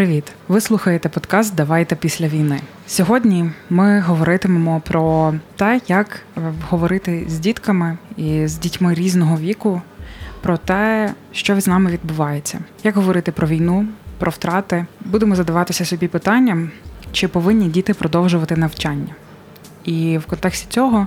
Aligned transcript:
Привіт! 0.00 0.32
Ви 0.48 0.60
слухаєте 0.60 1.08
подкаст 1.08 1.54
Давайте 1.54 1.96
після 1.96 2.28
війни. 2.28 2.60
Сьогодні 2.86 3.50
ми 3.70 4.00
говоритимемо 4.00 4.82
про 4.86 5.34
те, 5.56 5.80
як 5.88 6.22
говорити 6.68 7.24
з 7.28 7.38
дітками 7.38 7.98
і 8.16 8.46
з 8.46 8.58
дітьми 8.58 8.94
різного 8.94 9.36
віку, 9.36 9.82
про 10.40 10.56
те, 10.56 11.14
що 11.32 11.60
з 11.60 11.66
нами 11.66 11.90
відбувається, 11.90 12.58
як 12.84 12.94
говорити 12.94 13.32
про 13.32 13.46
війну, 13.46 13.86
про 14.18 14.30
втрати. 14.30 14.86
Будемо 15.00 15.36
задаватися 15.36 15.84
собі 15.84 16.08
питанням, 16.08 16.70
чи 17.12 17.28
повинні 17.28 17.68
діти 17.68 17.94
продовжувати 17.94 18.56
навчання. 18.56 19.14
І 19.84 20.18
в 20.18 20.26
контексті 20.26 20.66
цього 20.70 21.06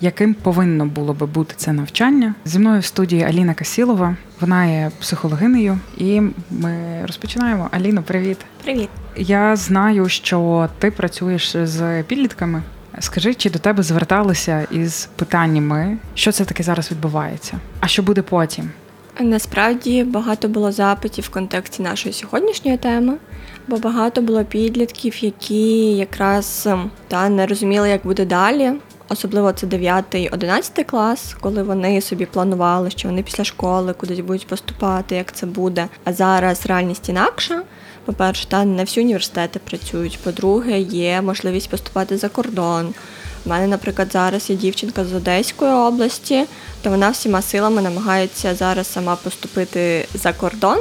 яким 0.00 0.34
повинно 0.34 0.86
було 0.86 1.12
би 1.12 1.26
бути 1.26 1.54
це 1.56 1.72
навчання. 1.72 2.34
Зі 2.44 2.58
мною 2.58 2.80
в 2.80 2.84
студії 2.84 3.22
Аліна 3.22 3.54
Касілова. 3.54 4.16
Вона 4.40 4.66
є 4.66 4.90
психологинею, 5.00 5.78
і 5.98 6.20
ми 6.50 7.00
розпочинаємо. 7.06 7.68
Аліно, 7.70 8.02
привіт. 8.02 8.38
Привіт. 8.64 8.88
Я 9.16 9.56
знаю, 9.56 10.08
що 10.08 10.68
ти 10.78 10.90
працюєш 10.90 11.56
з 11.62 12.02
підлітками. 12.02 12.62
Скажи, 12.98 13.34
чи 13.34 13.50
до 13.50 13.58
тебе 13.58 13.82
зверталися 13.82 14.66
із 14.70 15.08
питаннями, 15.16 15.98
що 16.14 16.32
це 16.32 16.44
таке 16.44 16.62
зараз 16.62 16.90
відбувається? 16.90 17.58
А 17.80 17.86
що 17.86 18.02
буде 18.02 18.22
потім? 18.22 18.70
Насправді 19.20 20.04
багато 20.04 20.48
було 20.48 20.72
запитів 20.72 21.24
в 21.24 21.28
контексті 21.28 21.82
нашої 21.82 22.12
сьогоднішньої 22.12 22.76
теми, 22.76 23.14
бо 23.68 23.76
багато 23.76 24.22
було 24.22 24.44
підлітків, 24.44 25.24
які 25.24 25.96
якраз 25.96 26.68
та 27.08 27.28
не 27.28 27.46
розуміли, 27.46 27.88
як 27.88 28.02
буде 28.04 28.24
далі, 28.24 28.72
Особливо 29.12 29.52
це 29.52 29.66
9-11 29.66 30.84
клас, 30.84 31.36
коли 31.40 31.62
вони 31.62 32.00
собі 32.00 32.26
планували, 32.26 32.90
що 32.90 33.08
вони 33.08 33.22
після 33.22 33.44
школи 33.44 33.92
кудись 33.92 34.20
будуть 34.20 34.46
поступати, 34.46 35.16
як 35.16 35.32
це 35.32 35.46
буде. 35.46 35.88
А 36.04 36.12
зараз 36.12 36.66
реальність 36.66 37.08
інакша. 37.08 37.62
По-перше, 38.04 38.48
та 38.48 38.64
не 38.64 38.84
всі 38.84 39.00
університети 39.00 39.58
працюють. 39.58 40.18
По-друге, 40.24 40.78
є 40.80 41.22
можливість 41.22 41.70
поступати 41.70 42.16
за 42.16 42.28
кордон. 42.28 42.94
У 43.46 43.48
мене, 43.48 43.66
наприклад, 43.66 44.12
зараз 44.12 44.50
є 44.50 44.56
дівчинка 44.56 45.04
з 45.04 45.12
Одеської 45.12 45.72
області, 45.72 46.44
то 46.82 46.90
вона 46.90 47.10
всіма 47.10 47.42
силами 47.42 47.82
намагається 47.82 48.54
зараз 48.54 48.92
сама 48.92 49.16
поступити 49.16 50.08
за 50.14 50.32
кордон 50.32 50.78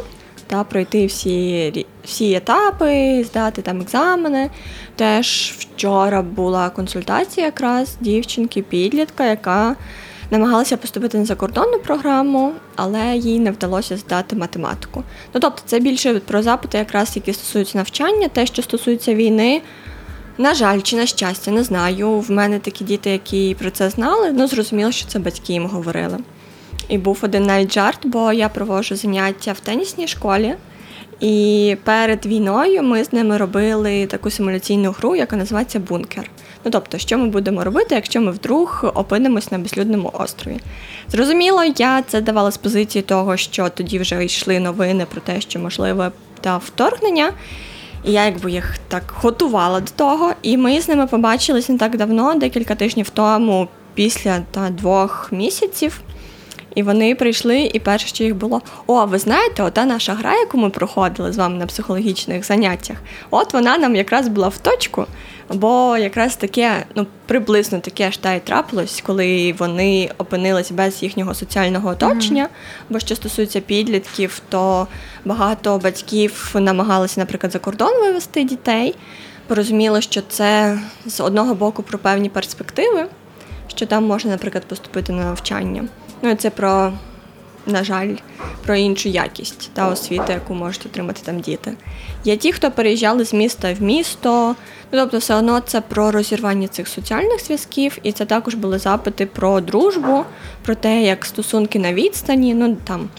та 0.50 0.64
пройти 0.64 1.06
всі 1.06 1.86
всі 2.04 2.34
етапи, 2.34 3.24
здати 3.24 3.62
там 3.62 3.82
екзамени. 3.82 4.50
Теж 4.96 5.54
вчора 5.58 6.22
була 6.22 6.70
консультація 6.70 7.46
якраз 7.46 7.98
дівчинки, 8.02 8.62
підлітка, 8.62 9.26
яка 9.26 9.76
намагалася 10.32 10.78
поступити 10.78 11.18
на 11.18 11.26
закордонну 11.26 11.80
програму, 11.80 12.54
але 12.76 13.16
їй 13.16 13.40
не 13.40 13.52
вдалося 13.52 13.98
здати 13.98 14.36
математику. 14.36 15.04
Ну 15.34 15.40
тобто, 15.40 15.62
це 15.66 15.80
більше 15.80 16.20
про 16.20 16.44
запити, 16.44 16.78
якраз 16.78 17.16
які 17.16 17.34
стосуються 17.34 17.78
навчання, 17.78 18.28
те, 18.28 18.46
що 18.46 18.62
стосується 18.62 19.16
війни. 19.16 19.62
На 20.38 20.54
жаль, 20.54 20.82
чи 20.82 20.96
на 20.96 21.06
щастя, 21.06 21.52
не 21.52 21.64
знаю. 21.64 22.20
В 22.20 22.32
мене 22.32 22.60
такі 22.60 22.84
діти, 22.84 23.10
які 23.10 23.56
про 23.60 23.72
це 23.72 23.90
знали, 23.90 24.32
ну 24.32 24.48
зрозуміло, 24.48 24.92
що 24.92 25.08
це 25.08 25.20
батьки 25.20 25.54
їм 25.54 25.66
говорили. 25.66 26.18
І 26.90 26.98
був 26.98 27.20
один 27.22 27.44
навіть 27.44 27.74
жарт, 27.74 28.00
бо 28.04 28.34
я 28.34 28.50
проводжу 28.50 28.96
заняття 28.96 29.52
в 29.52 29.60
тенісній 29.60 30.08
школі. 30.08 30.56
І 31.20 31.78
перед 31.84 32.26
війною 32.26 32.84
ми 32.84 33.04
з 33.04 33.14
ними 33.14 33.38
робили 33.38 34.06
таку 34.06 34.30
симуляційну 34.32 34.92
гру, 34.92 35.16
яка 35.16 35.36
називається 35.36 35.80
Бункер. 35.80 36.30
Ну 36.66 36.72
тобто, 36.72 36.98
що 36.98 37.18
ми 37.18 37.28
будемо 37.28 37.64
робити, 37.64 37.96
якщо 37.96 38.22
ми 38.22 38.32
вдруг 38.32 38.92
опинимось 38.96 39.52
на 39.52 39.58
безлюдному 39.58 40.12
острові. 40.14 40.60
Зрозуміло, 41.08 41.64
я 41.78 42.02
це 42.02 42.22
давала 42.22 42.52
з 42.52 42.58
позиції 42.58 43.02
того, 43.02 43.38
що 43.38 43.70
тоді 43.70 44.00
вже 44.00 44.26
йшли 44.26 44.60
новини 44.60 45.06
про 45.12 45.22
те, 45.22 45.42
що 45.42 45.60
можливе 45.60 46.12
та 46.42 46.58
вторгнення. 46.58 47.32
І 48.04 48.12
я 48.12 48.26
якби 48.26 48.52
їх 48.52 48.78
так 48.88 49.14
готувала 49.22 49.80
до 49.80 49.92
того. 49.96 50.34
І 50.42 50.58
ми 50.58 50.82
з 50.82 50.88
ними 50.88 51.08
побачились 51.08 51.70
не 51.70 51.78
так 51.78 51.98
давно, 51.98 52.36
декілька 52.36 52.76
тижнів 52.76 53.10
тому, 53.10 53.68
після 53.94 54.40
та 54.52 54.70
двох 54.70 55.32
місяців. 55.32 56.02
І 56.76 56.84
вони 56.84 57.16
прийшли, 57.16 57.72
і 57.74 57.80
перше, 57.80 58.08
що 58.08 58.24
їх 58.24 58.36
було: 58.36 58.62
О, 58.88 59.06
ви 59.06 59.20
знаєте, 59.20 59.64
ота 59.64 59.86
наша 59.86 60.14
гра, 60.14 60.34
яку 60.34 60.58
ми 60.58 60.70
проходили 60.70 61.32
з 61.32 61.38
вами 61.38 61.58
на 61.58 61.66
психологічних 61.66 62.46
заняттях, 62.46 62.98
от 63.30 63.54
вона 63.54 63.78
нам 63.78 63.96
якраз 63.96 64.28
була 64.28 64.48
в 64.48 64.58
точку, 64.58 65.06
бо 65.50 65.98
якраз 65.98 66.36
таке, 66.36 66.86
ну 66.96 67.08
приблизно 67.26 67.80
таке 67.80 68.12
ж 68.12 68.22
та 68.22 68.34
й 68.34 68.40
трапилось, 68.40 69.04
коли 69.06 69.56
вони 69.58 70.12
опинились 70.18 70.72
без 70.72 71.04
їхнього 71.04 71.34
соціального 71.34 71.90
оточення. 71.90 72.44
Mm-hmm. 72.44 72.86
Бо 72.90 73.00
що 73.00 73.16
стосується 73.16 73.60
підлітків, 73.60 74.42
то 74.50 74.88
багато 75.26 75.78
батьків 75.78 76.56
намагалися, 76.56 77.20
наприклад, 77.20 77.52
за 77.52 77.60
кордон 77.60 78.02
вивести 78.02 78.44
дітей. 78.44 78.96
Порозуміло, 79.48 80.02
що 80.02 80.22
це 80.22 80.80
з 81.06 81.20
одного 81.20 81.56
боку 81.56 81.84
про 81.84 82.00
певні 82.00 82.30
перспективи, 82.30 83.06
що 83.68 83.86
там 83.86 84.06
можна, 84.06 84.32
наприклад, 84.32 84.64
поступити 84.66 85.14
на 85.14 85.24
навчання. 85.24 85.88
Ну, 86.22 86.36
це 86.36 86.50
про, 86.50 86.94
на 87.66 87.84
жаль, 87.84 88.16
про 88.66 88.76
іншу 88.76 89.10
якість 89.10 89.70
та 89.74 89.88
освіту, 89.88 90.32
яку 90.32 90.54
можуть 90.54 90.86
отримати 90.86 91.22
там 91.26 91.40
діти. 91.40 91.74
Є 92.24 92.38
ті, 92.38 92.52
хто 92.54 92.72
переїжджали 92.72 93.26
з 93.26 93.34
міста 93.34 93.74
в 93.74 93.82
місто, 93.82 94.56
ну 94.92 95.00
тобто, 95.00 95.18
все 95.18 95.36
одно 95.36 95.60
це 95.60 95.82
про 95.82 96.12
розірвання 96.12 96.68
цих 96.68 96.88
соціальних 96.88 97.46
зв'язків, 97.46 97.98
і 98.04 98.12
це 98.12 98.26
також 98.26 98.56
були 98.56 98.80
запити 98.80 99.26
про 99.26 99.62
дружбу, 99.62 100.24
про 100.66 100.76
те, 100.76 101.02
як 101.02 101.26
стосунки 101.26 101.80
на 101.80 101.94
відстані, 101.94 102.54
ну 102.54 102.78
там. 102.84 103.10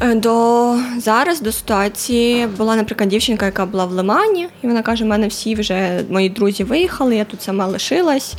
Е, 0.00 0.14
до 0.14 0.76
зараз 0.98 1.40
до 1.40 1.52
ситуації 1.52 2.46
була, 2.46 2.76
наприклад, 2.76 3.08
дівчинка, 3.08 3.46
яка 3.46 3.66
була 3.66 3.84
в 3.84 3.92
Лимані, 3.92 4.48
і 4.62 4.66
вона 4.66 4.82
каже: 4.82 5.04
у 5.04 5.08
мене 5.08 5.28
всі 5.28 5.54
вже 5.54 6.04
мої 6.10 6.28
друзі 6.28 6.64
виїхали, 6.64 7.16
я 7.16 7.24
тут 7.24 7.42
сама 7.42 7.66
лишилась. 7.66 8.34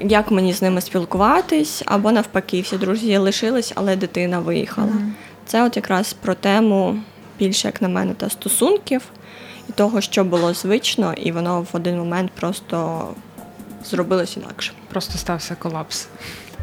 Як 0.00 0.30
мені 0.30 0.52
з 0.52 0.62
ними 0.62 0.80
спілкуватись? 0.80 1.82
Або 1.86 2.12
навпаки, 2.12 2.60
всі 2.60 2.76
друзі 2.76 3.16
лишились, 3.16 3.72
але 3.74 3.96
дитина 3.96 4.40
виїхала. 4.40 4.88
Mm-hmm. 4.88 5.10
Це 5.46 5.64
от 5.64 5.76
якраз 5.76 6.12
про 6.12 6.34
тему 6.34 7.00
більше, 7.38 7.68
як 7.68 7.82
на 7.82 7.88
мене, 7.88 8.14
та 8.14 8.30
стосунків 8.30 9.02
і 9.68 9.72
того, 9.72 10.00
що 10.00 10.24
було 10.24 10.54
звично, 10.54 11.14
і 11.16 11.32
воно 11.32 11.60
в 11.60 11.68
один 11.72 11.98
момент 11.98 12.30
просто 12.30 13.08
зробилось 13.84 14.36
інакше. 14.36 14.72
Просто 14.88 15.18
стався 15.18 15.54
колапс. 15.54 16.08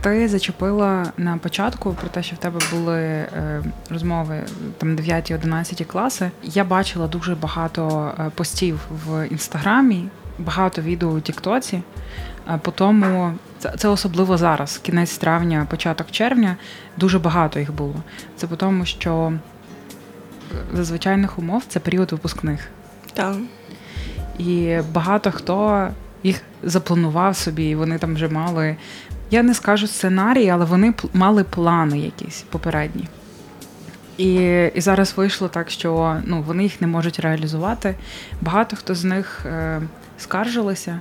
Ти 0.01 0.27
зачепила 0.27 1.11
на 1.17 1.37
початку 1.37 1.93
про 1.93 2.09
те, 2.09 2.23
що 2.23 2.35
в 2.35 2.39
тебе 2.39 2.59
були 2.71 2.99
е, 3.01 3.63
розмови 3.89 4.43
там 4.77 4.95
9-11 4.95 5.85
класи. 5.85 6.31
Я 6.43 6.63
бачила 6.63 7.07
дуже 7.07 7.35
багато 7.35 8.11
е, 8.19 8.31
постів 8.35 8.79
в 9.05 9.27
інстаграмі, 9.27 10.07
багато 10.39 10.81
відео 10.81 11.09
у 11.09 11.19
Тіктоці. 11.19 11.81
Е, 12.49 12.59
по 12.61 12.71
тому 12.71 13.33
це, 13.59 13.73
це 13.77 13.87
особливо 13.87 14.37
зараз, 14.37 14.77
кінець 14.77 15.17
травня, 15.17 15.67
початок 15.69 16.11
червня, 16.11 16.55
дуже 16.97 17.19
багато 17.19 17.59
їх 17.59 17.73
було. 17.73 17.95
Це 18.35 18.47
по 18.47 18.55
тому, 18.55 18.85
що 18.85 19.33
за 20.73 20.83
звичайних 20.83 21.39
умов 21.39 21.63
це 21.67 21.79
період 21.79 22.11
випускних. 22.11 22.67
Так. 23.13 23.35
І 24.37 24.79
багато 24.93 25.31
хто 25.31 25.87
їх 26.23 26.41
запланував 26.63 27.35
собі, 27.35 27.69
і 27.69 27.75
вони 27.75 27.97
там 27.97 28.15
вже 28.15 28.27
мали 28.27 28.75
я 29.31 29.43
не 29.43 29.53
скажу 29.53 29.87
сценарій, 29.87 30.49
але 30.49 30.65
вони 30.65 30.93
мали 31.13 31.43
плани 31.43 31.99
якісь 31.99 32.43
попередні. 32.49 33.07
І 34.17 34.33
і 34.75 34.81
зараз 34.81 35.13
вийшло 35.17 35.47
так, 35.47 35.69
що 35.69 36.21
ну, 36.25 36.41
вони 36.41 36.63
їх 36.63 36.81
не 36.81 36.87
можуть 36.87 37.19
реалізувати. 37.19 37.95
Багато 38.41 38.75
хто 38.75 38.95
з 38.95 39.03
них 39.03 39.45
е, 39.45 39.81
скаржилися 40.17 40.99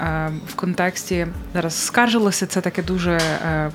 е, 0.00 0.30
в 0.48 0.54
контексті. 0.54 1.26
Зараз 1.54 1.84
скаржилося 1.84 2.46
це 2.46 2.60
таке 2.60 2.82
дуже 2.82 3.12
е, 3.12 3.70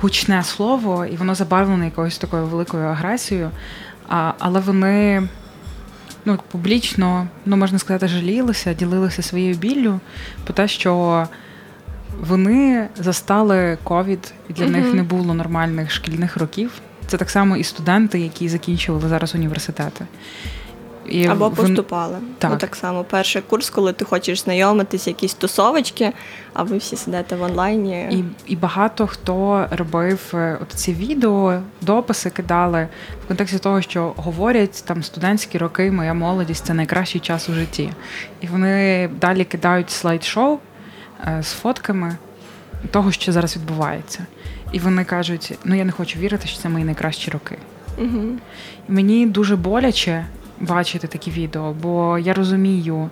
гучне 0.00 0.44
слово, 0.44 1.06
і 1.06 1.16
воно 1.16 1.34
забавлене 1.34 1.84
якоюсь 1.84 2.18
такою 2.18 2.46
великою 2.46 2.86
агресією. 2.86 3.50
А, 4.08 4.32
Але 4.38 4.60
вони 4.60 5.28
ну, 6.24 6.38
публічно, 6.50 7.26
ну 7.46 7.56
можна 7.56 7.78
сказати, 7.78 8.08
жалілися, 8.08 8.74
ділилися 8.74 9.22
своєю 9.22 9.54
біллю 9.54 10.00
по 10.44 10.52
те, 10.52 10.68
що 10.68 11.26
вони 12.20 12.88
застали 12.96 13.78
ковід, 13.84 14.32
і 14.48 14.52
для 14.52 14.64
uh 14.64 14.70
них 14.70 14.94
не 14.94 15.02
було 15.02 15.34
нормальних 15.34 15.90
шкільних 15.90 16.36
років. 16.36 16.72
Це 17.06 17.16
так 17.16 17.30
само 17.30 17.56
і 17.56 17.64
студенти, 17.64 18.20
які 18.20 18.48
закінчували 18.48 19.08
зараз 19.08 19.34
університети. 19.34 20.06
І 21.08 21.26
Або 21.26 21.44
вон... 21.48 21.54
поступали. 21.54 22.16
Так. 22.38 22.50
Ну, 22.50 22.56
так 22.56 22.76
само 22.76 23.04
перший 23.04 23.42
курс, 23.42 23.70
коли 23.70 23.92
ти 23.92 24.04
хочеш 24.04 24.42
знайомитись, 24.42 25.06
якісь 25.06 25.34
тусовочки, 25.34 26.12
а 26.52 26.62
ви 26.62 26.78
всі 26.78 26.96
сидите 26.96 27.36
в 27.36 27.42
онлайні. 27.42 28.08
І 28.10 28.24
і 28.52 28.56
багато 28.56 29.06
хто 29.06 29.66
робив 29.70 30.20
е, 30.34 30.58
от 30.62 30.72
ці 30.72 30.94
відео, 30.94 31.60
дописи 31.80 32.30
кидали 32.30 32.88
в 33.24 33.28
контексті 33.28 33.58
того, 33.58 33.82
що 33.82 34.12
говорять 34.16 34.84
там 34.86 35.02
студентські 35.02 35.58
роки, 35.58 35.90
моя 35.90 36.14
молодість 36.14 36.66
це 36.66 36.74
найкращий 36.74 37.20
час 37.20 37.48
у 37.48 37.52
житті. 37.52 37.92
І 38.40 38.46
вони 38.46 39.08
далі 39.20 39.44
кидають 39.44 39.90
слайд-шоу 39.90 40.58
з 41.40 41.52
фотками 41.52 42.16
того, 42.90 43.12
що 43.12 43.32
зараз 43.32 43.56
відбувається. 43.56 44.26
І 44.72 44.78
вони 44.78 45.04
кажуть: 45.04 45.58
ну 45.64 45.74
я 45.74 45.84
не 45.84 45.92
хочу 45.92 46.18
вірити, 46.18 46.48
що 46.48 46.58
це 46.58 46.68
мої 46.68 46.84
найкращі 46.84 47.30
роки. 47.30 47.56
Угу. 47.98 48.22
І 48.88 48.92
мені 48.92 49.26
дуже 49.26 49.56
боляче, 49.56 50.26
бачити 50.60 51.06
такі 51.06 51.30
відео, 51.30 51.74
бо 51.82 52.18
я 52.18 52.34
розумію 52.34 53.10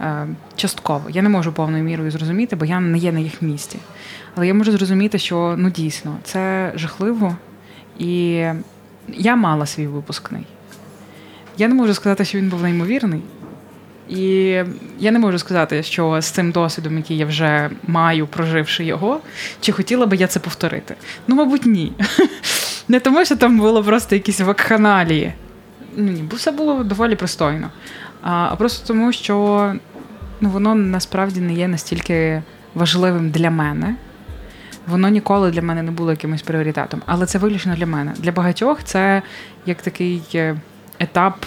е, 0.00 0.26
частково. 0.56 1.10
Я 1.10 1.22
не 1.22 1.28
можу 1.28 1.52
повною 1.52 1.84
мірою 1.84 2.10
зрозуміти, 2.10 2.56
бо 2.56 2.64
я 2.64 2.80
не 2.80 2.98
є 2.98 3.12
на 3.12 3.20
їх 3.20 3.42
місці. 3.42 3.78
Але 4.34 4.46
я 4.46 4.54
можу 4.54 4.72
зрозуміти, 4.72 5.18
що 5.18 5.54
ну 5.58 5.70
дійсно 5.70 6.16
це 6.22 6.72
жахливо. 6.74 7.36
І 7.98 8.44
я 9.08 9.36
мала 9.36 9.66
свій 9.66 9.86
випускний. 9.86 10.46
Я 11.58 11.68
не 11.68 11.74
можу 11.74 11.94
сказати, 11.94 12.24
що 12.24 12.38
він 12.38 12.48
був 12.48 12.62
неймовірний. 12.62 13.22
І 14.08 14.20
я 14.98 15.10
не 15.10 15.18
можу 15.18 15.38
сказати, 15.38 15.82
що 15.82 16.20
з 16.20 16.26
цим 16.26 16.50
досвідом, 16.50 16.96
який 16.96 17.16
я 17.16 17.26
вже 17.26 17.70
маю, 17.86 18.26
проживши 18.26 18.84
його, 18.84 19.20
чи 19.60 19.72
хотіла 19.72 20.06
би 20.06 20.16
я 20.16 20.26
це 20.26 20.40
повторити. 20.40 20.94
Ну, 21.28 21.34
мабуть, 21.34 21.66
ні. 21.66 21.92
Не 22.88 23.00
тому, 23.00 23.24
що 23.24 23.36
там 23.36 23.58
було 23.58 23.84
просто 23.84 24.14
якісь 24.14 24.40
вакханалії. 24.40 25.32
Ну, 25.96 26.12
ні, 26.12 26.22
бо 26.22 26.36
все 26.36 26.52
було 26.52 26.84
доволі 26.84 27.16
пристойно. 27.16 27.70
А 28.22 28.56
просто 28.56 28.86
тому, 28.86 29.12
що 29.12 29.74
ну, 30.40 30.48
воно 30.48 30.74
насправді 30.74 31.40
не 31.40 31.54
є 31.54 31.68
настільки 31.68 32.42
важливим 32.74 33.30
для 33.30 33.50
мене. 33.50 33.96
Воно 34.86 35.08
ніколи 35.08 35.50
для 35.50 35.62
мене 35.62 35.82
не 35.82 35.90
було 35.90 36.10
якимось 36.10 36.42
пріоритетом. 36.42 37.02
Але 37.06 37.26
це 37.26 37.38
виключно 37.38 37.76
для 37.76 37.86
мене. 37.86 38.12
Для 38.18 38.32
багатьох 38.32 38.84
це 38.84 39.22
як 39.66 39.82
такий 39.82 40.22
е, 40.34 40.56
етап 40.98 41.46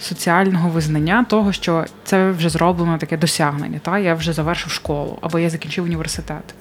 соціального 0.00 0.68
визнання 0.68 1.24
того, 1.28 1.52
що 1.52 1.84
це 2.04 2.30
вже 2.30 2.48
зроблено 2.48 2.98
таке 2.98 3.16
досягнення. 3.16 3.78
Та? 3.78 3.98
Я 3.98 4.14
вже 4.14 4.32
завершив 4.32 4.72
школу 4.72 5.18
або 5.20 5.38
я 5.38 5.50
закінчив 5.50 5.84
університет. 5.84 6.54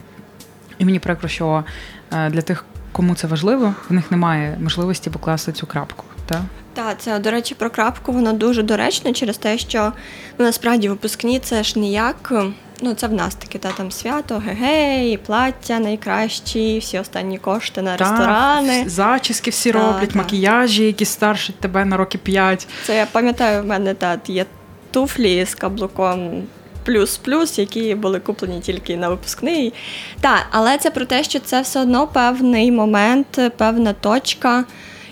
І 0.78 0.86
мені 0.86 1.00
прикро, 1.00 1.30
що 1.30 1.64
е, 2.12 2.30
для 2.30 2.42
тих, 2.42 2.66
кому 2.92 3.16
це 3.16 3.28
важливо, 3.28 3.74
в 3.90 3.94
них 3.94 4.12
немає 4.12 4.58
можливості 4.62 5.10
покласти 5.10 5.52
цю 5.52 5.68
крапку. 5.68 6.04
Та? 6.26 6.42
Так, 6.74 6.96
це, 7.00 7.20
до 7.20 7.32
речі, 7.32 7.56
про 7.56 7.70
крапку 7.70 8.12
воно 8.12 8.34
дуже 8.34 8.64
доречно 8.64 9.14
через 9.14 9.38
те, 9.38 9.58
що 9.58 9.94
ну, 10.38 10.46
насправді 10.46 10.90
випускні 10.90 11.40
це 11.40 11.64
ж 11.64 11.80
ніяк. 11.80 12.34
Ну, 12.82 12.94
це 12.94 13.08
в 13.08 13.14
нас 13.14 13.36
таке 13.36 13.60
та 13.60 13.72
там 13.72 13.92
свято, 13.92 14.44
гегей, 14.46 15.18
плаття 15.18 15.80
найкращі, 15.80 16.80
всі 16.80 17.00
останні 17.00 17.38
кошти 17.38 17.82
на 17.82 17.98
та, 17.98 18.04
ресторани. 18.04 18.84
Зачіски 18.90 19.52
всі 19.52 19.72
та, 19.72 19.80
роблять, 19.80 20.10
та. 20.10 20.18
макіяжі, 20.18 20.84
які 20.84 21.06
старшать 21.06 21.60
тебе 21.60 21.86
на 21.86 21.98
роки 21.98 22.18
п'ять. 22.18 22.68
Це 22.86 22.98
я 22.98 23.06
пам'ятаю, 23.06 23.64
в 23.64 23.66
мене 23.66 23.94
та 23.94 24.20
є 24.28 24.46
туфлі 24.92 25.46
з 25.46 25.56
каблуком 25.56 26.44
плюс-плюс, 26.86 27.60
які 27.60 27.96
були 27.96 28.20
куплені 28.20 28.60
тільки 28.60 28.98
на 28.98 29.10
випускний. 29.10 29.74
Так, 30.22 30.46
але 30.52 30.78
це 30.78 30.92
про 30.92 31.06
те, 31.06 31.24
що 31.24 31.40
це 31.40 31.62
все 31.62 31.82
одно 31.82 32.08
певний 32.08 32.72
момент, 32.72 33.40
певна 33.58 33.94
точка 33.94 34.66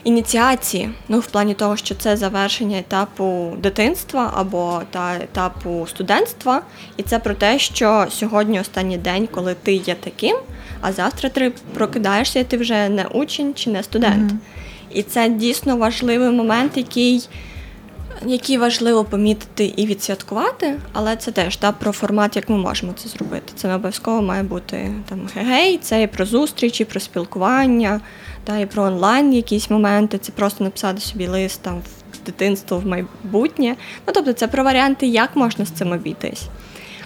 ініціації. 0.07 0.89
Ну, 1.07 1.19
в 1.19 1.25
плані 1.25 1.53
того, 1.53 1.77
що 1.77 1.95
це 1.95 2.17
завершення 2.17 2.79
етапу 2.79 3.53
дитинства 3.59 4.31
або 4.35 4.81
та 4.91 5.15
етапу 5.15 5.87
студентства. 5.89 6.61
І 6.97 7.03
це 7.03 7.19
про 7.19 7.33
те, 7.33 7.59
що 7.59 8.05
сьогодні 8.09 8.59
останній 8.59 8.97
день, 8.97 9.27
коли 9.31 9.55
ти 9.63 9.73
є 9.73 9.95
таким, 9.95 10.37
а 10.81 10.91
завтра 10.91 11.29
ти 11.29 11.53
прокидаєшся, 11.73 12.39
і 12.39 12.43
ти 12.43 12.57
вже 12.57 12.89
не 12.89 13.05
учень 13.05 13.53
чи 13.53 13.69
не 13.69 13.83
студент. 13.83 14.31
Mm-hmm. 14.31 14.93
І 14.93 15.03
це 15.03 15.29
дійсно 15.29 15.77
важливий 15.77 16.29
момент, 16.29 16.77
який 16.77 17.29
які 18.25 18.57
важливо 18.57 19.03
помітити 19.03 19.73
і 19.77 19.85
відсвяткувати, 19.85 20.79
але 20.93 21.15
це 21.15 21.31
теж 21.31 21.57
та, 21.57 21.71
про 21.71 21.91
формат, 21.91 22.35
як 22.35 22.49
ми 22.49 22.57
можемо 22.57 22.93
це 22.93 23.09
зробити. 23.09 23.53
Це 23.55 23.67
не 23.67 23.75
обов'язково 23.75 24.21
має 24.21 24.43
бути 24.43 24.93
там 25.09 25.29
гей, 25.35 25.77
це 25.77 26.01
і 26.01 26.07
про 26.07 26.25
зустрічі, 26.25 26.85
про 26.85 26.99
спілкування, 26.99 28.01
та 28.47 28.57
і 28.57 28.65
про 28.65 28.83
онлайн 28.83 29.33
якісь 29.33 29.69
моменти. 29.69 30.17
Це 30.17 30.31
просто 30.31 30.63
написати 30.63 31.01
собі 31.01 31.27
лист 31.27 31.61
там 31.61 31.81
в 32.13 32.25
дитинство, 32.25 32.77
в 32.77 32.85
майбутнє. 32.85 33.75
Ну 34.07 34.13
тобто, 34.13 34.33
це 34.33 34.47
про 34.47 34.63
варіанти, 34.63 35.07
як 35.07 35.35
можна 35.35 35.65
з 35.65 35.69
цим 35.69 35.91
обійтись. 35.91 36.43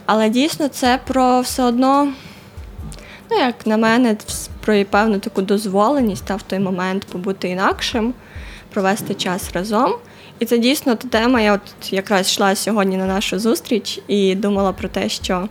Але 0.06 0.30
дійсно 0.30 0.68
це 0.68 1.00
про 1.08 1.42
все 1.42 1.64
одно. 1.64 2.08
Ну, 3.32 3.38
як 3.38 3.68
на 3.68 3.78
мене, 3.78 4.16
про 4.66 4.86
певну 4.86 5.20
таку 5.20 5.42
дозволеність 5.42 6.26
та 6.26 6.36
в 6.36 6.42
той 6.42 6.60
момент 6.60 7.06
побути 7.06 7.50
інакшим, 7.50 8.14
провести 8.74 9.14
час 9.14 9.52
разом. 9.54 9.96
І 10.40 10.46
це 10.46 10.58
дійсно 10.58 10.96
та 10.96 11.08
тема. 11.08 11.42
Я 11.42 11.54
от 11.54 11.94
якраз 11.94 12.28
йшла 12.28 12.56
сьогодні 12.56 12.98
на 12.98 13.06
нашу 13.06 13.40
зустріч 13.40 14.00
і 14.08 14.36
думала 14.36 14.74
про 14.74 14.90
те, 14.90 15.10
що 15.10 15.48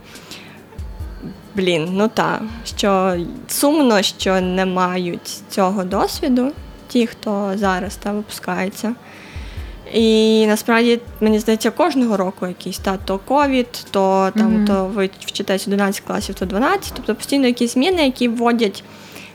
блін, 1.55 1.89
ну 1.91 2.07
та, 2.07 2.41
що 2.77 3.17
сумно, 3.47 4.01
що 4.01 4.41
не 4.41 4.65
мають 4.65 5.41
цього 5.49 5.83
досвіду, 5.83 6.51
ті, 6.87 7.07
хто 7.07 7.51
зараз 7.55 7.95
та 7.95 8.11
випускається. 8.11 8.95
І 9.93 10.45
насправді 10.47 10.99
мені 11.21 11.39
здається, 11.39 11.71
кожного 11.71 12.17
року 12.17 12.47
якийсь 12.47 12.77
та 12.77 12.97
то 12.97 13.17
ковід, 13.17 13.85
то 13.91 14.31
там 14.37 14.51
mm-hmm. 14.51 14.67
то 14.67 14.85
ви 14.85 15.09
вчитесь 15.25 15.67
11 15.67 16.03
класів, 16.07 16.35
то 16.35 16.45
12, 16.45 16.93
тобто 16.95 17.15
постійно 17.15 17.47
якісь 17.47 17.73
зміни, 17.73 18.05
які 18.05 18.27
вводять 18.27 18.83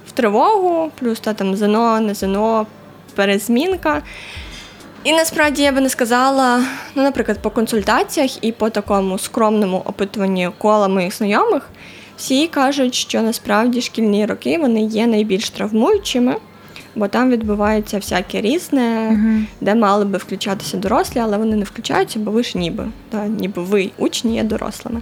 в 0.09 0.13
тривогу, 0.13 0.91
плюс 0.99 1.21
та 1.21 1.35
там 1.35 1.57
ЗНО, 1.57 2.01
не 2.01 2.15
ЗНО, 2.15 2.67
перезмінка. 3.15 4.03
І 5.05 5.13
насправді 5.13 5.63
я 5.63 5.73
би 5.73 5.81
не 5.81 5.89
сказала, 5.89 6.63
ну, 6.95 7.03
наприклад, 7.03 7.39
по 7.43 7.51
консультаціях 7.51 8.45
і 8.45 8.53
по 8.53 8.71
такому 8.71 9.19
скромному 9.19 9.83
опитуванні 9.85 10.51
кола 10.59 10.89
моїх 10.89 11.15
знайомих, 11.15 11.69
всі 12.17 12.47
кажуть, 12.47 12.95
що 12.95 13.23
насправді 13.23 13.81
шкільні 13.81 14.27
роки 14.27 14.59
вони 14.59 14.83
є 14.83 15.07
найбільш 15.07 15.51
травмуючими, 15.51 16.37
бо 16.95 17.09
там 17.09 17.31
відбувається 17.31 17.97
всяке 17.97 18.41
різне, 18.41 19.11
uh 19.13 19.45
де 19.61 19.75
мали 19.75 20.05
би 20.05 20.19
включатися 20.19 20.77
дорослі, 20.77 21.21
але 21.21 21.37
вони 21.37 21.57
не 21.57 21.65
включаються, 21.65 22.19
бо 22.19 22.31
ви 22.31 22.43
ж 22.43 22.59
ніби, 22.59 22.85
та, 23.11 23.27
ніби 23.27 23.63
ви 23.63 23.91
учні 23.99 24.35
є 24.35 24.43
дорослими. 24.43 25.01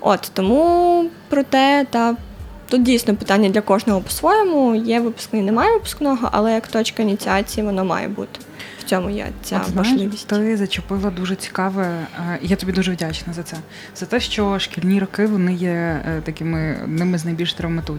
От 0.00 0.30
тому 0.34 1.04
про 1.28 1.42
те, 1.42 1.86
та 1.90 2.16
тут 2.68 2.82
дійсно 2.82 3.16
питання 3.16 3.48
для 3.48 3.60
кожного 3.60 4.00
по-своєму. 4.00 4.74
Є 4.74 5.00
випускний, 5.00 5.42
немає 5.42 5.72
випускного, 5.72 6.28
але 6.32 6.52
як 6.52 6.66
точка 6.66 7.02
ініціації 7.02 7.66
воно 7.66 7.84
має 7.84 8.08
бути 8.08 8.40
в 8.82 8.88
цьому 8.88 9.10
є 9.10 9.26
ця 9.42 9.56
От, 9.56 9.74
важливість. 9.74 10.28
Знаєш, 10.28 10.50
Ти 10.50 10.56
зачепила 10.56 11.10
дуже 11.10 11.36
цікаве. 11.36 11.84
Е, 11.84 12.38
я 12.42 12.56
тобі 12.56 12.72
дуже 12.72 12.92
вдячна 12.92 13.32
за 13.32 13.42
це. 13.42 13.56
За 13.96 14.06
те, 14.06 14.20
що 14.20 14.58
шкільні 14.58 15.00
роки 15.00 15.26
вони 15.26 15.54
є 15.54 15.70
е, 15.70 16.20
такими 16.24 16.80
одними 16.84 17.18
з 17.18 17.24
найбільш 17.24 17.54
травмату... 17.54 17.98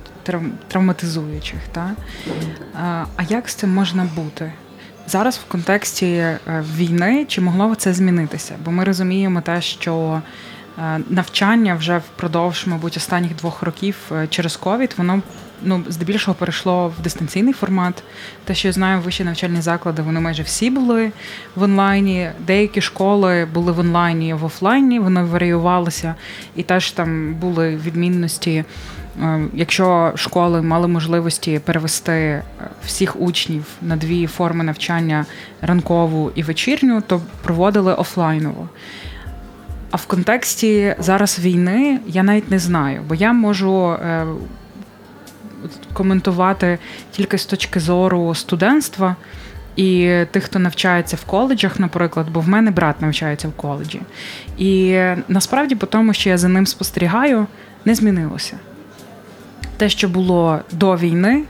травматизуючих. 0.68 1.60
Та? 1.72 1.92
А 3.16 3.24
як 3.30 3.50
з 3.50 3.56
цим 3.56 3.74
можна 3.74 4.10
бути? 4.16 4.52
Зараз 5.08 5.38
в 5.38 5.52
контексті 5.52 6.06
е, 6.06 6.40
війни 6.76 7.26
чи 7.28 7.42
могло 7.42 7.76
це 7.76 7.94
змінитися? 7.94 8.56
Бо 8.66 8.72
ми 8.72 8.84
розуміємо 8.84 9.42
те, 9.42 9.62
що 9.62 10.22
навчання 11.10 11.76
вже 11.76 11.98
впродовж, 11.98 12.64
мабуть, 12.68 12.98
останніх 12.98 13.36
двох 13.36 13.64
років 13.64 14.12
через 14.30 14.58
ковід, 14.58 14.96
воно 14.98 15.22
ну, 15.66 15.84
здебільшого 15.90 16.36
перейшло 16.36 16.94
в 17.00 17.02
дистанційний 17.02 17.54
формат. 17.54 18.04
Те, 18.44 18.56
що 18.56 18.68
я 18.68 18.72
знаю, 18.72 19.02
вищі 19.02 19.24
навчальні 19.24 19.62
заклади, 19.62 20.02
вони 20.02 20.20
майже 20.20 20.44
всі 20.44 20.70
були 20.70 21.12
в 21.56 21.64
онлайні. 21.64 22.30
Деякі 22.40 22.82
школи 22.82 23.48
були 23.54 23.72
в 23.72 23.80
онлайні 23.80 24.34
в 24.34 24.46
офлайні, 24.46 25.00
вони 25.00 25.24
варіювалися, 25.24 26.16
і 26.56 26.64
теж 26.64 26.92
там 26.92 27.34
були 27.34 27.76
відмінності. 27.76 28.66
Е, 29.22 29.42
якщо 29.54 30.12
школи 30.16 30.62
мали 30.62 30.88
можливості 30.88 31.60
перевести 31.60 32.12
е, 32.12 32.44
всіх 32.86 33.22
учнів 33.22 33.66
на 33.82 33.96
дві 33.96 34.28
форми 34.28 34.64
навчання 34.64 35.26
ранкову 35.62 36.32
і 36.36 36.44
вечірню, 36.44 37.02
то 37.08 37.22
проводили 37.44 37.94
офлайново. 37.94 38.70
А 39.94 39.98
в 39.98 40.06
контексті 40.06 40.96
зараз 41.00 41.40
війни 41.40 42.00
я 42.08 42.24
навіть 42.24 42.52
не 42.52 42.60
знаю, 42.60 43.02
бо 43.08 43.16
я 43.16 43.34
можу 43.34 43.90
е, 43.92 44.26
коментувати 45.94 46.80
тільки 47.12 47.38
з 47.38 47.46
точки 47.46 47.80
зору 47.80 48.36
студентства 48.36 49.16
і 49.76 50.20
тих, 50.32 50.44
хто 50.44 50.60
навчається 50.60 51.16
в 51.16 51.24
коледжах, 51.26 51.80
наприклад, 51.80 52.28
бо 52.32 52.40
в 52.40 52.50
мене 52.50 52.72
брат 52.72 53.02
навчається 53.02 53.48
в 53.48 53.52
коледжі. 53.52 54.02
І 54.58 55.00
насправді, 55.28 55.76
по 55.76 55.86
тому, 55.86 56.14
що 56.14 56.30
я 56.30 56.38
за 56.38 56.48
ним 56.48 56.66
спостерігаю, 56.66 57.48
не 57.86 57.96
змінилося. 57.96 58.58
Те, 59.78 59.90
що 59.90 60.10
було 60.10 60.60
до 60.72 60.96
війни. 60.98 61.44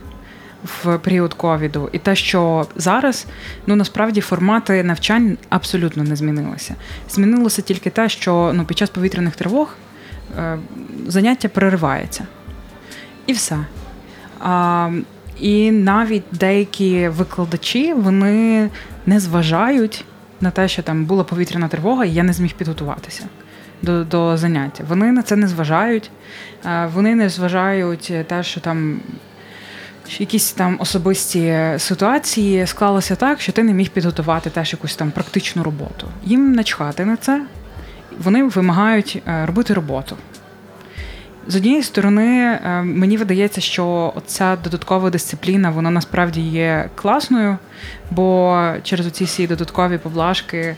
В 0.64 0.98
період 0.98 1.34
ковіду, 1.34 1.90
і 1.92 1.98
те, 1.98 2.16
що 2.16 2.68
зараз 2.76 3.26
ну 3.68 3.76
насправді 3.76 4.22
формати 4.22 4.84
навчань 4.84 5.38
абсолютно 5.50 6.04
не 6.04 6.16
змінилися. 6.16 6.76
Змінилося 7.10 7.62
тільки 7.62 7.90
те, 7.90 8.10
що 8.10 8.52
ну 8.54 8.66
під 8.66 8.78
час 8.78 8.90
повітряних 8.90 9.36
тривог 9.36 9.76
е, 10.38 10.58
заняття 11.08 11.50
переривається. 11.50 12.28
І 13.26 13.34
все. 13.34 13.58
А, 14.40 14.90
І 15.40 15.72
навіть 15.72 16.24
деякі 16.32 17.08
викладачі 17.08 17.94
вони 17.94 18.70
не 19.06 19.20
зважають 19.20 20.06
на 20.42 20.52
те, 20.52 20.68
що 20.68 20.84
там 20.84 21.06
була 21.06 21.24
повітряна 21.24 21.68
тривога, 21.68 22.06
і 22.06 22.14
я 22.14 22.24
не 22.24 22.34
зміг 22.34 22.54
підготуватися 22.54 23.24
до 23.82 24.04
до 24.04 24.38
заняття. 24.38 24.84
Вони 24.90 25.12
на 25.12 25.22
це 25.22 25.36
не 25.36 25.48
зважають. 25.48 26.12
Вони 26.94 27.16
не 27.16 27.30
зважають 27.30 28.14
те, 28.28 28.44
що 28.44 28.60
там 28.60 29.00
якісь 30.08 30.52
там 30.52 30.78
особисті 30.80 31.74
ситуації 31.78 32.68
склалося 32.68 33.16
так, 33.16 33.42
що 33.42 33.52
ти 33.52 33.64
не 33.64 33.74
міг 33.74 33.90
підготувати 33.90 34.50
теж 34.50 34.74
якусь 34.74 34.96
там 34.96 35.12
практичну 35.12 35.64
роботу. 35.64 36.08
Їм 36.24 36.52
начхати 36.52 37.06
на 37.06 37.18
це, 37.18 37.46
вони 38.20 38.44
вимагають 38.44 39.22
е, 39.28 39.46
робити 39.46 39.74
роботу. 39.74 40.18
З 41.48 41.56
однієї 41.56 41.84
сторони, 41.84 42.60
е, 42.66 42.82
мені 42.82 43.18
видається, 43.18 43.62
що 43.62 44.14
ця 44.26 44.58
додаткова 44.64 45.10
дисципліна 45.10 45.70
вона 45.70 45.92
насправді 45.92 46.42
є 46.42 46.90
класною, 46.96 47.58
бо 48.12 48.60
через 48.84 49.08
оці 49.08 49.24
всі 49.24 49.48
додаткові 49.48 49.98
поблажки, 49.98 50.76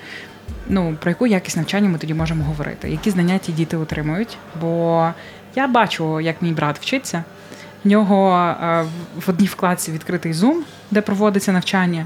ну 0.70 0.98
про 1.00 1.12
яку 1.12 1.28
якість 1.28 1.58
навчання 1.58 1.90
ми 1.90 1.98
тоді 1.98 2.14
можемо 2.14 2.44
говорити, 2.44 2.90
які 2.90 3.10
знання 3.10 3.38
ті 3.38 3.52
діти 3.52 3.78
отримують. 3.78 4.38
Бо 4.62 5.08
я 5.56 5.68
бачу, 5.68 6.22
як 6.22 6.42
мій 6.42 6.52
брат 6.52 6.80
вчиться. 6.80 7.24
В 7.86 7.88
нього 7.88 8.38
е, 8.38 8.86
в 9.26 9.30
одній 9.30 9.48
вкладці 9.48 9.92
відкритий 9.92 10.34
Zoom, 10.34 10.56
де 10.92 11.02
проводиться 11.02 11.52
навчання, 11.52 12.06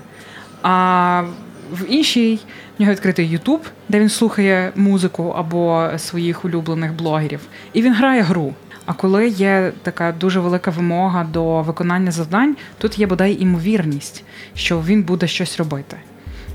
а 0.61 1.23
в 1.71 1.85
іншій 1.89 2.39
в 2.77 2.81
нього 2.81 2.91
відкритий 2.91 3.29
Ютуб, 3.29 3.61
де 3.89 3.99
він 3.99 4.09
слухає 4.09 4.71
музику 4.75 5.33
або 5.37 5.89
своїх 5.97 6.45
улюблених 6.45 6.93
блогерів, 6.93 7.39
і 7.73 7.81
він 7.81 7.93
грає 7.93 8.21
гру. 8.21 8.53
А 8.85 8.93
коли 8.93 9.27
є 9.27 9.71
така 9.83 10.11
дуже 10.11 10.39
велика 10.39 10.71
вимога 10.71 11.23
до 11.23 11.61
виконання 11.61 12.11
завдань, 12.11 12.55
тут 12.77 12.99
є 12.99 13.07
бодай 13.07 13.41
імовірність, 13.41 14.23
що 14.55 14.81
він 14.81 15.03
буде 15.03 15.27
щось 15.27 15.57
робити. 15.57 15.97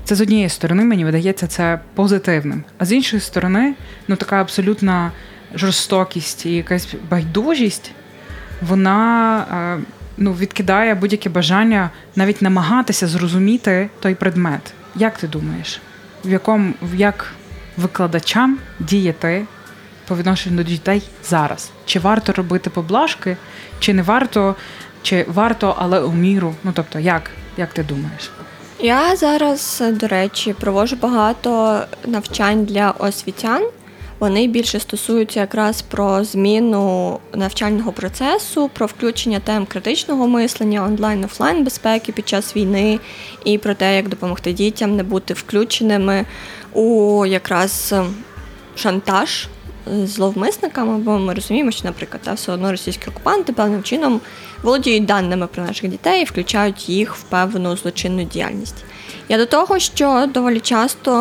Це 0.03 0.15
з 0.15 0.21
однієї 0.21 0.49
сторони, 0.49 0.83
мені 0.83 1.05
видається 1.05 1.47
це 1.47 1.79
позитивним. 1.93 2.63
А 2.77 2.85
з 2.85 2.91
іншої 2.91 3.21
сторони, 3.21 3.75
ну 4.07 4.15
така 4.15 4.41
абсолютна 4.41 5.11
жорстокість 5.55 6.45
і 6.45 6.51
якась 6.51 6.95
байдужість, 7.09 7.91
вона 8.61 9.77
е, 9.79 9.83
ну, 10.17 10.33
відкидає 10.33 10.95
будь-яке 10.95 11.29
бажання 11.29 11.89
навіть 12.15 12.41
намагатися 12.41 13.07
зрозуміти 13.07 13.89
той 13.99 14.15
предмет. 14.15 14.73
Як 14.95 15.17
ти 15.17 15.27
думаєш, 15.27 15.81
в 16.25 16.29
якому 16.29 16.73
як 16.95 17.31
викладачам 17.77 18.57
діяти 18.79 19.45
по 20.07 20.17
відношенню 20.17 20.57
до 20.57 20.63
дітей 20.63 21.03
зараз? 21.23 21.71
Чи 21.85 21.99
варто 21.99 22.33
робити 22.33 22.69
поблажки, 22.69 23.37
чи 23.79 23.93
не 23.93 24.01
варто, 24.01 24.55
чи 25.01 25.25
варто, 25.27 25.75
але 25.77 25.99
у 25.99 26.13
міру? 26.13 26.55
Ну 26.63 26.71
тобто, 26.75 26.99
як, 26.99 27.31
як 27.57 27.73
ти 27.73 27.83
думаєш? 27.83 28.31
Я 28.79 29.15
зараз, 29.15 29.83
до 29.91 30.07
речі, 30.07 30.53
проводжу 30.53 30.97
багато 31.01 31.81
навчань 32.05 32.65
для 32.65 32.91
освітян. 32.91 33.67
Вони 34.19 34.47
більше 34.47 34.79
стосуються 34.79 35.39
якраз 35.39 35.81
про 35.81 36.23
зміну 36.23 37.19
навчального 37.33 37.91
процесу, 37.91 38.69
про 38.73 38.85
включення 38.85 39.39
тем 39.39 39.65
критичного 39.65 40.27
мислення, 40.27 40.83
онлайн-офлайн 40.83 41.63
безпеки 41.63 42.11
під 42.11 42.27
час 42.27 42.55
війни, 42.55 42.99
і 43.45 43.57
про 43.57 43.73
те, 43.73 43.95
як 43.95 44.09
допомогти 44.09 44.53
дітям 44.53 44.95
не 44.95 45.03
бути 45.03 45.33
включеними 45.33 46.25
у 46.73 47.25
якраз 47.25 47.93
шантаж 48.75 49.47
зловмисниками, 50.03 50.97
бо 50.97 51.19
ми 51.19 51.33
розуміємо, 51.33 51.71
що, 51.71 51.83
наприклад, 51.83 52.21
та, 52.23 52.33
все 52.33 52.51
одно 52.51 52.71
російські 52.71 53.09
окупанти 53.09 53.53
певним 53.53 53.83
чином 53.83 54.21
володіють 54.63 55.05
даними 55.05 55.47
про 55.47 55.63
наших 55.63 55.89
дітей 55.89 56.21
і 56.21 56.25
включають 56.25 56.89
їх 56.89 57.15
в 57.15 57.23
певну 57.23 57.77
злочинну 57.77 58.23
діяльність. 58.23 58.75
Я 59.29 59.37
до 59.37 59.45
того, 59.45 59.79
що 59.79 60.29
доволі 60.33 60.59
часто 60.59 61.11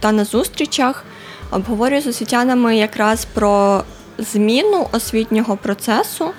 та 0.00 0.12
на 0.12 0.24
зустрічах 0.24 1.04
обговорюю 1.52 2.02
з 2.02 2.06
освітянами 2.06 2.76
якраз 2.76 3.24
про 3.24 3.84
зміну 4.18 4.86
освітнього 4.92 5.56
процесу, 5.56 6.30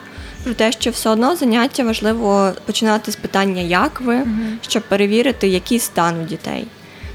про 0.43 0.53
те, 0.53 0.71
що 0.71 0.91
все 0.91 1.09
одно 1.09 1.35
заняття 1.35 1.83
важливо 1.83 2.51
починати 2.65 3.11
з 3.11 3.15
питання, 3.15 3.61
як 3.61 4.01
ви, 4.01 4.21
щоб 4.67 4.83
перевірити, 4.83 5.47
який 5.47 5.79
стан 5.79 6.21
у 6.21 6.23
дітей 6.23 6.67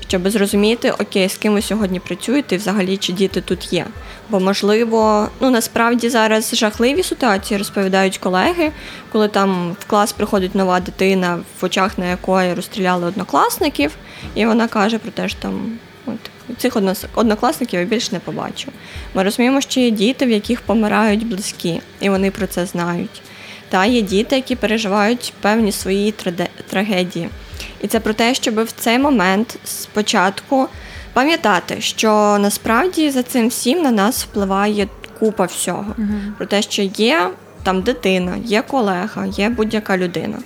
щоб 0.08 0.30
зрозуміти, 0.30 0.90
окей, 0.90 1.28
з 1.28 1.36
ким 1.36 1.52
ви 1.52 1.62
сьогодні 1.62 2.00
працюєте, 2.00 2.54
і 2.54 2.58
взагалі 2.58 2.96
чи 2.96 3.12
діти 3.12 3.40
тут 3.40 3.72
є. 3.72 3.86
Бо, 4.30 4.40
можливо, 4.40 5.28
ну 5.40 5.50
насправді 5.50 6.08
зараз 6.08 6.54
жахливі 6.54 7.02
ситуації 7.02 7.58
розповідають 7.58 8.18
колеги, 8.18 8.72
коли 9.12 9.28
там 9.28 9.76
в 9.80 9.84
клас 9.84 10.12
приходить 10.12 10.54
нова 10.54 10.80
дитина, 10.80 11.38
в 11.60 11.64
очах 11.64 11.98
на 11.98 12.06
якої 12.06 12.54
розстріляли 12.54 13.06
однокласників, 13.06 13.96
і 14.34 14.46
вона 14.46 14.68
каже 14.68 14.98
про 14.98 15.10
те, 15.10 15.28
що 15.28 15.38
там. 15.40 15.78
От, 16.06 16.30
Цих 16.56 16.76
однокласників 17.14 17.80
я 17.80 17.86
більше 17.86 18.12
не 18.12 18.18
побачу. 18.18 18.72
Ми 19.14 19.22
розуміємо, 19.22 19.60
що 19.60 19.80
є 19.80 19.90
діти, 19.90 20.26
в 20.26 20.30
яких 20.30 20.60
помирають 20.60 21.26
близькі, 21.26 21.80
і 22.00 22.10
вони 22.10 22.30
про 22.30 22.46
це 22.46 22.66
знають. 22.66 23.22
Та 23.68 23.84
є 23.84 24.02
діти, 24.02 24.36
які 24.36 24.56
переживають 24.56 25.32
певні 25.40 25.72
свої 25.72 26.14
трагедії. 26.70 27.28
І 27.80 27.86
це 27.86 28.00
про 28.00 28.12
те, 28.12 28.34
щоб 28.34 28.64
в 28.64 28.72
цей 28.72 28.98
момент 28.98 29.58
спочатку 29.64 30.68
пам'ятати, 31.12 31.80
що 31.80 32.38
насправді 32.40 33.10
за 33.10 33.22
цим 33.22 33.48
всім 33.48 33.82
на 33.82 33.90
нас 33.90 34.24
впливає 34.24 34.88
купа 35.18 35.44
всього. 35.44 35.94
uh 35.98 36.36
Про 36.36 36.46
те, 36.46 36.62
що 36.62 36.82
є 36.82 37.30
там 37.62 37.82
дитина, 37.82 38.36
є 38.44 38.62
колега, 38.62 39.26
є 39.26 39.48
будь-яка 39.48 39.96
людина. 39.96 40.38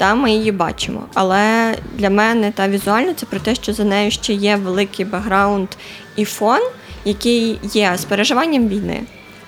Та 0.00 0.14
ми 0.14 0.32
її 0.32 0.52
бачимо. 0.52 1.06
Але 1.14 1.74
для 1.94 2.10
мене 2.10 2.52
та 2.52 2.68
візуально 2.68 3.14
це 3.14 3.26
про 3.26 3.40
те, 3.40 3.54
що 3.54 3.72
за 3.72 3.84
нею 3.84 4.10
ще 4.10 4.32
є 4.32 4.56
великий 4.56 5.04
бекграунд 5.04 5.68
і 6.16 6.24
фон, 6.24 6.60
який 7.04 7.58
є 7.62 7.92
з 7.96 8.04
переживанням 8.04 8.68
війни. 8.68 9.00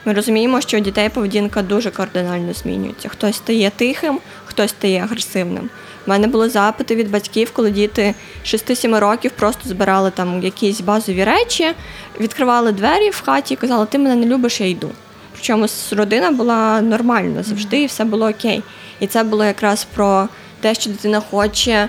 Ми 0.04 0.12
розуміємо, 0.12 0.61
що 0.61 0.76
у 0.76 0.80
дітей 0.80 1.09
поведінка 1.09 1.62
дуже 1.62 1.90
кардинально 1.90 2.52
змінюється. 2.52 3.09
Хтось 3.09 3.37
стає 3.37 3.71
тихим, 3.76 4.18
хтось 4.44 4.71
стає 4.71 5.02
агресивним. 5.02 5.71
У 6.06 6.11
мене 6.11 6.26
були 6.26 6.49
запити 6.49 6.97
від 6.97 7.11
батьків, 7.11 7.50
коли 7.52 7.71
діти 7.71 8.14
6-7 8.44 8.99
років 8.99 9.30
просто 9.30 9.68
збирали 9.68 10.11
там 10.11 10.42
якісь 10.42 10.80
базові 10.80 11.25
речі, 11.25 11.73
відкривали 12.21 12.73
двері 12.73 13.11
в 13.11 13.23
хаті 13.23 13.54
і 13.54 13.56
казали, 13.56 13.87
ти 13.87 13.99
мене 13.99 14.16
не 14.16 14.26
любиш, 14.26 14.61
я 14.61 14.68
йду. 14.68 14.90
Причому 15.32 15.66
родина 15.92 16.30
була 16.30 16.80
нормальна 16.80 17.42
завжди, 17.42 17.82
і 17.82 17.87
все 17.87 18.04
було 18.04 18.28
окей. 18.28 18.62
І 19.00 19.06
це 19.06 19.25
було 19.25 19.44
якраз 19.44 19.87
про 19.94 20.28
те, 20.62 20.75
що 20.75 20.90
дитина 20.90 21.23
хоче 21.31 21.88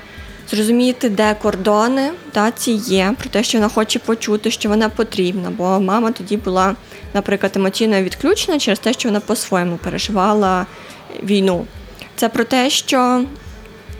зрозуміти, 0.51 1.09
де 1.09 1.35
кордони 1.41 2.11
та 2.31 2.51
ці 2.51 2.71
є, 2.71 3.13
про 3.19 3.29
те, 3.29 3.43
що 3.43 3.57
вона 3.57 3.69
хоче 3.69 3.99
почути, 3.99 4.51
що 4.51 4.69
вона 4.69 4.89
потрібна. 4.89 5.51
Бо 5.57 5.79
мама 5.79 6.11
тоді 6.11 6.37
була, 6.37 6.75
наприклад, 7.13 7.51
емоційно 7.55 8.01
відключена 8.01 8.59
через 8.59 8.79
те, 8.79 8.93
що 8.93 9.09
вона 9.09 9.19
по-своєму 9.19 9.77
переживала 9.77 10.65
війну. 11.23 11.65
Це 12.15 12.29
про 12.29 12.43
те, 12.43 12.69
що 12.69 13.25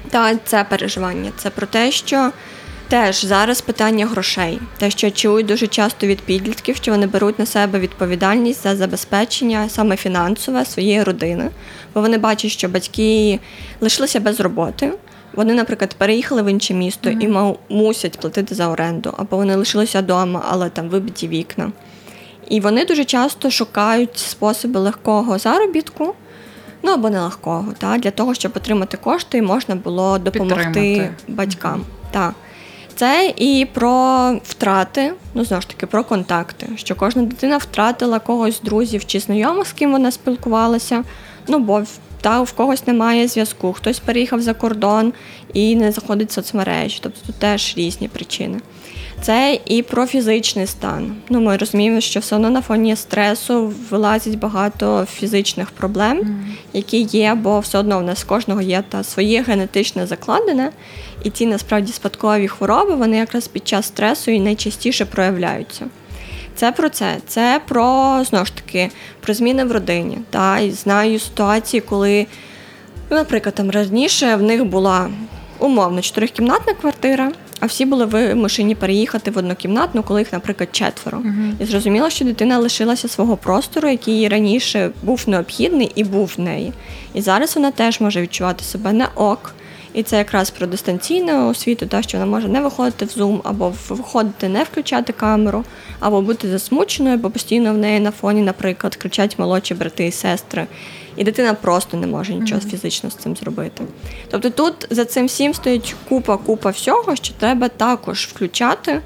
та 0.10 0.36
це 0.36 0.63
переживання. 0.63 1.32
Це 1.38 1.50
про 1.50 1.68
те, 1.68 1.92
що 1.92 2.32
теж 2.87 3.25
зараз 3.25 3.61
питання 3.61 4.05
грошей, 4.05 4.59
те, 4.77 4.91
що 4.91 5.11
чують 5.11 5.45
дуже 5.45 5.67
часто 5.67 6.07
від 6.07 6.21
підлітків, 6.21 6.75
що 6.75 6.91
вони 6.91 7.07
беруть 7.07 7.39
на 7.39 7.45
себе 7.45 7.79
відповідальність 7.79 8.63
за 8.63 8.75
забезпечення 8.75 9.69
саме 9.69 9.97
фінансове 9.97 10.65
своєї 10.65 11.03
родини, 11.03 11.49
бо 11.93 12.01
вони 12.01 12.17
бачать, 12.17 12.51
що 12.51 12.69
батьки 12.69 13.39
лишилися 13.81 14.19
без 14.19 14.39
роботи. 14.39 14.91
Вони, 15.33 15.53
наприклад, 15.53 15.95
переїхали 15.97 16.41
в 16.41 16.45
інше 16.45 16.73
місто 16.73 17.09
mm-hmm. 17.09 17.55
і 17.69 17.73
мусять 17.73 18.19
платити 18.19 18.55
за 18.55 18.67
оренду, 18.67 19.13
або 19.17 19.37
вони 19.37 19.55
лишилися 19.55 19.99
вдома, 19.99 20.45
але 20.49 20.69
там 20.69 20.89
вибиті 20.89 21.27
вікна. 21.27 21.71
І 22.49 22.59
вони 22.59 22.85
дуже 22.85 23.05
часто 23.05 23.51
шукають 23.51 24.17
способи 24.17 24.79
легкого 24.79 25.37
заробітку, 25.37 26.15
ну 26.83 26.91
або 26.91 27.09
нелегкого, 27.09 27.73
та, 27.77 27.97
для 27.97 28.11
того, 28.11 28.33
щоб 28.33 28.51
отримати 28.55 28.97
кошти, 28.97 29.37
і 29.37 29.41
можна 29.41 29.75
було 29.75 30.17
допомогти 30.17 31.09
батькам. 31.27 31.85
Так. 32.11 32.33
Це 32.95 33.33
і 33.38 33.67
про 33.73 34.31
втрати, 34.43 35.13
ну 35.33 35.45
знову 35.45 35.62
ж 35.62 35.67
таки, 35.67 35.85
про 35.85 36.03
контакти, 36.03 36.69
що 36.75 36.95
кожна 36.95 37.21
дитина 37.21 37.57
втратила 37.57 38.19
когось 38.19 38.62
друзів 38.62 39.05
чи 39.05 39.19
знайомих, 39.19 39.67
з 39.67 39.73
ким 39.73 39.91
вона 39.91 40.12
спілкувалася. 40.12 41.03
Ну 41.47 41.59
бо 41.59 41.83
та 42.21 42.41
в 42.41 42.51
когось 42.51 42.88
немає 42.88 43.27
зв'язку, 43.27 43.73
хтось 43.73 44.00
переїхав 44.00 44.41
за 44.41 44.53
кордон 44.53 45.13
і 45.53 45.75
не 45.75 45.91
заходить 45.91 46.29
в 46.29 46.33
соцмережі, 46.33 47.00
тобто 47.01 47.19
тут 47.25 47.35
теж 47.35 47.73
різні 47.77 48.07
причини. 48.07 48.59
Це 49.24 49.60
і 49.65 49.82
про 49.82 50.06
фізичний 50.06 50.68
стан. 50.68 51.15
Ну, 51.30 51.42
Ми 51.42 51.58
розуміємо, 51.58 52.01
що 52.01 52.20
все 52.20 52.36
одно 52.36 52.50
на 52.50 52.62
фоні 52.62 52.96
стресу 52.96 53.74
вилазить 53.89 54.39
багато 54.39 55.08
фізичних 55.13 55.72
проблем, 55.72 56.46
які 56.74 57.01
є, 57.01 57.36
бо 57.36 57.60
все 57.60 57.77
одно 57.77 58.00
в 58.00 58.03
нас 58.03 58.24
кожного 58.24 58.62
є 58.62 58.84
та 58.89 59.03
своє 59.03 59.42
генетичне 59.42 60.08
закладене, 60.08 60.72
і 61.24 61.30
ці 61.30 61.46
насправді 61.46 61.94
спадкові 61.94 62.48
хвороби 62.48 62.96
вони 62.96 63.18
якраз 63.18 63.48
під 63.48 63.68
час 63.68 63.86
стресу 63.86 64.32
і 64.32 64.39
найчастіше 64.39 65.06
проявляються. 65.06 65.86
Це 66.56 66.72
про 66.72 66.89
це. 66.89 67.18
Це 67.27 67.62
про 67.68 68.20
знову 68.24 68.46
ж 68.46 68.56
таки 68.56 68.89
про 69.20 69.34
зміни 69.34 69.63
в 69.63 69.72
родині. 69.72 70.18
Та, 70.30 70.60
І 70.60 70.72
знаю 70.72 71.20
ситуації, 71.20 71.82
коли, 71.82 72.27
наприклад, 73.10 73.56
там 73.56 73.72
раніше 73.72 74.36
в 74.36 74.42
них 74.44 74.65
була 74.65 75.10
умовно 75.60 76.01
чотирикімнатна 76.01 76.74
квартира 76.74 77.32
а 77.63 77.65
всі 77.65 77.86
були 77.86 78.05
вимушені 78.05 78.75
переїхати 78.75 79.32
в 79.32 79.38
однокімнатну, 79.38 80.03
коли 80.03 80.22
їх, 80.22 80.34
наприклад, 80.34 80.70
четверо. 80.72 81.17
Uh-huh. 81.17 81.51
І 81.60 81.65
зрозуміло, 81.65 82.10
що 82.10 82.25
дитина 82.25 82.58
лишилася 82.58 83.08
свого 83.08 83.38
простору, 83.38 83.89
який 83.89 84.17
їй 84.17 84.27
раніше 84.27 84.89
був 85.03 85.24
необхідний 85.27 85.91
і 85.96 86.03
був 86.03 86.34
в 86.38 86.41
неї. 86.41 86.74
І 87.13 87.22
зараз 87.22 87.55
вона 87.55 87.72
теж 87.72 88.00
може 88.01 88.22
відчувати 88.22 88.63
себе 88.63 88.93
не 88.93 89.08
ок. 89.15 89.55
І 89.93 90.03
це 90.03 90.17
якраз 90.17 90.50
про 90.50 90.67
дистанційну 90.67 91.50
освіту, 91.50 91.86
та 91.86 92.01
що 92.01 92.17
вона 92.17 92.32
може 92.32 92.48
не 92.48 92.62
виходити 92.62 93.05
в 93.05 93.10
Zoom, 93.10 93.41
або 93.43 93.74
виходити, 93.89 94.50
не 94.50 94.63
включати 94.63 95.13
камеру, 95.13 95.63
або 96.00 96.22
бути 96.22 96.50
засмученою, 96.50 97.17
бо 97.17 97.29
постійно 97.29 97.74
в 97.74 97.77
неї 97.77 98.00
на 98.00 98.12
фоні, 98.12 98.41
наприклад, 98.41 98.96
кричать 98.96 99.39
молодші 99.39 99.74
брати 99.74 100.05
і 100.05 100.12
сестри. 100.12 100.67
І 101.17 101.24
дитина 101.24 101.53
просто 101.53 101.98
не 101.98 102.08
може 102.08 102.34
нічого 102.34 102.62
mm-hmm. 102.62 102.70
фізично 102.70 103.10
з 103.10 103.15
цим 103.15 103.36
зробити. 103.36 103.84
Тобто 104.32 104.50
тут 104.50 104.74
за 104.89 105.05
цим 105.05 105.25
всім 105.25 105.53
стоїть 105.53 105.96
купа-купа 106.10 106.72
всього, 106.72 107.15
що 107.15 107.34
треба 107.39 107.70
також 107.70 108.29
включати, 108.34 109.01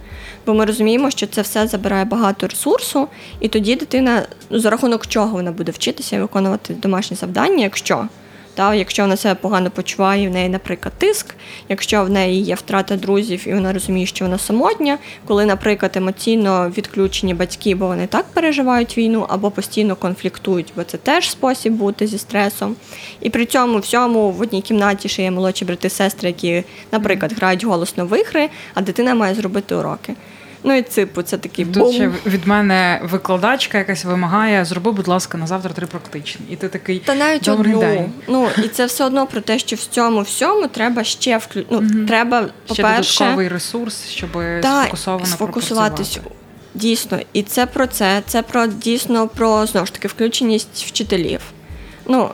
бо 0.45 0.53
ми 0.53 0.65
розуміємо, 0.65 1.11
що 1.11 1.27
це 1.27 1.41
все 1.41 1.67
забирає 1.67 2.05
багато 2.05 2.47
ресурсу, 2.47 3.07
і 3.39 3.47
тоді 3.47 3.75
дитина, 3.75 4.25
ну, 4.49 4.59
за 4.59 4.69
рахунок 4.69 5.07
чого 5.07 5.27
вона 5.27 5.51
буде 5.51 5.71
вчитися 5.71 6.15
і 6.15 6.19
виконувати 6.19 6.73
домашні 6.73 7.17
завдання, 7.17 7.63
якщо 7.63 8.07
та 8.57 8.75
Якщо 8.75 9.03
вона 9.03 9.17
себе 9.17 9.35
погано 9.35 9.71
почуває, 9.71 10.29
в 10.29 10.31
неї, 10.31 10.49
наприклад, 10.49 10.93
тиск, 10.97 11.35
якщо 11.69 12.03
в 12.03 12.09
неї 12.09 12.41
є 12.41 12.55
втрата 12.55 12.95
друзів 12.95 13.47
і 13.47 13.53
вона 13.53 13.73
розуміє, 13.73 14.05
що 14.05 14.25
вона 14.25 14.37
самотня, 14.37 14.97
коли, 15.25 15.45
наприклад, 15.45 15.97
емоційно 15.97 16.73
відключені 16.77 17.33
батьки, 17.33 17.75
бо 17.75 17.87
вони 17.87 18.07
так 18.07 18.25
переживають 18.33 18.97
війну, 18.97 19.25
або 19.29 19.51
постійно 19.51 19.95
конфліктують, 19.95 20.73
бо 20.75 20.83
це 20.83 20.97
теж 20.97 21.29
спосіб 21.29 21.73
бути 21.73 22.07
зі 22.07 22.17
стресом. 22.17 22.75
І 23.21 23.29
при 23.29 23.45
цьому 23.45 23.79
всьому 23.79 24.31
в 24.31 24.41
одній 24.41 24.61
кімнаті 24.61 25.09
ще 25.09 25.23
є 25.23 25.31
молодші 25.31 25.65
брати-сестри, 25.65 26.29
які, 26.29 26.63
наприклад, 26.91 27.33
грають 27.33 27.63
голосно 27.63 28.05
в 28.05 28.19
ігри, 28.19 28.49
а 28.73 28.81
дитина 28.81 29.15
має 29.15 29.35
зробити 29.35 29.75
уроки. 29.75 30.13
Ну 30.63 30.73
і 30.73 30.81
ципу, 30.81 31.21
це 31.21 31.37
такий 31.37 31.65
Тут 31.65 31.77
бум. 31.77 31.93
ще 31.93 32.11
від 32.25 32.47
мене 32.47 33.01
викладачка 33.03 33.77
якась 33.77 34.05
вимагає, 34.05 34.65
зроби, 34.65 34.91
будь 34.91 35.07
ласка, 35.07 35.37
на 35.37 35.47
завтра 35.47 35.71
три 35.73 35.87
практичні. 35.87 36.45
І 36.49 36.55
ти 36.55 36.67
такий 36.69 36.99
Та 36.99 37.15
навіть 37.15 37.43
добрий 37.43 37.73
одну. 37.73 37.87
день. 37.87 38.11
Ну 38.27 38.49
і 38.63 38.67
це 38.67 38.85
все 38.85 39.05
одно 39.05 39.27
про 39.27 39.41
те, 39.41 39.59
що 39.59 39.75
в 39.75 39.79
цьому 39.79 40.21
всьому 40.21 40.67
треба 40.67 41.03
ще 41.03 41.37
вклю... 41.37 41.63
ну, 41.69 41.77
угу. 41.77 42.05
треба, 42.07 42.45
по-перше, 42.67 43.03
ще 43.03 43.23
додатковий 43.23 43.47
ресурс, 43.47 44.07
щоб 44.07 44.29
та, 44.61 44.83
сфокусовано 44.83 45.25
сфокусуватись. 45.25 46.19
Дійсно, 46.73 47.19
і 47.33 47.43
це 47.43 47.65
про 47.65 47.87
це. 47.87 48.21
Це 48.25 48.41
про 48.41 48.67
дійсно 48.67 49.27
про 49.27 49.65
знову 49.65 49.85
ж 49.85 49.93
таки 49.93 50.07
включеність 50.07 50.85
вчителів. 50.85 51.41
Ну 52.05 52.29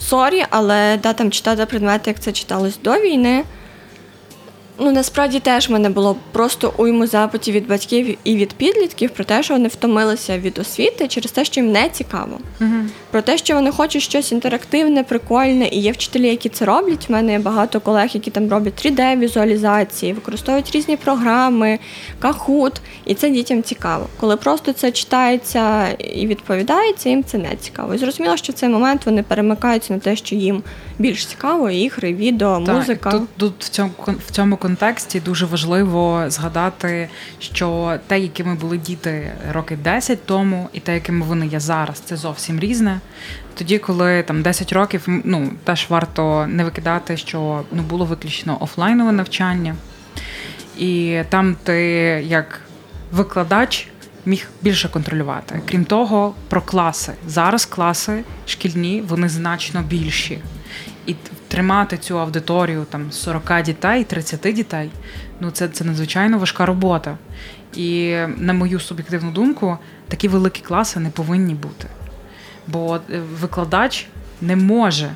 sorry, 0.00 0.44
але 0.50 0.98
да, 1.02 1.12
там 1.12 1.30
читати 1.30 1.66
предмети, 1.66 2.10
як 2.10 2.20
це 2.20 2.32
читалось 2.32 2.78
до 2.84 2.92
війни. 2.92 3.44
Ну 4.82 4.92
насправді 4.92 5.40
теж 5.40 5.68
в 5.68 5.72
мене 5.72 5.88
було 5.90 6.16
просто 6.32 6.74
уйму 6.76 7.06
запитів 7.06 7.54
від 7.54 7.68
батьків 7.68 8.18
і 8.24 8.36
від 8.36 8.52
підлітків 8.52 9.10
про 9.10 9.24
те, 9.24 9.42
що 9.42 9.54
вони 9.54 9.68
втомилися 9.68 10.38
від 10.38 10.58
освіти 10.58 11.08
через 11.08 11.32
те, 11.32 11.44
що 11.44 11.60
їм 11.60 11.72
не 11.72 11.88
цікаво. 11.88 12.38
Угу. 12.60 12.70
Про 13.10 13.22
те, 13.22 13.38
що 13.38 13.54
вони 13.54 13.70
хочуть 13.70 14.02
щось 14.02 14.32
інтерактивне, 14.32 15.04
прикольне, 15.04 15.68
і 15.68 15.80
є 15.80 15.92
вчителі, 15.92 16.28
які 16.28 16.48
це 16.48 16.64
роблять. 16.64 17.06
У 17.08 17.12
мене 17.12 17.32
є 17.32 17.38
багато 17.38 17.80
колег, 17.80 18.10
які 18.12 18.30
там 18.30 18.50
роблять 18.50 18.86
3D-візуалізації, 18.86 20.14
використовують 20.14 20.70
різні 20.70 20.96
програми, 20.96 21.78
Kahoot, 22.18 22.72
і 23.04 23.14
це 23.14 23.30
дітям 23.30 23.62
цікаво. 23.62 24.06
Коли 24.20 24.36
просто 24.36 24.72
це 24.72 24.90
читається 24.92 25.88
і 25.88 26.26
відповідається, 26.26 27.08
їм 27.08 27.24
це 27.24 27.38
не 27.38 27.56
цікаво. 27.60 27.94
І 27.94 27.98
зрозуміло, 27.98 28.36
що 28.36 28.52
в 28.52 28.56
цей 28.56 28.68
момент 28.68 29.06
вони 29.06 29.22
перемикаються 29.22 29.92
на 29.94 29.98
те, 30.00 30.16
що 30.16 30.34
їм 30.34 30.62
більш 30.98 31.26
цікаво, 31.26 31.70
ігри, 31.70 32.14
відео, 32.14 32.62
так, 32.66 32.76
музика. 32.76 33.10
Тут, 33.10 33.28
тут 33.36 33.64
в 33.64 33.68
цьому 33.68 33.90
в 34.26 34.30
цьому 34.30 34.56
контексті 34.70 35.20
дуже 35.20 35.46
важливо 35.46 36.24
згадати, 36.28 37.08
що 37.38 37.98
те, 38.06 38.20
якими 38.20 38.54
були 38.54 38.78
діти 38.78 39.32
роки 39.52 39.76
10 39.76 40.26
тому, 40.26 40.68
і 40.72 40.80
те, 40.80 40.94
якими 40.94 41.26
вони 41.26 41.46
є 41.46 41.60
зараз, 41.60 42.00
це 42.00 42.16
зовсім 42.16 42.60
різне. 42.60 43.00
Тоді, 43.54 43.78
коли 43.78 44.22
там 44.22 44.42
10 44.42 44.72
років, 44.72 45.06
ну 45.24 45.50
теж 45.64 45.86
варто 45.88 46.46
не 46.46 46.64
викидати, 46.64 47.16
що 47.16 47.64
ну 47.72 47.82
було 47.82 48.04
виключно 48.04 48.56
офлайнове 48.60 49.12
навчання, 49.12 49.74
і 50.78 51.22
там 51.28 51.56
ти 51.62 51.76
як 52.26 52.60
викладач. 53.12 53.88
Міг 54.26 54.48
більше 54.62 54.88
контролювати. 54.88 55.60
Крім 55.68 55.84
того, 55.84 56.34
про 56.48 56.62
класи. 56.62 57.12
Зараз 57.26 57.64
класи 57.64 58.24
шкільні, 58.46 59.02
вони 59.08 59.28
значно 59.28 59.82
більші 59.82 60.38
і 61.06 61.14
тримати 61.50 61.98
цю 61.98 62.20
аудиторію 62.20 62.86
там 62.90 63.12
40 63.12 63.62
дітей, 63.62 64.04
30 64.04 64.40
дітей, 64.40 64.90
ну 65.40 65.50
це 65.50 65.68
це 65.68 65.84
надзвичайно 65.84 66.38
важка 66.38 66.66
робота. 66.66 67.18
І 67.74 68.16
на 68.36 68.52
мою 68.52 68.80
суб'єктивну 68.80 69.30
думку, 69.30 69.78
такі 70.08 70.28
великі 70.28 70.60
класи 70.60 71.00
не 71.00 71.10
повинні 71.10 71.54
бути. 71.54 71.88
Бо 72.66 72.96
е, 72.96 73.20
викладач 73.40 74.06
не 74.40 74.56
може 74.56 75.10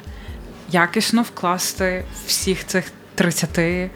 якісно 0.70 1.22
вкласти 1.22 2.04
всіх 2.26 2.66
цих 2.66 2.92
30 3.14 3.90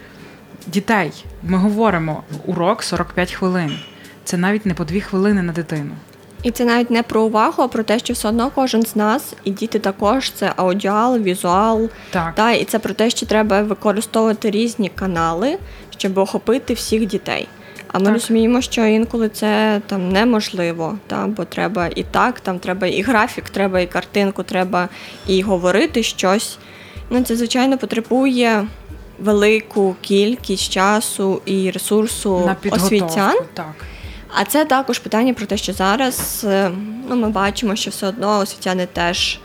дітей. 0.67 1.25
Ми 1.43 1.59
говоримо 1.59 2.23
урок 2.47 2.83
45 2.83 3.33
хвилин. 3.33 3.79
Це 4.25 4.37
навіть 4.37 4.67
не 4.67 4.75
по 4.75 4.85
дві 4.85 5.01
хвилини 5.01 5.43
на 5.43 5.53
дитину. 5.53 5.95
І 6.43 6.51
це 6.51 6.65
навіть 6.65 6.91
не 6.91 7.03
про 7.03 7.23
увагу, 7.23 7.63
а 7.63 7.69
про 7.69 7.83
те, 7.83 7.99
що 7.99 8.13
все 8.13 8.29
одно 8.29 8.51
кожен 8.55 8.83
з 8.83 8.97
нас, 8.97 9.35
і 9.45 9.51
діти 9.51 9.79
також 9.79 10.31
це 10.31 10.53
аудіал, 10.57 11.19
візуал. 11.19 11.89
Так. 12.11 12.35
Та, 12.35 12.53
І 12.53 12.65
це 12.65 12.79
про 12.79 12.95
те, 12.95 13.11
що 13.11 13.27
треба 13.27 13.63
використовувати 13.63 14.51
різні 14.51 14.89
канали, 14.89 15.59
щоб 15.97 16.19
охопити 16.19 16.75
всіх 16.75 17.07
дітей. 17.07 17.49
А 17.93 17.99
ми 17.99 18.05
так. 18.05 18.15
розуміємо, 18.15 18.61
що 18.61 18.85
інколи 18.87 19.29
це 19.29 19.81
там 19.87 20.13
неможливо, 20.13 20.99
та, 21.07 21.27
бо 21.27 21.45
треба 21.45 21.89
і 21.95 22.03
так, 22.03 22.41
там 22.41 22.59
треба 22.59 22.87
і 22.87 23.03
графік, 23.03 23.51
треба 23.51 23.81
і 23.81 23.87
картинку, 23.87 24.43
треба 24.43 24.89
і 25.27 25.43
говорити 25.43 26.03
щось. 26.03 26.59
Ну, 27.11 27.23
Це, 27.23 27.37
звичайно, 27.37 27.79
потребує 27.79 28.67
велику 29.19 29.97
кількість 30.01 30.73
часу 30.73 31.43
і 31.45 31.71
ресурсу 31.71 32.47
На 32.47 32.73
освітян. 32.73 33.37
Так. 33.55 33.75
А 34.41 34.45
це 34.45 34.65
також 34.65 34.99
питання 34.99 35.35
про 35.35 35.47
те, 35.47 35.57
що 35.57 35.73
зараз 35.73 36.47
е, 36.49 36.71
ну, 37.09 37.17
ми 37.17 37.29
бачимо, 37.29 37.77
що 37.77 37.91
все 37.91 38.07
одно 38.07 38.39
освітяни 38.39 38.87
теж 38.87 39.39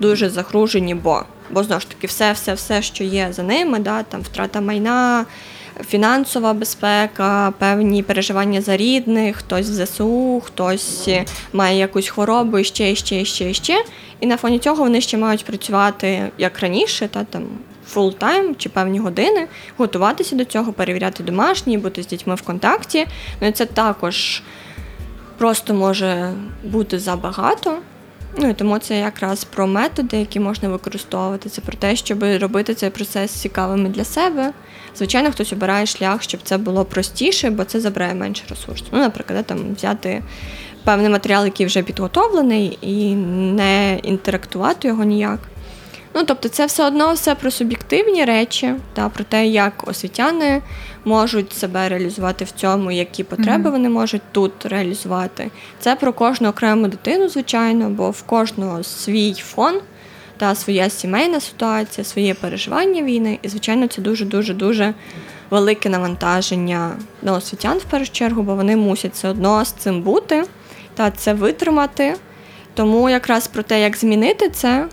дуже 0.00 0.30
загружені, 0.30 0.94
бо 0.94 1.22
бо 1.50 1.64
знову 1.64 1.80
ж 1.80 1.88
таки 1.88 2.06
все, 2.06 2.32
все, 2.32 2.54
все, 2.54 2.82
що 2.82 3.04
є 3.04 3.28
за 3.32 3.42
ними, 3.42 3.78
да, 3.78 4.02
там 4.02 4.20
втрата 4.20 4.60
майна, 4.60 5.26
фінансова 5.86 6.52
безпека, 6.52 7.52
певні 7.58 8.02
переживання 8.02 8.60
за 8.60 8.76
рідних, 8.76 9.36
хтось 9.36 9.68
в 9.68 9.84
ЗСУ, 9.84 10.42
хтось 10.44 11.08
має 11.52 11.78
якусь 11.78 12.08
хворобу 12.08 12.64
ще, 12.64 12.94
ще, 12.94 13.24
ще, 13.24 13.54
ще. 13.54 13.84
І 14.20 14.26
на 14.26 14.36
фоні 14.36 14.58
цього 14.58 14.84
вони 14.84 15.00
ще 15.00 15.16
мають 15.16 15.44
працювати 15.44 16.30
як 16.38 16.60
раніше, 16.60 17.08
та 17.08 17.24
там 17.24 17.42
full-time 17.88 18.54
чи 18.56 18.68
певні 18.68 18.98
години, 18.98 19.46
готуватися 19.76 20.36
до 20.36 20.44
цього, 20.44 20.72
перевіряти 20.72 21.22
домашні, 21.22 21.78
бути 21.78 22.02
з 22.02 22.06
дітьми 22.06 22.34
в 22.34 22.42
контакті. 22.42 23.06
Ну 23.40 23.48
і 23.48 23.52
це 23.52 23.66
також 23.66 24.42
просто 25.38 25.74
може 25.74 26.32
бути 26.64 26.98
забагато. 26.98 27.78
Ну 28.36 28.48
і 28.48 28.54
тому 28.54 28.78
це 28.78 28.98
якраз 28.98 29.44
про 29.44 29.66
методи, 29.66 30.16
які 30.16 30.40
можна 30.40 30.68
використовувати. 30.68 31.48
Це 31.48 31.60
про 31.60 31.76
те, 31.76 31.96
щоб 31.96 32.22
робити 32.22 32.74
цей 32.74 32.90
процес 32.90 33.30
цікавими 33.30 33.88
для 33.88 34.04
себе. 34.04 34.52
Звичайно, 34.96 35.32
хтось 35.32 35.52
обирає 35.52 35.86
шлях, 35.86 36.22
щоб 36.22 36.40
це 36.44 36.58
було 36.58 36.84
простіше, 36.84 37.50
бо 37.50 37.64
це 37.64 37.80
забирає 37.80 38.14
менше 38.14 38.44
ресурсу. 38.50 38.84
Ну, 38.92 38.98
наприклад, 38.98 39.46
там 39.46 39.74
взяти 39.74 40.22
певний 40.84 41.08
матеріал, 41.08 41.44
який 41.44 41.66
вже 41.66 41.82
підготовлений, 41.82 42.78
і 42.80 43.14
не 43.14 43.98
інтерактувати 44.02 44.88
його 44.88 45.04
ніяк. 45.04 45.40
Ну, 46.18 46.24
тобто, 46.24 46.48
це 46.48 46.66
все 46.66 46.86
одно 46.86 47.12
все 47.12 47.34
про 47.34 47.50
суб'єктивні 47.50 48.24
речі, 48.24 48.74
та 48.94 49.08
про 49.08 49.24
те, 49.24 49.46
як 49.46 49.88
освітяни 49.88 50.62
можуть 51.04 51.52
себе 51.52 51.88
реалізувати 51.88 52.44
в 52.44 52.50
цьому, 52.50 52.90
які 52.90 53.24
потреби 53.24 53.68
mm-hmm. 53.68 53.72
вони 53.72 53.88
можуть 53.88 54.22
тут 54.32 54.66
реалізувати. 54.66 55.50
Це 55.80 55.96
про 55.96 56.12
кожну 56.12 56.48
окрему 56.48 56.88
дитину, 56.88 57.28
звичайно, 57.28 57.90
бо 57.90 58.10
в 58.10 58.22
кожного 58.22 58.82
свій 58.82 59.34
фон 59.34 59.80
та 60.36 60.54
своя 60.54 60.90
сімейна 60.90 61.40
ситуація, 61.40 62.04
своє 62.04 62.34
переживання 62.34 63.02
війни. 63.02 63.38
І, 63.42 63.48
звичайно, 63.48 63.86
це 63.86 64.02
дуже 64.02 64.24
дуже 64.24 64.54
дуже 64.54 64.94
велике 65.50 65.88
навантаження 65.88 66.96
на 67.22 67.32
освітян 67.32 67.78
в 67.78 67.84
першу 67.84 68.12
чергу, 68.12 68.42
бо 68.42 68.54
вони 68.54 68.76
мусять 68.76 69.12
все 69.14 69.28
одно 69.28 69.64
з 69.64 69.72
цим 69.72 70.02
бути 70.02 70.44
та 70.94 71.10
це 71.10 71.34
витримати. 71.34 72.14
Тому 72.74 73.10
якраз 73.10 73.46
про 73.46 73.62
те, 73.62 73.80
як 73.80 73.96
змінити 73.96 74.48
це 74.48 74.88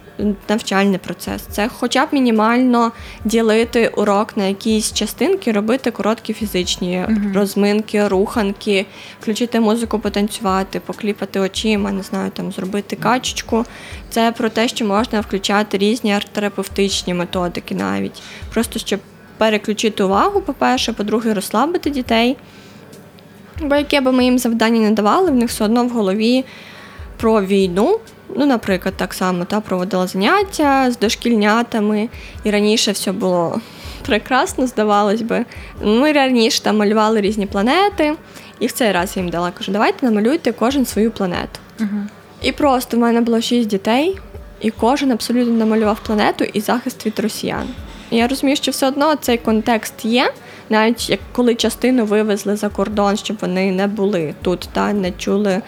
навчальний 0.49 0.97
процес, 0.97 1.41
це 1.41 1.67
хоча 1.67 2.05
б 2.05 2.09
мінімально 2.11 2.91
ділити 3.25 3.87
урок 3.87 4.37
на 4.37 4.45
якісь 4.45 4.93
частинки, 4.93 5.51
робити 5.51 5.91
короткі 5.91 6.33
фізичні 6.33 7.05
uh 7.09 7.33
розминки, 7.33 8.07
руханки, 8.07 8.85
включити 9.21 9.59
музику, 9.59 9.99
потанцювати, 9.99 10.79
покліпати 10.79 11.39
очима, 11.39 11.91
не 11.91 12.03
знаю, 12.03 12.31
там 12.31 12.51
зробити 12.51 12.95
качечку. 12.95 13.65
Це 14.09 14.31
про 14.31 14.49
те, 14.49 14.67
що 14.67 14.85
можна 14.85 15.19
включати 15.19 15.77
різні 15.77 16.13
арт-терапевтичні 16.13 17.13
методики 17.13 17.75
навіть, 17.75 18.21
просто 18.53 18.79
щоб 18.79 18.99
переключити 19.37 20.03
увагу, 20.03 20.41
по-перше, 20.41 20.93
по-друге, 20.93 21.33
розслабити 21.33 21.89
дітей. 21.89 22.37
Бо 23.61 23.75
яке 23.75 24.01
би 24.01 24.11
ми 24.11 24.23
їм 24.23 24.39
завдання 24.39 24.79
не 24.79 24.91
давали, 24.91 25.31
в 25.31 25.35
них 25.35 25.49
все 25.49 25.65
одно 25.65 25.85
в 25.85 25.89
голові 25.89 26.45
про 27.17 27.41
війну. 27.41 27.99
Ну, 28.35 28.45
наприклад, 28.45 28.93
так 28.97 29.13
само 29.13 29.45
та 29.45 29.59
проводила 29.59 30.07
заняття 30.07 30.91
з 30.91 30.99
дошкільнятами, 30.99 32.09
і 32.43 32.51
раніше 32.51 32.91
все 32.91 33.11
було 33.11 33.61
прекрасно, 34.05 34.67
здавалось 34.67 35.21
би. 35.21 35.45
Ми 35.81 36.11
раніше 36.11 36.63
там 36.63 36.77
малювали 36.77 37.21
різні 37.21 37.45
планети, 37.45 38.13
і 38.59 38.67
в 38.67 38.71
цей 38.71 38.91
раз 38.91 39.17
я 39.17 39.23
їм 39.23 39.31
дала 39.31 39.51
кажу, 39.51 39.71
давайте 39.71 40.05
намалюйте 40.05 40.51
кожен 40.51 40.85
свою 40.85 41.11
планету. 41.11 41.59
Угу. 41.79 41.99
І 42.41 42.51
просто 42.51 42.97
в 42.97 42.99
мене 42.99 43.21
було 43.21 43.41
шість 43.41 43.67
дітей, 43.67 44.17
і 44.61 44.71
кожен 44.71 45.11
абсолютно 45.11 45.53
намалював 45.53 45.99
планету 45.99 46.43
і 46.43 46.61
захист 46.61 47.05
від 47.05 47.19
росіян. 47.19 47.67
І 48.11 48.17
я 48.17 48.27
розумію, 48.27 48.55
що 48.55 48.71
все 48.71 48.87
одно 48.87 49.15
цей 49.15 49.37
контекст 49.37 50.05
є, 50.05 50.33
навіть 50.69 51.09
як 51.09 51.19
коли 51.31 51.55
частину 51.55 52.05
вивезли 52.05 52.55
за 52.55 52.69
кордон, 52.69 53.17
щоб 53.17 53.37
вони 53.41 53.71
не 53.71 53.87
були 53.87 54.33
тут, 54.41 54.69
та 54.73 54.93
не 54.93 55.11
чули 55.11 55.61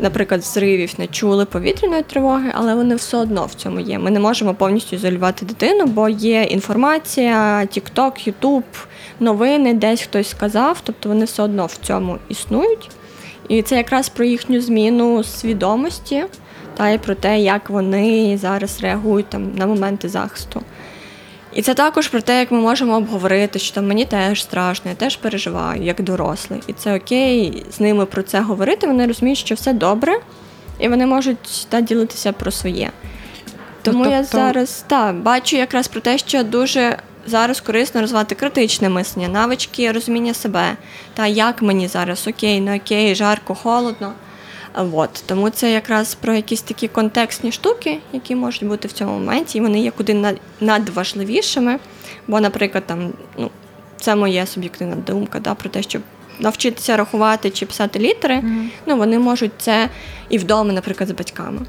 наприклад, 0.00 0.44
зривів 0.44 0.94
не 0.98 1.06
чули 1.06 1.44
повітряної 1.44 2.02
тривоги, 2.02 2.50
але 2.54 2.74
вони 2.74 2.94
все 2.94 3.16
одно 3.16 3.46
в 3.46 3.54
цьому 3.54 3.80
є. 3.80 3.98
Ми 3.98 4.10
не 4.10 4.20
можемо 4.20 4.54
повністю 4.54 4.96
ізолювати 4.96 5.46
дитину, 5.46 5.86
бо 5.86 6.08
є 6.08 6.42
інформація, 6.42 7.60
TikTok, 7.60 8.28
YouTube, 8.32 8.86
новини, 9.20 9.74
десь 9.74 10.02
хтось 10.02 10.28
сказав, 10.28 10.80
тобто 10.84 11.08
вони 11.08 11.24
все 11.24 11.42
одно 11.42 11.66
в 11.66 11.76
цьому 11.76 12.18
існують. 12.28 12.90
І 13.48 13.62
це 13.62 13.76
якраз 13.76 14.08
про 14.08 14.24
їхню 14.24 14.60
зміну 14.60 15.24
свідомості 15.24 16.24
та 16.76 16.88
й 16.88 16.98
про 16.98 17.14
те, 17.14 17.40
як 17.40 17.70
вони 17.70 18.38
зараз 18.38 18.80
реагують 18.82 19.28
там 19.28 19.52
на 19.56 19.66
моменти 19.66 20.08
захисту. 20.08 20.62
І 21.54 21.62
це 21.62 21.74
також 21.74 22.08
про 22.08 22.20
те, 22.20 22.38
як 22.38 22.50
ми 22.50 22.60
можемо 22.60 22.96
обговорити, 22.96 23.58
що 23.58 23.74
там 23.74 23.86
мені 23.86 24.04
теж 24.04 24.42
страшно, 24.42 24.90
я 24.90 24.96
теж 24.96 25.16
переживаю, 25.16 25.82
як 25.82 26.02
дорослий. 26.02 26.60
І 26.66 26.72
це 26.72 26.96
окей, 26.96 27.66
з 27.70 27.80
ними 27.80 28.06
про 28.06 28.22
це 28.22 28.40
говорити. 28.40 28.86
Вони 28.86 29.06
розуміють, 29.06 29.38
що 29.38 29.54
все 29.54 29.72
добре, 29.72 30.18
і 30.78 30.88
вони 30.88 31.06
можуть 31.06 31.66
та, 31.68 31.80
ділитися 31.80 32.32
про 32.32 32.50
своє. 32.50 32.90
Тому 33.82 34.04
тобто... 34.04 34.16
я 34.16 34.24
зараз 34.24 34.84
та, 34.86 35.12
бачу 35.12 35.56
якраз 35.56 35.88
про 35.88 36.00
те, 36.00 36.18
що 36.18 36.42
дуже 36.42 36.98
зараз 37.26 37.60
корисно 37.60 38.00
розвивати 38.00 38.34
критичне 38.34 38.88
мислення, 38.88 39.28
навички 39.28 39.92
розуміння 39.92 40.34
себе, 40.34 40.76
та 41.14 41.26
як 41.26 41.62
мені 41.62 41.88
зараз 41.88 42.28
окей, 42.28 42.60
не 42.60 42.76
окей, 42.76 43.14
жарко, 43.14 43.54
холодно. 43.54 44.12
От. 44.74 45.24
Тому 45.26 45.50
це 45.50 45.72
якраз 45.72 46.14
про 46.14 46.34
якісь 46.34 46.62
такі 46.62 46.88
контекстні 46.88 47.52
штуки, 47.52 47.98
які 48.12 48.34
можуть 48.34 48.68
бути 48.68 48.88
в 48.88 48.92
цьому 48.92 49.12
моменті, 49.12 49.58
і 49.58 49.60
вони 49.60 49.80
є 49.80 49.90
куди 49.90 50.36
надважливішими. 50.60 51.78
Бо, 52.28 52.40
наприклад, 52.40 52.84
там, 52.86 53.12
ну, 53.38 53.50
це 54.00 54.16
моя 54.16 54.46
суб'єктивна 54.46 54.96
думка 54.96 55.40
да, 55.40 55.54
про 55.54 55.70
те, 55.70 55.82
щоб 55.82 56.02
навчитися 56.38 56.96
рахувати 56.96 57.50
чи 57.50 57.66
писати 57.66 57.98
літери, 57.98 58.34
mm-hmm. 58.34 58.68
ну, 58.86 58.96
вони 58.96 59.18
можуть 59.18 59.52
це 59.58 59.88
і 60.28 60.38
вдома, 60.38 60.72
наприклад, 60.72 61.08
з 61.08 61.12
батьками. 61.12 61.60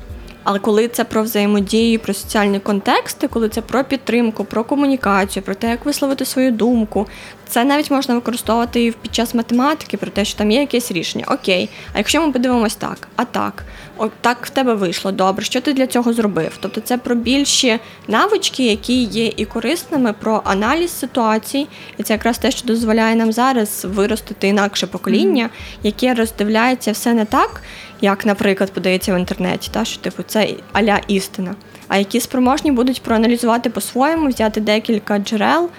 Але 0.43 0.59
коли 0.59 0.87
це 0.87 1.03
про 1.03 1.23
взаємодію, 1.23 1.99
про 1.99 2.13
соціальні 2.13 2.59
контексти, 2.59 3.27
коли 3.27 3.49
це 3.49 3.61
про 3.61 3.83
підтримку, 3.83 4.45
про 4.45 4.63
комунікацію, 4.63 5.43
про 5.43 5.55
те, 5.55 5.69
як 5.69 5.85
висловити 5.85 6.25
свою 6.25 6.51
думку, 6.51 7.07
це 7.47 7.63
навіть 7.63 7.91
можна 7.91 8.15
використовувати 8.15 8.85
і 8.85 8.91
під 8.91 9.15
час 9.15 9.33
математики, 9.33 9.97
про 9.97 10.11
те, 10.11 10.25
що 10.25 10.37
там 10.37 10.51
є 10.51 10.59
якесь 10.59 10.91
рішення. 10.91 11.25
Окей, 11.27 11.69
а 11.93 11.97
якщо 11.97 12.21
ми 12.21 12.31
подивимось 12.31 12.75
так, 12.75 13.07
а 13.15 13.25
так, 13.25 13.63
о, 13.97 14.07
так 14.21 14.45
в 14.45 14.49
тебе 14.49 14.73
вийшло, 14.73 15.11
добре, 15.11 15.45
що 15.45 15.61
ти 15.61 15.73
для 15.73 15.87
цього 15.87 16.13
зробив? 16.13 16.57
Тобто 16.59 16.81
це 16.81 16.97
про 16.97 17.15
більші 17.15 17.79
навички, 18.07 18.65
які 18.65 19.03
є 19.03 19.33
і 19.37 19.45
корисними, 19.45 20.13
про 20.13 20.41
аналіз 20.45 20.91
ситуацій, 20.91 21.67
і 21.97 22.03
це 22.03 22.13
якраз 22.13 22.37
те, 22.37 22.51
що 22.51 22.67
дозволяє 22.67 23.15
нам 23.15 23.31
зараз 23.31 23.85
виростити 23.85 24.47
інакше 24.47 24.87
покоління, 24.87 25.49
яке 25.83 26.13
роздивляється 26.13 26.91
все 26.91 27.13
не 27.13 27.25
так, 27.25 27.61
як, 28.01 28.25
наприклад, 28.25 28.71
подається 28.71 29.15
в 29.15 29.19
інтернеті, 29.19 29.69
та 29.71 29.85
що 29.85 30.01
типу 30.01 30.23
це 30.23 30.49
аля 30.73 30.99
істина. 31.07 31.55
А 31.87 31.97
які 31.97 32.19
спроможні 32.19 32.71
будуть 32.71 33.01
проаналізувати 33.01 33.69
по-своєму, 33.69 34.27
взяти 34.27 34.61
декілька 34.61 35.19
джерел. 35.19 35.69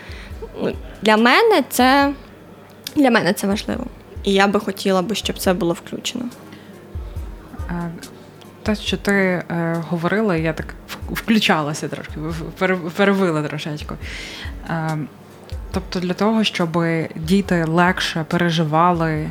Для 1.03 1.17
мене 1.17 1.65
це 1.69 2.13
для 2.97 3.11
мене 3.11 3.33
це 3.33 3.47
важливо. 3.47 3.87
І 4.25 4.33
я 4.33 4.47
би 4.47 4.61
хотіла 4.61 5.03
би, 5.03 5.15
щоб 5.15 5.39
це 5.39 5.55
було 5.55 5.73
включено. 5.73 6.25
Те, 8.63 8.75
що 8.75 8.97
ти 8.97 9.13
е, 9.13 9.45
говорила, 9.89 10.37
я 10.37 10.53
так 10.53 10.75
включалася 11.11 11.89
трошки, 11.89 12.13
перевила 12.97 13.43
трошечку. 13.43 13.95
Е, 14.71 14.99
тобто, 15.73 16.01
для 16.01 16.15
того, 16.15 16.45
щоб 16.45 16.85
діти 17.17 17.65
легше 17.65 18.25
переживали 18.29 19.31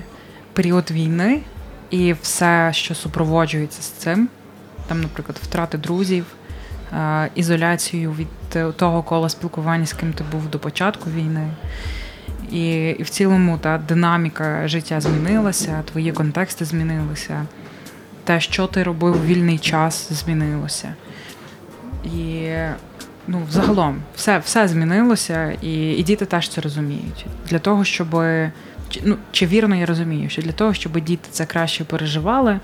період 0.54 0.92
війни 0.92 1.42
і 1.90 2.14
все, 2.22 2.70
що 2.74 2.96
супроводжується 2.96 3.82
з 3.82 3.86
цим, 3.86 4.30
там, 4.88 5.02
наприклад, 5.02 5.38
втрати 5.44 5.78
друзів, 5.78 6.26
ізоляцію 7.36 8.12
від 8.12 8.28
того 8.78 9.04
кола 9.04 9.30
спілкування, 9.30 9.86
з 9.86 9.94
ким 9.94 10.14
ти 10.14 10.24
був 10.32 10.50
до 10.50 10.60
початку 10.60 11.10
війни. 11.10 11.50
І 12.52 12.90
і 12.90 13.04
в 13.04 13.10
цілому 13.10 13.58
та 13.58 13.78
динаміка 13.78 14.68
життя 14.68 15.02
змінилася, 15.02 15.84
твої 15.92 16.12
контексти 16.12 16.66
змінилися, 16.66 17.46
те, 18.24 18.40
що 18.40 18.68
ти 18.68 18.84
робив 18.84 19.16
у 19.16 19.26
вільний 19.26 19.60
час, 19.60 20.14
змінилося. 20.14 20.94
І 22.06 22.50
ну, 23.28 23.42
загалом 23.50 24.02
все 24.16 24.38
все 24.38 24.68
змінилося, 24.68 25.58
і 25.62 25.92
і 25.92 26.04
діти 26.04 26.26
теж 26.26 26.50
це 26.50 26.62
розуміють. 26.62 27.26
Для 27.50 27.60
того, 27.60 27.84
щоб 27.84 28.08
ну, 29.04 29.18
чи 29.32 29.46
вірно 29.46 29.76
я 29.76 29.86
розумію, 29.86 30.30
що 30.30 30.42
для 30.42 30.52
того, 30.52 30.74
щоб 30.74 31.00
діти 31.00 31.28
це 31.32 31.46
краще 31.46 31.84
переживали, 31.84 32.60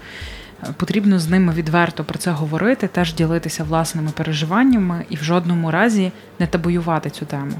потрібно 0.77 1.19
з 1.19 1.29
ними 1.29 1.53
відверто 1.53 2.03
про 2.03 2.19
це 2.19 2.31
говорити, 2.31 2.87
теж 2.87 3.13
ділитися 3.13 3.63
власними 3.63 4.11
переживаннями 4.11 5.05
і 5.09 5.15
в 5.15 5.23
жодному 5.23 5.71
разі 5.71 6.11
не 6.39 6.47
табоювати 6.47 7.09
цю 7.09 7.25
тему. 7.25 7.55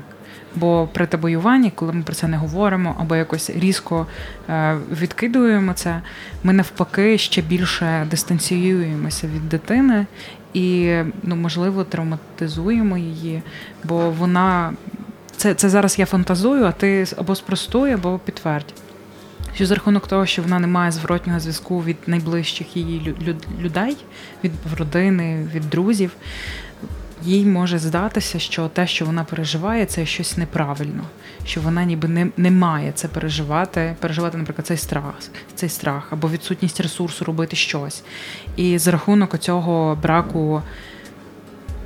Бо 0.56 0.90
при 0.94 1.08
табоюванні, 1.08 1.72
коли 1.76 1.94
ми 1.94 2.04
про 2.04 2.16
це 2.16 2.28
не 2.28 2.38
говоримо, 2.38 2.96
або 3.00 3.16
якось 3.16 3.50
різко 3.50 4.08
е, 4.50 4.78
відкидуємо 5.02 5.74
це, 5.74 6.02
ми 6.44 6.54
навпаки 6.54 7.18
ще 7.18 7.42
більше 7.42 8.08
дистанціюємося 8.10 9.28
від 9.28 9.50
дитини 9.50 10.06
і, 10.54 10.96
ну, 11.24 11.36
можливо, 11.36 11.84
травматизуємо 11.84 12.98
її, 12.98 13.42
бо 13.84 14.12
вона 14.12 14.74
це 15.38 15.54
це 15.54 15.70
зараз 15.70 16.00
я 16.00 16.06
фантазую, 16.06 16.66
а 16.66 16.72
ти 16.72 17.06
або 17.18 17.36
спростуй, 17.36 17.92
або 17.92 18.20
підтвердь. 18.26 18.74
Що 19.56 19.66
за 19.66 19.76
рахунок 19.76 20.08
того, 20.08 20.26
що 20.26 20.42
вона 20.42 20.60
не 20.60 20.68
має 20.68 20.92
зворотнього 20.92 21.40
зв'язку 21.40 21.84
від 21.84 21.98
найближчих 22.08 22.78
її 22.78 23.16
людей, 23.62 23.98
від 24.44 24.52
родини, 24.78 25.48
від 25.54 25.70
друзів, 25.70 26.12
їй 27.24 27.46
може 27.46 27.80
здатися, 27.80 28.40
що 28.40 28.68
те, 28.68 28.88
що 28.88 29.06
вона 29.06 29.24
переживає, 29.24 29.86
це 29.86 30.06
щось 30.06 30.38
неправильно, 30.38 31.04
що 31.46 31.62
вона 31.62 31.84
ніби 31.84 32.08
не 32.08 32.28
не 32.38 32.52
має 32.52 32.92
це 32.92 33.08
переживати, 33.08 33.96
переживати, 34.00 34.38
наприклад, 34.38 34.68
цей 34.68 34.78
страх, 34.78 35.14
цей 35.56 35.70
страх 35.70 36.08
або 36.14 36.30
відсутність 36.30 36.82
ресурсу 36.82 37.26
робити 37.26 37.56
щось. 37.56 38.04
І 38.56 38.78
за 38.78 38.92
рахунок 38.92 39.38
цього 39.38 39.98
браку 40.02 40.62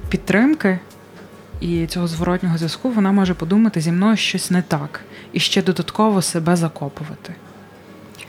підтримки 0.10 0.80
і 1.60 1.88
цього 1.88 2.08
зворотнього 2.08 2.58
зв'язку 2.58 2.90
вона 2.90 3.12
може 3.12 3.34
подумати 3.34 3.82
зі 3.82 3.92
мною 3.92 4.18
щось 4.18 4.52
не 4.52 4.62
так 4.62 5.02
і 5.34 5.40
ще 5.40 5.64
додатково 5.64 6.22
себе 6.22 6.56
закопувати. 6.56 7.34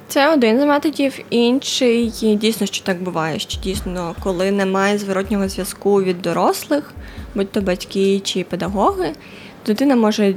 Це 0.09 0.33
один 0.33 0.61
з 0.61 0.64
методів. 0.64 1.19
Інший 1.31 2.07
дійсно, 2.40 2.66
що 2.66 2.85
так 2.85 3.03
буває, 3.03 3.38
що 3.38 3.61
дійсно, 3.61 4.14
коли 4.23 4.51
немає 4.51 4.99
зворотнього 4.99 5.49
зв'язку 5.49 6.03
від 6.03 6.23
дорослих, 6.23 6.92
будь 7.35 7.53
то 7.53 7.61
батьки 7.61 8.21
чи 8.21 8.45
педагоги, 8.45 9.12
дитина 9.66 9.97
може 9.97 10.35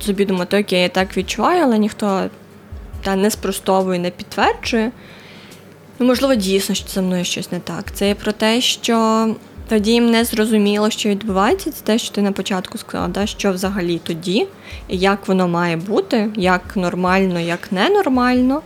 собі 0.00 0.24
думати, 0.24 0.60
окей, 0.60 0.82
я 0.82 0.88
так 0.88 1.16
відчуваю, 1.16 1.62
але 1.62 1.78
ніхто 1.78 2.30
та 3.02 3.16
не 3.16 3.30
спростовує, 3.30 3.98
не 3.98 4.10
підтверджує. 4.10 4.92
Ну, 5.98 6.06
Можливо, 6.06 6.34
дійсно, 6.34 6.74
що 6.74 6.88
зі 6.88 7.00
мною 7.00 7.24
щось 7.24 7.52
не 7.52 7.60
так. 7.60 7.94
Це 7.94 8.14
про 8.14 8.32
те, 8.32 8.60
що 8.60 9.28
тоді 9.68 9.92
їм 9.92 10.10
не 10.10 10.24
зрозуміло, 10.24 10.90
що 10.90 11.08
відбувається. 11.08 11.72
Це 11.72 11.84
те, 11.84 11.98
що 11.98 12.14
ти 12.14 12.22
на 12.22 12.32
початку 12.32 12.78
сказала, 12.78 13.08
да, 13.08 13.26
що 13.26 13.52
взагалі 13.52 14.00
тоді, 14.04 14.46
як 14.88 15.28
воно 15.28 15.48
має 15.48 15.76
бути, 15.76 16.30
як 16.36 16.76
нормально, 16.76 17.40
як 17.40 17.72
ненормально. 17.72 18.62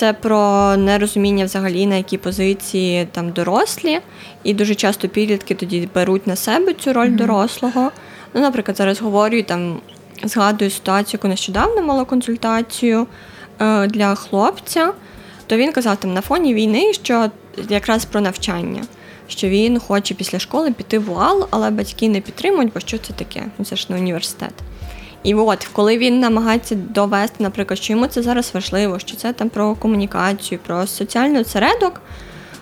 Це 0.00 0.12
про 0.12 0.76
нерозуміння 0.76 1.44
взагалі, 1.44 1.86
на 1.86 1.94
які 1.94 2.18
позиції 2.18 3.08
там 3.12 3.30
дорослі, 3.30 4.00
і 4.44 4.54
дуже 4.54 4.74
часто 4.74 5.08
підлітки 5.08 5.54
тоді 5.54 5.88
беруть 5.94 6.26
на 6.26 6.36
себе 6.36 6.74
цю 6.74 6.92
роль 6.92 7.06
mm-hmm. 7.06 7.16
дорослого. 7.16 7.90
Ну, 8.34 8.40
Наприклад, 8.40 8.76
зараз 8.76 9.00
говорю 9.00 9.42
там 9.42 9.80
згадую 10.24 10.70
ситуацію, 10.70 11.18
яку 11.18 11.28
нещодавно 11.28 11.82
мала 11.82 12.04
консультацію 12.04 13.06
е, 13.60 13.86
для 13.86 14.14
хлопця, 14.14 14.92
то 15.46 15.56
він 15.56 15.72
казав 15.72 15.96
там 15.96 16.14
на 16.14 16.20
фоні 16.20 16.54
війни, 16.54 16.92
що 16.92 17.30
якраз 17.68 18.04
про 18.04 18.20
навчання 18.20 18.82
що 19.28 19.48
він 19.48 19.78
хоче 19.78 20.14
після 20.14 20.38
школи 20.38 20.72
піти 20.72 20.98
в 20.98 21.12
УАЛ, 21.12 21.48
але 21.50 21.70
батьки 21.70 22.08
не 22.08 22.20
підтримують, 22.20 22.72
бо 22.74 22.80
що 22.80 22.98
це 22.98 23.12
таке? 23.12 23.46
Ну, 23.58 23.64
це 23.64 23.76
ж 23.76 23.86
не 23.88 23.96
університет. 23.96 24.52
І 25.22 25.34
от 25.34 25.68
коли 25.72 25.98
він 25.98 26.20
намагається 26.20 26.74
довести, 26.74 27.36
наприклад, 27.38 27.78
що 27.78 27.92
йому 27.92 28.06
це 28.06 28.22
зараз 28.22 28.50
важливо, 28.54 28.98
що 28.98 29.16
це 29.16 29.32
там 29.32 29.48
про 29.48 29.74
комунікацію, 29.74 30.58
про 30.66 30.86
соціальний 30.86 31.40
осередок, 31.40 32.00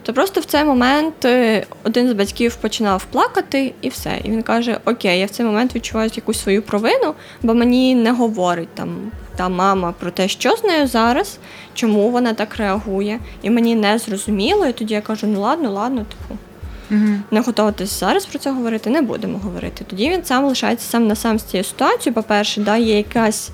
то 0.03 0.13
просто 0.13 0.41
в 0.41 0.45
цей 0.45 0.65
момент 0.65 1.25
е, 1.25 1.67
один 1.85 2.09
з 2.09 2.13
батьків 2.13 2.57
починав 2.57 3.05
плакати 3.05 3.73
і 3.81 3.89
все. 3.89 4.21
І 4.25 4.31
він 4.31 4.43
каже: 4.43 4.79
Окей, 4.85 5.21
я 5.21 5.27
в 5.27 5.31
цей 5.31 5.47
момент 5.47 5.75
відчуваю 5.75 6.11
якусь 6.15 6.43
свою 6.43 6.63
провину, 6.63 7.15
бо 7.43 7.55
мені 7.55 7.95
не 7.95 8.13
говорить 8.13 8.75
там 8.75 9.11
та 9.37 9.49
мама 9.49 9.95
про 10.01 10.11
те, 10.11 10.29
що 10.29 10.57
з 10.57 10.65
нею 10.65 10.87
зараз, 10.87 11.39
чому 11.75 12.11
вона 12.11 12.35
так 12.35 12.57
реагує, 12.57 13.21
і 13.43 13.51
мені 13.51 13.75
не 13.75 13.99
зрозуміло. 13.99 14.67
І 14.67 14.73
тоді 14.73 14.95
я 14.95 15.01
кажу: 15.01 15.27
ну 15.27 15.41
ладно, 15.41 15.71
ладно, 15.71 15.99
типу. 16.05 16.41
Угу. 16.91 17.09
Не 17.31 17.41
готуватися 17.41 17.97
зараз 17.97 18.27
про 18.27 18.39
це 18.39 18.51
говорити, 18.51 18.91
не 18.91 19.03
будемо 19.03 19.39
говорити. 19.39 19.85
Тоді 19.89 20.11
він 20.11 20.25
сам 20.25 20.45
лишається 20.45 20.91
сам 20.91 21.07
на 21.07 21.15
сам 21.15 21.39
з 21.39 21.43
цією 21.43 21.65
ситуацією. 21.65 22.15
По-перше, 22.15 22.61
да, 22.61 22.77
є 22.77 22.97
якась 22.97 23.51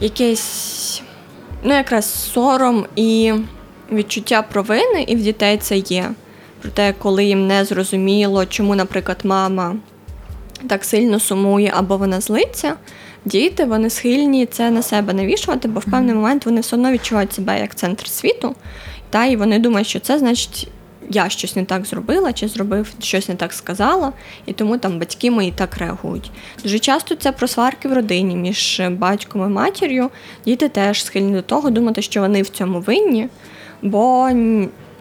якийсь, 0.00 1.02
ну, 1.62 1.74
якраз 1.74 2.30
сором 2.32 2.86
і 2.96 3.32
відчуття 3.92 4.42
провини, 4.42 5.02
і 5.02 5.16
в 5.16 5.22
дітей 5.22 5.58
це 5.58 5.76
є. 5.76 6.10
Проте, 6.62 6.94
коли 6.98 7.24
їм 7.24 7.46
не 7.46 7.64
зрозуміло, 7.64 8.46
чому, 8.46 8.74
наприклад, 8.74 9.18
мама 9.24 9.76
так 10.68 10.84
сильно 10.84 11.20
сумує 11.20 11.72
або 11.76 11.96
вона 11.96 12.20
злиться, 12.20 12.74
діти 13.24 13.64
вони 13.64 13.90
схильні 13.90 14.46
це 14.46 14.70
на 14.70 14.82
себе 14.82 15.12
навішувати, 15.12 15.68
бо 15.68 15.80
в 15.80 15.84
певний 15.84 16.14
момент 16.14 16.46
вони 16.46 16.60
все 16.60 16.76
одно 16.76 16.92
відчувають 16.92 17.32
себе 17.32 17.60
як 17.60 17.74
центр 17.74 18.08
світу, 18.08 18.54
та 19.10 19.26
і 19.26 19.36
вони 19.36 19.58
думають, 19.58 19.88
що 19.88 20.00
це 20.00 20.18
значить. 20.18 20.68
Я 21.10 21.28
щось 21.28 21.56
не 21.56 21.64
так 21.64 21.86
зробила, 21.86 22.32
чи 22.32 22.48
зробив 22.48 22.92
щось 23.00 23.28
не 23.28 23.34
так 23.34 23.52
сказала, 23.52 24.12
і 24.46 24.52
тому 24.52 24.78
там 24.78 24.98
батьки 24.98 25.30
мої 25.30 25.52
так 25.52 25.76
реагують. 25.76 26.30
Дуже 26.62 26.78
часто 26.78 27.14
це 27.14 27.32
про 27.32 27.48
сварки 27.48 27.88
в 27.88 27.92
родині 27.92 28.36
між 28.36 28.82
батьком 28.90 29.46
і 29.46 29.48
матір'ю. 29.48 30.10
Діти 30.44 30.68
теж 30.68 31.04
схильні 31.04 31.32
до 31.32 31.42
того 31.42 31.70
думати, 31.70 32.02
що 32.02 32.20
вони 32.20 32.42
в 32.42 32.48
цьому 32.48 32.80
винні, 32.80 33.28
бо 33.82 34.30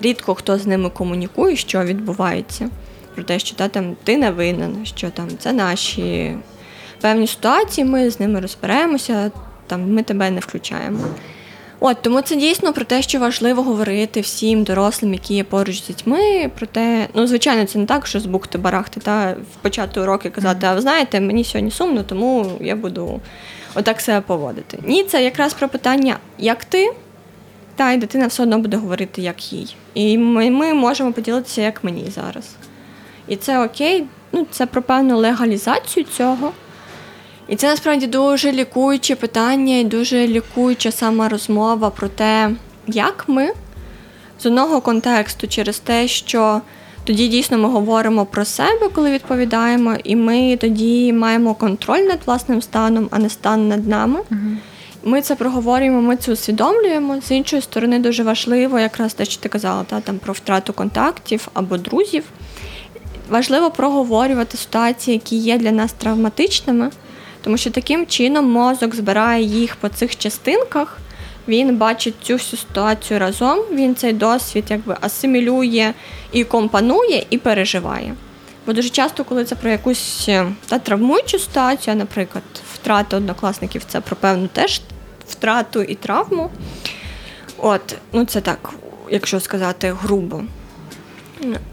рідко 0.02 0.36
хто 0.36 0.58
з 0.58 0.66
ними 0.66 0.90
комунікує, 0.90 1.56
що 1.56 1.84
відбувається. 1.84 2.70
Про 3.16 3.24
те, 3.24 3.40
що 3.40 3.56
та, 3.56 3.68
там, 3.68 3.96
ти 4.04 4.18
не 4.18 4.32
винен, 4.32 4.86
що 4.86 5.10
там 5.10 5.28
це 5.40 5.54
наші 5.54 6.36
певні 7.02 7.28
ситуації, 7.28 7.86
ми 7.86 8.10
з 8.10 8.20
ними 8.20 8.40
розберемося, 8.40 9.32
там, 9.68 9.94
ми 9.94 10.04
тебе 10.04 10.32
не 10.32 10.40
включаємо. 10.40 11.00
От 11.84 12.02
тому 12.02 12.22
це 12.22 12.36
дійсно 12.36 12.74
про 12.74 12.86
те, 12.86 13.02
що 13.02 13.20
важливо 13.20 13.63
говорити 13.63 14.22
всім 14.22 14.63
дорослим, 14.63 15.13
які 15.13 15.34
є 15.34 15.44
поруч 15.44 15.78
з 15.84 15.88
дітьми. 15.88 16.52
Про 16.58 16.67
те, 16.67 17.08
ну 17.13 17.28
звичайно, 17.28 17.65
це 17.65 17.80
не 17.80 17.86
так, 17.86 18.08
що 18.08 18.20
з 18.20 18.26
бухти 18.26 18.58
барахти 18.58 19.00
та 19.00 19.32
в 19.32 19.56
початку 19.62 20.02
уроки 20.02 20.30
казати, 20.30 20.67
а 20.67 20.74
ви 20.74 20.82
знаєте, 20.82 21.22
мені 21.22 21.44
сьогодні 21.44 21.72
сумно, 21.72 22.04
тому 22.04 22.52
я 22.60 22.76
буду 22.76 23.22
отак 23.76 24.02
себе 24.02 24.22
поводити. 24.22 24.80
Ні, 24.86 25.04
це 25.04 25.24
якраз 25.24 25.54
про 25.54 25.70
питання, 25.70 26.17
як 26.38 26.65
ти, 26.65 26.94
та 27.76 27.91
й 27.91 27.98
дитина 27.98 28.28
все 28.28 28.44
одно 28.44 28.60
буде 28.60 28.78
говорити, 28.78 29.22
як 29.22 29.54
їй. 29.54 29.76
І 29.94 30.17
ми, 30.17 30.52
ми 30.52 30.74
можемо 30.74 31.13
поділитися, 31.13 31.62
як 31.62 31.84
мені 31.84 32.12
зараз. 32.15 32.50
І 33.28 33.36
це 33.36 33.65
окей, 33.65 34.06
ну 34.32 34.46
це 34.52 34.65
про 34.65 34.82
певну 34.82 35.17
легалізацію 35.17 36.06
цього. 36.17 36.52
І 37.52 37.56
це 37.56 37.68
насправді 37.68 38.08
дуже 38.08 38.52
лікуюче 38.52 39.16
питання 39.16 39.78
і 39.78 39.84
дуже 39.84 40.28
лікуюча 40.28 40.92
сама 40.92 41.30
розмова 41.30 41.90
про 41.90 42.08
те, 42.08 42.52
як 42.88 43.24
ми 43.28 43.54
з 44.40 44.46
одного 44.46 44.82
контексту 44.82 45.48
через 45.48 45.80
те, 45.80 46.08
що 46.08 46.62
тоді 47.04 47.28
дійсно 47.28 47.58
ми 47.58 47.70
говоримо 47.70 48.26
про 48.26 48.46
себе, 48.46 48.90
коли 48.94 49.12
відповідаємо, 49.12 49.96
і 50.04 50.16
ми 50.16 50.58
тоді 50.58 51.14
маємо 51.14 51.54
контроль 51.56 52.00
над 52.00 52.20
власним 52.26 52.62
станом, 52.62 53.08
а 53.12 53.20
не 53.20 53.30
стан 53.30 53.68
над 53.68 53.88
нами. 53.88 54.20
Угу. 54.32 54.40
Ми 55.04 55.22
це 55.22 55.36
проговорюємо, 55.36 56.02
ми 56.02 56.16
це 56.16 56.32
усвідомлюємо. 56.32 57.22
З 57.22 57.32
іншої 57.32 57.62
сторони, 57.62 58.00
дуже 58.00 58.24
важливо, 58.24 58.80
якраз 58.80 59.14
те, 59.14 59.26
що 59.26 59.42
ти 59.42 59.50
казала, 59.50 59.84
та, 59.84 60.02
там 60.02 60.18
про 60.18 60.34
втрату 60.34 60.74
контактів 60.74 61.48
або 61.54 61.78
друзів. 61.78 62.24
Важливо 63.30 63.72
проговорювати 63.72 64.58
ситуації, 64.58 65.16
які 65.16 65.36
є 65.36 65.58
для 65.58 65.72
нас 65.72 65.94
травматичними, 65.94 66.92
тому 67.43 67.58
що 67.58 67.71
таким 67.71 68.08
чином 68.08 68.51
мозок 68.51 68.95
збирає 68.95 69.43
їх 69.43 69.75
по 69.75 69.89
цих 69.89 70.17
частинках, 70.17 70.97
він 71.47 71.77
бачить 71.77 72.15
цю 72.21 72.34
всю 72.34 72.60
ситуацію 72.60 73.19
разом, 73.19 73.60
він 73.71 73.95
цей 73.95 74.13
досвід 74.13 74.63
якби 74.69 74.97
асимілює 75.01 75.93
і 76.32 76.43
компонує, 76.43 77.25
і 77.30 77.38
переживає. 77.38 78.15
Бо 78.65 78.73
дуже 78.73 78.89
часто, 78.89 79.23
коли 79.23 79.45
це 79.45 79.56
про 79.56 79.69
якусь 79.69 80.25
е, 80.30 80.51
та 80.67 80.80
травмуючу 80.80 81.39
ситуацію, 81.39 81.95
наприклад, 81.95 82.43
втрата 82.73 83.17
однокласників 83.17 83.84
це 83.88 84.01
про 84.01 84.15
певну 84.15 84.47
теж 84.47 84.82
втрату 85.27 85.82
і 85.82 85.95
травму. 85.95 86.49
От, 87.58 87.95
ну 88.13 88.25
це 88.25 88.41
так, 88.41 88.69
якщо 89.10 89.39
сказати 89.39 89.95
грубо, 90.01 90.43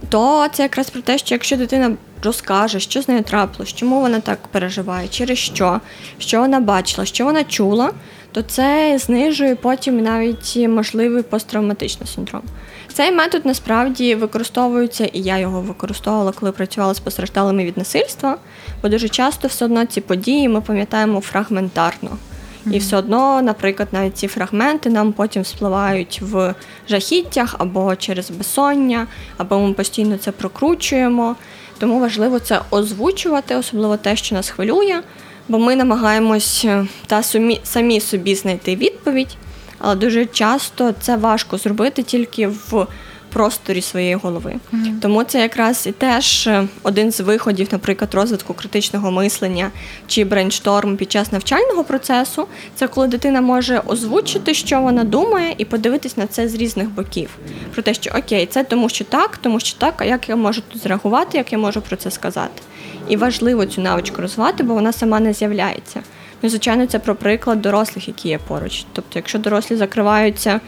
то 0.09 0.46
це 0.52 0.62
якраз 0.62 0.90
про 0.90 1.02
те, 1.02 1.18
що 1.18 1.35
якщо 1.35 1.57
дитина 1.57 1.96
розкаже, 2.22 2.81
що 2.81 3.02
з 3.02 3.09
нею 3.09 3.22
трапилось, 3.22 3.74
чому 3.74 4.00
вона 4.00 4.20
так 4.20 4.38
переживає, 4.50 5.09
через 5.09 5.38
що, 5.38 5.81
що 6.18 6.40
вона 6.40 6.61
бачила, 6.61 7.07
що 7.07 7.24
вона 7.24 7.44
чула, 7.44 7.92
то 8.33 8.42
це 8.42 8.98
знижує 8.98 9.54
потім 9.54 10.02
навіть 10.02 10.57
можливий 10.57 11.22
посттравматичний 11.22 12.09
синдром. 12.14 12.42
Цей 12.92 13.12
метод 13.12 13.46
насправді 13.46 14.14
використовується, 14.14 15.04
і 15.04 15.20
я 15.20 15.38
його 15.38 15.61
використовувала, 15.61 16.33
коли 16.33 16.52
працювала 16.52 16.94
з 16.94 17.00
постраждалими 17.00 17.64
від 17.64 17.78
насильства, 17.78 18.38
бо 18.83 18.88
дуже 18.88 19.09
часто 19.09 19.48
все 19.48 19.64
одно 19.64 19.85
ці 19.85 20.00
події 20.00 20.48
ми 20.48 20.61
пам'ятаємо 20.61 21.20
фрагментарно. 21.20 22.11
І 22.66 22.79
все 22.79 22.97
одно, 22.97 23.42
наприклад, 23.42 23.88
навіть 23.92 24.18
ці 24.18 24.29
фрагменти 24.29 24.90
нам 24.90 25.12
потім 25.12 25.44
спливають 25.44 26.21
в 26.23 26.55
жахіттях 26.88 27.55
або 27.59 27.97
через 27.97 28.31
безсоння, 28.31 29.07
або 29.37 29.59
ми 29.59 29.73
постійно 29.73 30.16
це 30.16 30.33
прокручуємо. 30.33 31.37
Тому 31.79 32.01
важливо 32.01 32.38
це 32.38 32.61
озвучувати, 32.71 33.57
особливо 33.57 33.97
те, 33.97 34.16
що 34.16 34.35
нас 34.35 34.49
хвилює, 34.49 35.01
бо 35.49 35.59
ми 35.59 35.77
намагаємось 35.77 36.64
е, 36.64 36.87
та 37.07 37.23
самі 37.62 38.01
собі 38.01 38.35
знайти 38.35 38.77
відповідь, 38.77 39.37
але 39.79 39.94
дуже 39.94 40.27
часто 40.27 40.94
це 41.01 41.16
важко 41.16 41.59
зробити 41.59 42.03
тільки 42.03 42.47
в 42.47 42.87
просторі 43.33 43.83
своєї 43.83 44.14
голови. 44.14 44.55
Mm. 44.73 45.01
Тому 45.01 45.25
це 45.25 45.41
якраз 45.41 45.87
і 45.87 45.93
теж 45.93 46.47
е, 46.47 46.67
один 46.83 47.12
з 47.12 47.21
виходів, 47.21 47.69
наприклад, 47.73 48.14
розвитку 48.14 48.55
критичного 48.55 49.11
мислення 49.11 49.71
чи 50.07 50.25
brainstorm 50.25 50.97
під 50.97 51.12
час 51.12 51.33
навчального 51.33 51.85
процесу. 51.85 52.47
Це 52.75 52.88
коли 52.88 53.07
дитина 53.07 53.41
може 53.41 53.83
озвучити, 53.87 54.55
що 54.55 54.81
вона 54.81 55.05
думає, 55.05 55.55
і 55.59 55.64
подивитись 55.64 56.17
на 56.17 56.27
це 56.27 56.49
з 56.49 56.55
різних 56.55 56.91
боків. 56.91 57.31
Про 57.75 57.83
те, 57.83 57.95
що 57.95 58.11
окей, 58.19 58.47
це 58.47 58.64
тому, 58.64 58.88
що 58.88 59.05
так, 59.05 59.37
тому 59.37 59.61
що 59.61 59.79
так, 59.79 59.95
а 59.99 60.05
як 60.05 60.29
я 60.29 60.37
можу 60.37 60.61
тут 60.73 60.83
зреагувати, 60.83 61.38
як 61.38 61.53
я 61.53 61.59
можу 61.59 61.81
про 61.81 61.97
це 61.97 62.11
сказати. 62.11 62.62
І 63.09 63.17
важливо 63.17 63.67
цю 63.67 63.81
навичку 63.81 64.23
розвивати, 64.23 64.62
бо 64.62 64.75
вона 64.75 64.93
сама 64.93 65.21
не 65.21 65.33
з'являється. 65.33 66.01
Ну, 66.43 66.49
звичайно, 66.49 66.87
це 66.87 66.99
про 66.99 67.14
приклад 67.14 67.62
дорослих, 67.62 68.09
які 68.09 68.29
є 68.29 68.38
поруч. 68.38 68.85
Тобто, 68.93 69.11
якщо 69.14 69.38
дорослі 69.38 69.77
закриваються. 69.77 70.61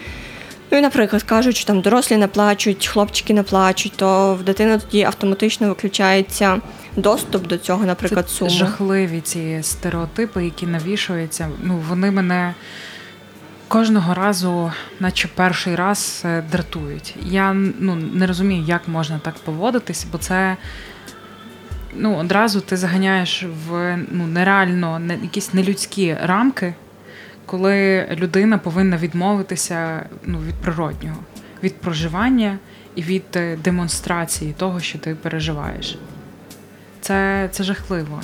Ну 0.70 0.78
і, 0.78 0.80
наприклад, 0.80 1.22
кажуть, 1.22 1.56
що 1.56 1.66
там 1.66 1.80
дорослі 1.80 2.16
не 2.16 2.28
плачуть, 2.28 2.86
хлопчики 2.86 3.34
не 3.34 3.42
плачуть, 3.42 3.92
то 3.96 4.34
в 4.34 4.42
дитини 4.42 4.78
тоді 4.78 5.02
автоматично 5.02 5.68
виключається 5.68 6.60
доступ 6.96 7.46
до 7.46 7.58
цього, 7.58 7.86
наприклад, 7.86 8.28
Це 8.28 8.34
суму. 8.34 8.50
Жахливі 8.50 9.20
ці 9.20 9.58
стереотипи, 9.62 10.44
які 10.44 10.66
навішуються. 10.66 11.48
Ну 11.62 11.82
вони 11.88 12.10
мене 12.10 12.54
кожного 13.68 14.14
разу, 14.14 14.72
наче 15.00 15.28
перший 15.34 15.76
раз, 15.76 16.22
е, 16.24 16.44
дратують. 16.52 17.14
Я 17.22 17.52
ну 17.78 17.94
не 17.94 18.26
розумію, 18.26 18.64
як 18.64 18.88
можна 18.88 19.18
так 19.18 19.34
поводитись, 19.34 20.06
бо 20.12 20.18
це. 20.18 20.56
Ну, 21.94 22.16
одразу 22.16 22.60
ти 22.60 22.76
заганяєш 22.76 23.44
в 23.68 23.98
ну 24.10 24.26
нереально 24.26 24.98
не 24.98 25.14
якісь 25.14 25.54
нелюдські 25.54 26.16
рамки 26.22 26.74
коли 27.50 28.06
людина 28.10 28.58
повинна 28.58 28.96
відмовитися 28.96 30.06
ну, 30.24 30.38
від 30.38 30.54
природнього, 30.54 31.16
від 31.62 31.76
проживання 31.76 32.58
і 32.94 33.02
від 33.02 33.24
е, 33.36 33.56
демонстрації 33.56 34.52
того, 34.52 34.80
що 34.80 34.98
ти 34.98 35.14
переживаєш. 35.14 35.98
Це, 37.00 37.48
Це 37.52 37.64
жахливо. 37.64 38.20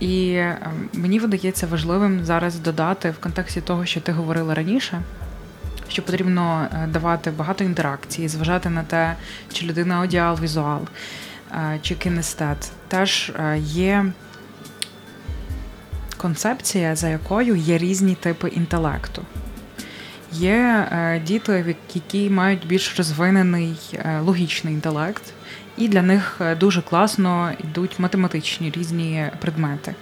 І 0.00 0.32
е, 0.32 0.58
мені 0.92 1.18
видається 1.18 1.66
важливим 1.66 2.24
зараз 2.24 2.58
додати 2.58 3.10
в 3.10 3.18
контексті 3.18 3.60
того, 3.60 3.86
що 3.86 4.00
ти 4.00 4.12
говорила 4.12 4.54
раніше. 4.54 5.02
Що 5.88 6.02
потрібно 6.02 6.68
е, 6.72 6.86
давати 6.86 7.30
багато 7.30 7.64
інтеракції, 7.64 8.28
зважати 8.28 8.70
на 8.70 8.82
те, 8.82 9.14
чи 9.52 9.66
людина 9.66 9.94
аудіал, 9.94 10.38
візуал, 10.40 10.80
чи 11.82 11.94
кінестет. 11.94 12.72
Теж 12.88 13.32
є 13.56 14.12
концепція, 16.20 16.96
за 16.96 17.08
якою 17.08 17.56
є 17.56 17.78
різні 17.78 18.14
типи 18.14 18.48
інтелекту. 18.48 19.22
Є 20.32 20.88
е, 20.92 21.22
діти, 21.26 21.76
які 21.94 22.30
мають 22.30 22.66
більш 22.66 22.98
розвинений 22.98 23.76
е, 23.94 24.20
логічний 24.20 24.74
інтелект, 24.74 25.22
і 25.76 25.88
для 25.88 26.02
них 26.02 26.36
е, 26.40 26.54
дуже 26.54 26.82
класно 26.82 27.52
йдуть 27.64 27.98
математичні 27.98 28.70
різні 28.70 29.26
предмети. 29.40 29.94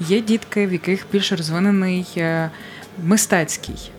Є 0.00 0.20
дітки, 0.20 0.66
в 0.66 0.72
яких 0.72 1.06
більш 1.12 1.32
розвинений 1.32 2.06
мистецький. 3.04 3.90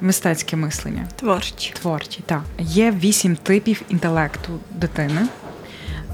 Мистецьке 0.00 0.56
мислення. 0.56 1.08
Творчі. 1.16 1.72
Творчі, 1.80 2.20
так. 2.26 2.42
Є 2.58 2.90
вісім 2.90 3.36
типів 3.36 3.82
інтелекту 3.88 4.58
дитини. 4.70 5.20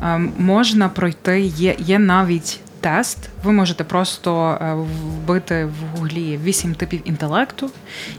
Ем, 0.02 0.32
можна 0.38 0.88
пройти, 0.88 1.40
є 1.40 1.76
є 1.78 1.98
навіть 1.98 2.60
тест. 2.84 3.18
Ви 3.44 3.52
можете 3.52 3.84
просто 3.84 4.58
е, 4.60 4.74
вбити 4.74 5.64
в 5.64 5.96
гуглі 5.96 6.40
вісім 6.44 6.74
типів 6.74 7.00
інтелекту. 7.04 7.70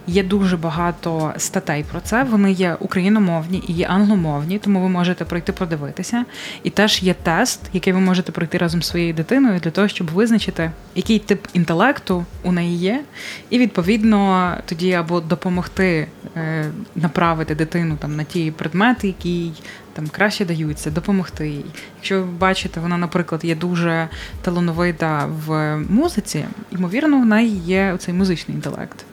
Є 0.07 0.23
дуже 0.23 0.57
багато 0.57 1.33
статей 1.37 1.85
про 1.91 1.99
це. 1.99 2.23
Вони 2.23 2.51
є 2.51 2.77
україномовні 2.79 3.63
і 3.67 3.73
є 3.73 3.85
англомовні, 3.85 4.59
тому 4.59 4.81
ви 4.81 4.89
можете 4.89 5.25
пройти 5.25 5.51
подивитися. 5.51 6.25
І 6.63 6.69
теж 6.69 7.03
є 7.03 7.13
тест, 7.13 7.61
який 7.73 7.93
ви 7.93 7.99
можете 7.99 8.31
пройти 8.31 8.57
разом 8.57 8.81
з 8.81 8.87
своєю 8.87 9.13
дитиною 9.13 9.59
для 9.59 9.71
того, 9.71 9.87
щоб 9.87 10.11
визначити, 10.11 10.71
який 10.95 11.19
тип 11.19 11.47
інтелекту 11.53 12.25
у 12.43 12.51
неї 12.51 12.77
є, 12.77 13.03
і 13.49 13.59
відповідно 13.59 14.51
тоді 14.65 14.93
або 14.93 15.21
допомогти 15.21 16.07
е, 16.37 16.65
направити 16.95 17.55
дитину 17.55 17.97
там 17.99 18.15
на 18.15 18.23
ті 18.23 18.51
предмети, 18.51 19.07
які 19.07 19.51
там 19.95 20.07
краще 20.07 20.45
даються, 20.45 20.91
допомогти 20.91 21.49
їй. 21.49 21.65
Якщо 21.97 22.19
ви 22.19 22.25
бачите, 22.25 22.79
вона, 22.79 22.97
наприклад, 22.97 23.45
є 23.45 23.55
дуже 23.55 24.09
талановита 24.41 25.29
в 25.45 25.77
музиці, 25.77 26.45
ймовірно, 26.71 27.21
в 27.21 27.25
неї 27.25 27.57
є 27.57 27.93
оцей 27.93 28.13
музичний 28.13 28.55
інтелект. 28.55 29.05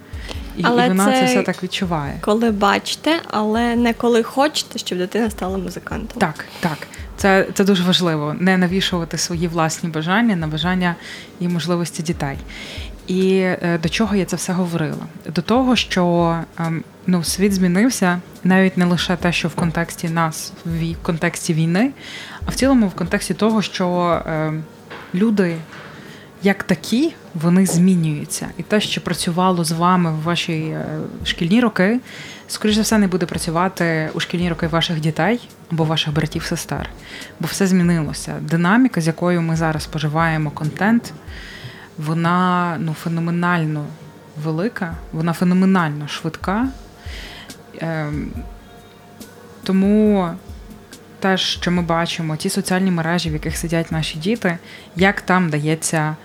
І, 0.57 0.63
але 0.65 0.87
і 0.87 0.89
вона 0.89 1.05
це, 1.05 1.21
це 1.21 1.25
все 1.25 1.43
так 1.43 1.63
відчуває. 1.63 2.19
Коли 2.21 2.51
бачите, 2.51 3.21
але 3.31 3.77
не 3.77 3.95
коли 3.95 4.23
хочете, 4.23 4.79
щоб 4.79 4.99
дитина 4.99 5.31
стала 5.31 5.59
музикантом. 5.59 6.21
Так, 6.21 6.45
так. 6.61 6.79
Це 7.17 7.47
це 7.55 7.65
дуже 7.65 7.85
важливо, 7.85 8.37
не 8.39 8.57
навішувати 8.57 9.19
свої 9.19 9.49
власні 9.49 9.89
бажання 9.89 10.37
на 10.37 10.47
бажання 10.47 10.95
і 11.41 11.49
можливості 11.49 12.03
дітей. 12.03 12.37
І 13.07 13.37
е, 13.39 13.79
до 13.83 13.89
чого 13.89 14.17
я 14.17 14.25
це 14.25 14.37
все 14.37 14.53
говорила? 14.53 15.07
До 15.35 15.43
того, 15.43 15.77
що 15.77 16.37
ем, 16.59 16.85
ну, 17.07 17.25
світ 17.25 17.53
змінився 17.53 18.21
навіть 18.45 18.77
не 18.77 18.85
лише 18.85 19.17
те, 19.17 19.33
що 19.33 19.49
в 19.49 19.55
контексті 19.55 20.09
нас, 20.09 20.53
в 20.65 20.95
контексті 21.03 21.55
війни, 21.55 21.91
а 22.47 22.51
в 22.51 22.55
цілому 22.55 22.89
в 22.89 22.95
контексті 22.95 23.35
того, 23.35 23.63
що 23.63 24.23
ем, 24.27 24.63
люди 25.15 25.57
як 26.43 26.63
такі 26.63 27.15
вони 27.35 27.67
змінюються. 27.67 28.49
І 28.59 28.63
те, 28.63 28.81
що 28.81 29.01
працювало 29.01 29.65
з 29.65 29.73
вами 29.73 30.13
в 30.13 30.23
ваші 30.23 30.53
е, 30.53 30.87
шкільні 31.25 31.61
роки, 31.61 32.01
скоріш 32.49 32.75
за 32.75 32.83
все, 32.83 32.99
не 32.99 33.07
буде 33.07 33.27
працювати 33.27 34.11
у 34.15 34.21
шкільні 34.21 34.49
роки 34.49 34.67
ваших 34.67 35.01
дітей 35.01 35.41
або 35.73 35.85
ваших 35.85 36.15
братів-сестер. 36.15 36.89
Бо 37.41 37.47
все 37.47 37.67
змінилося. 37.67 38.35
Динаміка, 38.41 39.01
з 39.01 39.07
якою 39.07 39.43
ми 39.43 39.57
зараз 39.57 39.83
споживаємо 39.83 40.51
контент 40.51 41.13
вона 42.07 42.77
ну, 42.81 42.95
феноменально 42.95 43.87
велика, 44.45 44.97
вона 45.13 45.33
феноменально 45.33 46.09
швидка. 46.09 46.69
Ем, 47.81 48.31
тому 49.65 50.29
те, 51.21 51.37
що 51.37 51.71
ми 51.71 51.83
бачимо, 51.83 52.37
ті 52.37 52.49
соціальні 52.49 52.91
мережі, 52.91 53.31
в 53.31 53.33
яких 53.33 53.57
сидять 53.57 53.93
наші 53.93 54.19
діти, 54.19 54.59
як 54.97 55.21
там 55.21 55.51
дається 55.51 56.17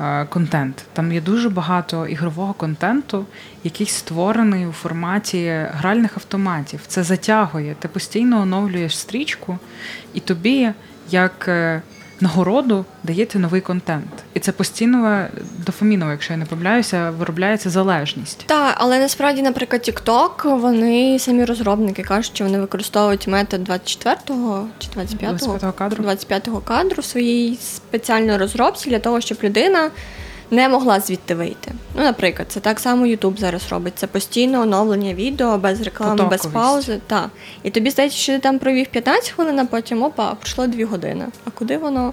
е, 0.00 0.24
контент. 0.24 0.84
Там 0.92 1.12
є 1.12 1.20
дуже 1.20 1.48
багато 1.48 2.06
ігрового 2.06 2.52
контенту, 2.52 3.26
який 3.64 3.86
створений 3.86 4.66
у 4.66 4.72
форматі 4.72 5.66
гральних 5.72 6.16
автоматів. 6.16 6.80
Це 6.86 7.02
затягує. 7.02 7.76
Ти 7.78 7.88
постійно 7.88 8.40
оновлюєш 8.40 8.98
стрічку, 8.98 9.58
і 10.14 10.20
тобі, 10.20 10.70
як 11.10 11.48
е, 11.48 11.82
нагороду 12.20 12.84
даєте 13.02 13.38
новий 13.38 13.60
контент, 13.60 14.10
і 14.34 14.40
це 14.40 14.52
постійно 14.52 15.26
дофаміново, 15.66 16.10
якщо 16.10 16.32
я 16.32 16.36
не 16.36 16.44
помиляюся, 16.44 17.10
виробляється 17.10 17.70
залежність. 17.70 18.44
Так, 18.46 18.74
але 18.78 18.98
насправді, 18.98 19.42
наприклад, 19.42 19.82
TikTok, 19.88 20.58
вони 20.58 21.18
самі 21.18 21.44
розробники 21.44 22.02
кажуть, 22.02 22.34
що 22.34 22.44
вони 22.44 22.60
використовують 22.60 23.26
метод 23.26 23.68
24-го 23.68 24.68
чи 24.78 24.88
25-го 24.88 25.32
25-го 25.32 25.72
кадру 25.72 26.04
25-го 26.04 26.60
кадру 26.60 27.02
в 27.02 27.04
своїй 27.04 27.56
спеціальної 27.56 28.38
розробці 28.38 28.90
для 28.90 28.98
того, 28.98 29.20
щоб 29.20 29.38
людина 29.42 29.90
не 30.50 30.68
могла 30.68 31.00
звідти 31.00 31.34
вийти. 31.34 31.72
Ну, 31.96 32.02
наприклад, 32.02 32.46
це 32.50 32.60
так 32.60 32.80
само 32.80 33.06
Ютуб 33.06 33.38
зараз 33.38 33.62
робить. 33.70 33.92
Це 33.96 34.06
постійне 34.06 34.58
оновлення 34.58 35.14
відео 35.14 35.58
без 35.58 35.80
реклами, 35.80 36.24
без 36.24 36.46
паузи. 36.46 37.00
Так. 37.06 37.30
І 37.62 37.70
тобі 37.70 37.90
здається, 37.90 38.18
що 38.18 38.32
ти 38.32 38.38
там 38.38 38.58
провів 38.58 38.86
15 38.86 39.30
хвилин, 39.30 39.58
а 39.58 39.64
потім 39.64 40.02
опа, 40.02 40.34
пройшло 40.34 40.66
2 40.66 40.86
години. 40.86 41.24
А 41.44 41.50
куди 41.50 41.78
воно? 41.78 42.12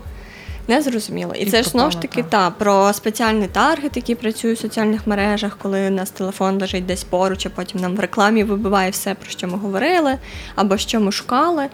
Не 0.68 0.82
зрозуміло. 0.82 1.34
І, 1.36 1.44
і 1.44 1.52
це 1.52 1.64
ж 1.64 1.70
знову 1.70 1.92
ж 1.92 2.02
таки 2.02 2.24
та 2.24 2.50
про 2.50 2.94
спеціальний 2.94 3.48
таргет, 3.48 3.96
який 3.96 4.16
працює 4.16 4.54
в 4.54 4.58
соціальних 4.58 5.08
мережах, 5.08 5.58
коли 5.62 5.88
у 5.88 5.92
нас 5.92 6.10
телефон 6.10 6.60
лежить 6.62 6.86
десь 6.86 7.04
поруч, 7.04 7.46
а 7.46 7.50
потім 7.50 7.82
нам 7.82 7.96
в 7.96 8.00
рекламі 8.00 8.44
вибиває 8.44 8.92
все, 8.92 9.14
про 9.14 9.30
що 9.30 9.48
ми 9.48 9.58
говорили, 9.58 10.18
або 10.56 10.78
що 10.78 11.00
ми 11.00 11.12
шукали. 11.12 11.68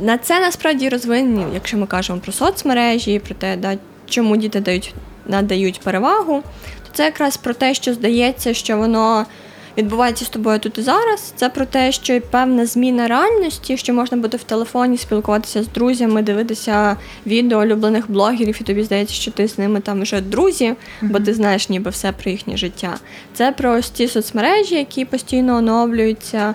На 0.00 0.18
це 0.18 0.40
насправді 0.40 0.88
розвинені, 0.88 1.46
якщо 1.54 1.76
ми 1.76 1.86
кажемо 1.86 2.18
про 2.18 2.32
соцмережі, 2.32 3.18
про 3.18 3.34
те, 3.34 3.56
да, 3.56 3.78
чому 4.06 4.36
діти 4.36 4.60
дають 4.60 4.94
надають 5.28 5.80
перевагу, 5.80 6.42
це 6.98 7.04
якраз 7.04 7.36
про 7.36 7.54
те, 7.54 7.74
що 7.74 7.94
здається, 7.94 8.54
що 8.54 8.76
воно 8.76 9.26
відбувається 9.78 10.24
з 10.24 10.28
тобою 10.28 10.58
тут 10.58 10.78
і 10.78 10.82
зараз. 10.82 11.32
Це 11.36 11.48
про 11.48 11.66
те, 11.66 11.92
що 11.92 12.20
певна 12.20 12.66
зміна 12.66 13.08
реальності, 13.08 13.76
що 13.76 13.94
можна 13.94 14.16
буде 14.16 14.36
в 14.36 14.42
телефоні 14.42 14.98
спілкуватися 14.98 15.62
з 15.62 15.68
друзями, 15.68 16.22
дивитися 16.22 16.96
відео 17.26 17.58
улюблених 17.58 18.10
блогерів, 18.10 18.56
і 18.60 18.64
тобі 18.64 18.82
здається, 18.82 19.14
що 19.14 19.30
ти 19.30 19.48
з 19.48 19.58
ними 19.58 19.80
там 19.80 20.02
вже 20.02 20.20
друзі, 20.20 20.74
бо 21.02 21.20
ти 21.20 21.34
знаєш 21.34 21.68
ніби 21.68 21.90
все 21.90 22.12
про 22.12 22.30
їхнє 22.30 22.56
життя. 22.56 22.98
Це 23.34 23.52
про 23.52 23.72
ось 23.72 23.90
ці 23.90 24.08
соцмережі, 24.08 24.74
які 24.74 25.04
постійно 25.04 25.56
оновлюються. 25.56 26.54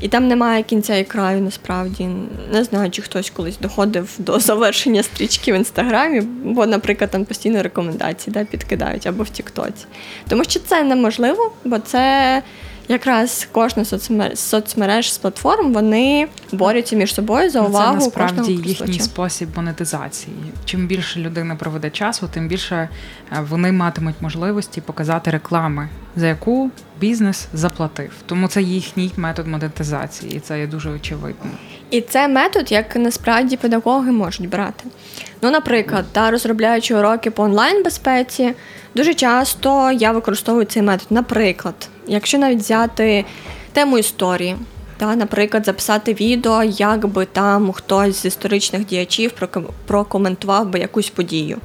І 0.00 0.08
там 0.08 0.28
немає 0.28 0.62
кінця 0.62 0.96
і 0.96 1.04
краю, 1.04 1.40
насправді. 1.40 2.08
Не 2.52 2.64
знаю, 2.64 2.90
чи 2.90 3.02
хтось 3.02 3.30
колись 3.30 3.58
доходив 3.58 4.10
до 4.18 4.38
завершення 4.40 5.02
стрічки 5.02 5.52
в 5.52 5.56
інстаграмі, 5.56 6.20
бо, 6.44 6.66
наприклад, 6.66 7.10
там 7.10 7.24
постійно 7.24 7.62
рекомендації 7.62 8.34
да, 8.34 8.44
підкидають 8.44 9.06
або 9.06 9.22
в 9.22 9.28
Тіктоці. 9.28 9.86
Тому 10.28 10.44
що 10.44 10.60
це 10.60 10.82
неможливо, 10.82 11.52
бо 11.64 11.78
це 11.78 12.42
якраз 12.88 13.48
кожна 13.52 13.84
соцмереж, 13.84 14.38
соцмереж 14.38 15.12
з 15.12 15.18
платформ 15.18 15.72
вони 15.72 16.28
борються 16.52 16.96
між 16.96 17.14
собою 17.14 17.50
за 17.50 17.60
увагу. 17.60 17.98
Це 17.98 18.04
насправді 18.04 18.52
їхній 18.52 19.00
спосіб 19.00 19.48
монетизації. 19.56 20.36
Чим 20.64 20.86
більше 20.86 21.20
людина 21.20 21.56
проведе 21.56 21.90
часу, 21.90 22.28
тим 22.34 22.48
більше 22.48 22.88
е, 23.32 23.46
вони 23.50 23.72
матимуть 23.72 24.14
можливості 24.20 24.80
показати 24.80 25.30
реклами, 25.30 25.88
за 26.16 26.26
яку 26.26 26.70
бізнес 27.00 27.48
заплатив. 27.52 28.10
Тому 28.26 28.48
це 28.48 28.62
їхній 28.62 29.12
метод 29.16 29.46
монетизації, 29.46 30.36
і 30.36 30.40
це 30.40 30.60
є 30.60 30.66
дуже 30.66 30.90
очевидно. 30.90 31.50
І 31.90 32.00
це 32.00 32.28
метод, 32.28 32.72
як 32.72 32.96
насправді 32.96 33.56
педагоги 33.56 34.12
можуть 34.12 34.48
брати. 34.48 34.84
Ну, 35.42 35.50
наприклад, 35.50 36.04
та 36.12 36.30
розробляючи 36.30 36.94
уроки 36.94 37.30
по 37.30 37.42
онлайн 37.42 37.82
безпеці, 37.82 38.54
дуже 38.94 39.14
часто 39.14 39.92
я 39.92 40.12
використовую 40.12 40.64
цей 40.64 40.82
метод. 40.82 41.06
Наприклад, 41.10 41.74
якщо 42.06 42.38
навіть 42.38 42.58
взяти 42.58 43.24
тему 43.72 43.98
історії, 43.98 44.56
та, 44.96 45.16
наприклад, 45.16 45.66
записати 45.66 46.14
відео, 46.14 46.62
як 46.64 47.06
би 47.06 47.24
там 47.24 47.72
хтось 47.72 48.22
з 48.22 48.24
історичних 48.24 48.86
діячів 48.86 49.32
прокоментував 49.86 50.68
би 50.68 50.78
якусь 50.78 51.10
подію. 51.10 51.58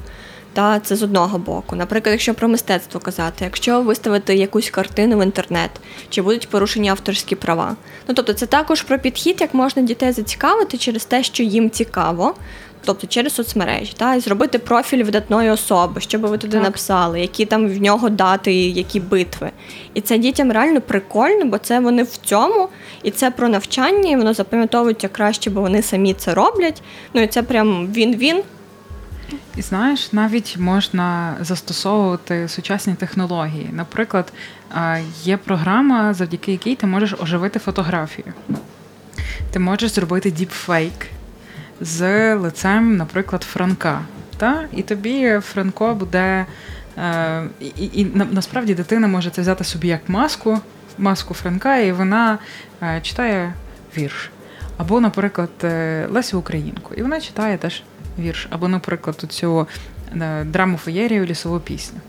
Та 0.53 0.79
це 0.79 0.95
з 0.95 1.03
одного 1.03 1.37
боку. 1.37 1.75
Наприклад, 1.75 2.11
якщо 2.11 2.33
про 2.33 2.47
мистецтво 2.47 2.99
казати, 2.99 3.45
якщо 3.45 3.81
виставити 3.81 4.35
якусь 4.35 4.69
картину 4.69 5.17
в 5.17 5.23
інтернет, 5.23 5.71
чи 6.09 6.21
будуть 6.21 6.49
порушені 6.49 6.89
авторські 6.89 7.35
права. 7.35 7.75
Ну 8.07 8.13
тобто, 8.13 8.33
це 8.33 8.45
також 8.45 8.81
про 8.81 8.99
підхід, 8.99 9.41
як 9.41 9.53
можна 9.53 9.81
дітей 9.81 10.11
зацікавити 10.11 10.77
через 10.77 11.05
те, 11.05 11.23
що 11.23 11.43
їм 11.43 11.69
цікаво, 11.69 12.35
тобто 12.85 13.07
через 13.07 13.33
соцмережі, 13.33 13.93
та 13.97 14.15
і 14.15 14.19
зробити 14.19 14.59
профіль 14.59 15.03
видатної 15.03 15.49
особи, 15.49 16.01
що 16.01 16.19
би 16.19 16.29
ви 16.29 16.37
туди 16.37 16.57
так. 16.57 16.63
написали, 16.63 17.21
які 17.21 17.45
там 17.45 17.67
в 17.67 17.81
нього 17.81 18.09
дати, 18.09 18.53
які 18.53 18.99
битви. 18.99 19.51
І 19.93 20.01
це 20.01 20.17
дітям 20.17 20.51
реально 20.51 20.81
прикольно, 20.81 21.45
бо 21.45 21.57
це 21.57 21.79
вони 21.79 22.03
в 22.03 22.17
цьому, 22.17 22.69
і 23.03 23.11
це 23.11 23.31
про 23.31 23.49
навчання, 23.49 24.11
і 24.11 24.15
воно 24.15 24.33
запам'ятовують 24.33 25.03
як 25.03 25.13
краще, 25.13 25.49
бо 25.49 25.61
вони 25.61 25.81
самі 25.81 26.13
це 26.13 26.33
роблять. 26.33 26.81
Ну 27.13 27.21
і 27.21 27.27
це 27.27 27.43
прям 27.43 27.87
він-він. 27.87 28.43
І 29.57 29.61
знаєш, 29.61 30.13
навіть 30.13 30.57
можна 30.59 31.37
застосовувати 31.41 32.47
сучасні 32.47 32.93
технології. 32.93 33.69
Наприклад, 33.73 34.33
є 35.23 35.37
програма, 35.37 36.13
завдяки 36.13 36.51
якій 36.51 36.75
ти 36.75 36.87
можеш 36.87 37.13
оживити 37.19 37.59
фотографію. 37.59 38.33
Ти 39.51 39.59
можеш 39.59 39.91
зробити 39.91 40.31
діпфейк 40.31 41.07
з 41.81 42.35
лицем, 42.35 42.97
наприклад, 42.97 43.43
Франка. 43.43 44.01
Та? 44.37 44.65
І 44.73 44.81
тобі 44.81 45.39
Франко 45.39 45.95
буде. 45.95 46.45
Е, 46.97 47.43
і, 47.59 47.85
і, 47.93 48.05
насправді 48.31 48.73
дитина 48.73 49.07
може 49.07 49.29
це 49.29 49.41
взяти 49.41 49.63
собі 49.63 49.87
як 49.87 50.09
маску, 50.09 50.59
маску 50.97 51.33
Франка, 51.33 51.77
і 51.77 51.91
вона 51.91 52.37
е, 52.83 52.99
читає 53.01 53.53
вірш. 53.97 54.29
Або, 54.77 54.99
наприклад, 54.99 55.49
е, 55.63 56.07
Лесю 56.09 56.39
Українку. 56.39 56.93
І 56.95 57.01
вона 57.01 57.21
читає 57.21 57.57
теж 57.57 57.83
вірш. 58.19 58.47
Або, 58.49 58.67
наприклад, 58.67 59.25
цю 59.29 59.67
драму 60.45 60.77
феєрію 60.77 61.25
лісову 61.25 61.59
пісню. 61.59 61.99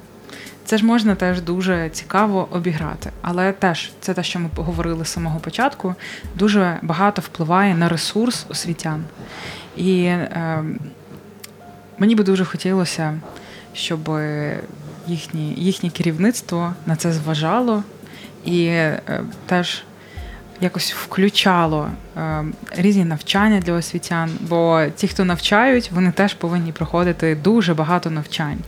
це 0.65 0.79
ж 0.79 0.85
можна 0.85 1.15
теж 1.15 1.41
дуже 1.41 1.91
цікаво 1.91 2.49
обіграти. 2.51 3.11
Але 3.23 3.53
теж 3.53 3.93
це 4.01 4.15
те, 4.15 4.23
що 4.23 4.39
ми 4.39 4.49
говорили 4.57 5.05
з 5.05 5.09
самого 5.09 5.39
початку, 5.39 5.95
дуже 6.35 6.79
багато 6.83 7.23
впливає 7.23 7.75
на 7.75 7.89
ресурс 7.89 8.47
освітян. 8.49 9.05
І 9.77 10.03
е, 10.05 10.65
мені 11.99 12.15
би 12.15 12.25
дуже 12.25 12.45
хотілося, 12.45 13.21
щоб 13.73 14.11
їхнє, 15.07 15.41
їхнє 15.57 15.91
керівництво 15.91 16.75
на 16.87 16.97
це 16.97 17.13
зважало 17.13 17.83
і 18.45 18.65
е, 18.65 19.01
теж 19.47 19.83
якось 20.61 20.93
включало 20.93 21.89
е, 22.17 22.45
різні 22.77 23.05
навчання 23.05 23.61
для 23.61 23.73
освітян. 23.73 24.31
Бо 24.41 24.83
ті, 24.97 25.09
хто 25.09 25.25
навчають, 25.25 25.91
вони 25.93 26.13
теж 26.13 26.35
повинні 26.35 26.73
проходити 26.73 27.35
дуже 27.35 27.75
багато 27.75 28.11
навчань. 28.11 28.59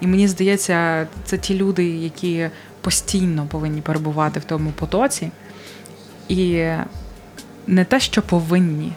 І 0.00 0.06
мені 0.06 0.28
здається, 0.28 1.06
це 1.24 1.38
ті 1.38 1.54
люди, 1.54 1.86
які 1.86 2.48
постійно 2.80 3.46
повинні 3.46 3.80
перебувати 3.80 4.40
в 4.40 4.44
тому 4.44 4.70
потоці. 4.70 5.30
І 6.28 6.64
не 7.66 7.84
те, 7.84 8.00
що 8.00 8.22
повинні. 8.22 8.92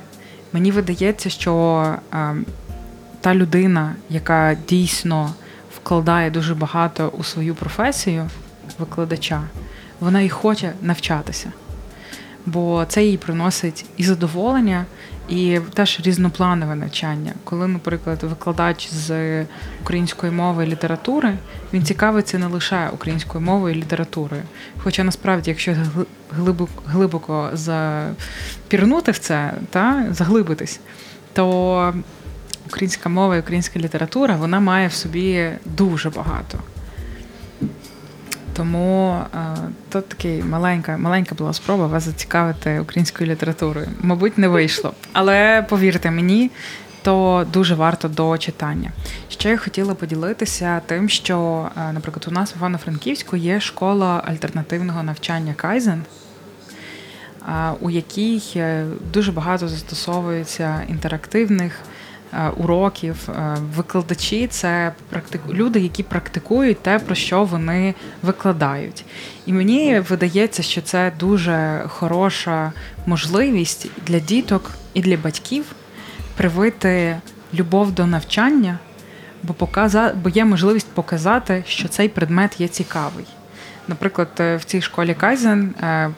Мені 0.56 0.72
видається, 0.72 1.30
що 1.30 1.84
е, 2.14 2.36
та 3.22 3.36
людина, 3.36 3.96
яка 4.10 4.58
дійсно 4.70 5.34
вкладає 5.76 6.32
дуже 6.32 6.56
багато 6.56 7.08
у 7.08 7.24
свою 7.24 7.56
професію 7.56 8.30
викладача, 8.80 9.42
вона 10.00 10.22
і 10.22 10.30
хоче 10.30 10.74
навчатися 10.82 11.52
бо 12.46 12.86
це 12.88 13.06
їй 13.06 13.18
приносить 13.18 13.86
і 13.98 14.04
задоволення, 14.04 14.86
і 15.30 15.60
теж 15.74 16.00
різнопланове 16.04 16.76
навчання. 16.76 17.34
Коли, 17.44 17.68
наприклад, 17.68 18.24
викладач 18.24 18.90
з 18.94 19.46
української 19.82 20.32
мови 20.32 20.64
і 20.64 20.68
літератури, 20.68 21.38
він 21.74 21.84
цікавиться 21.84 22.40
не 22.40 22.48
лише 22.48 22.90
українською 22.94 23.44
мовою 23.44 23.76
і 23.76 23.78
літературою. 23.78 24.44
Хоча 24.78 25.04
насправді, 25.04 25.50
якщо 25.50 25.76
глибоко, 26.32 26.84
глибоко 26.88 27.50
запірнути 27.54 29.12
в 29.12 29.18
це, 29.18 29.54
та 29.70 30.06
заглибитись, 30.12 30.80
то 31.34 31.94
українська 32.66 33.10
мова 33.10 33.36
і 33.36 33.40
українська 33.40 33.80
література 33.80 34.36
вона 34.36 34.60
має 34.60 34.88
в 34.88 34.94
собі 34.94 35.50
дуже 35.66 36.10
багато. 36.10 36.60
Тому 38.56 39.22
е, 39.36 39.38
то 39.90 40.02
такий 40.02 40.44
маленька, 40.44 40.98
маленька 40.98 41.36
була 41.36 41.54
спроба 41.54 41.88
вас 41.88 42.04
зацікавити 42.04 42.80
українською 42.80 43.30
літературою. 43.30 43.88
Мабуть, 44.02 44.38
не 44.38 44.48
вийшло. 44.48 44.94
Але 45.14 45.66
повірте 45.70 46.12
мені, 46.12 46.52
то 47.02 47.46
дуже 47.54 47.76
варто 47.76 48.08
до 48.08 48.38
читання. 48.38 48.92
Ще 49.30 49.50
я 49.50 49.58
хотіла 49.58 49.96
поділитися 49.96 50.82
тим, 50.86 51.10
що, 51.10 51.70
е, 51.78 51.94
наприклад, 51.94 52.26
у 52.28 52.32
нас 52.32 52.56
в 52.56 52.58
Івано-Франківську 52.58 53.36
є 53.36 53.60
школа 53.60 54.24
альтернативного 54.28 55.04
навчання 55.04 55.54
Кайзен. 55.54 56.04
Е, 57.48 57.72
у 57.82 57.90
якій 57.90 58.42
дуже 59.14 59.32
багато 59.32 59.68
застосовується 59.68 60.82
інтерактивних 60.90 61.80
уроків. 62.58 63.30
Е, 63.30 63.58
викладачі 63.76 64.48
це 64.48 64.94
практик... 65.10 65.42
люди, 65.50 65.80
які 65.80 66.04
практикують 66.04 66.82
те, 66.82 67.00
про 67.00 67.16
що 67.16 67.44
вони 67.44 67.94
викладають. 68.22 69.06
І 69.46 69.54
мені 69.54 70.00
видається, 70.00 70.64
що 70.64 70.82
це 70.82 71.12
дуже 71.20 71.84
хороша 71.88 72.72
можливість 73.06 73.90
для 74.08 74.20
діток 74.20 74.72
і 74.94 75.02
для 75.02 75.18
батьків 75.18 75.66
привити 76.38 77.18
любов 77.54 77.92
до 77.92 78.06
навчання, 78.06 78.80
бо 79.44 79.54
показа... 79.54 80.14
бо 80.24 80.30
є 80.30 80.46
можливість 80.46 80.88
показати, 80.88 81.64
що 81.68 81.88
цей 81.88 82.10
предмет 82.10 82.62
є 82.62 82.68
цікавий. 82.68 83.26
Наприклад, 83.88 84.30
е, 84.40 84.56
в 84.56 84.64
цій 84.64 84.82
школі 84.82 85.14
Кайзен 85.14 85.74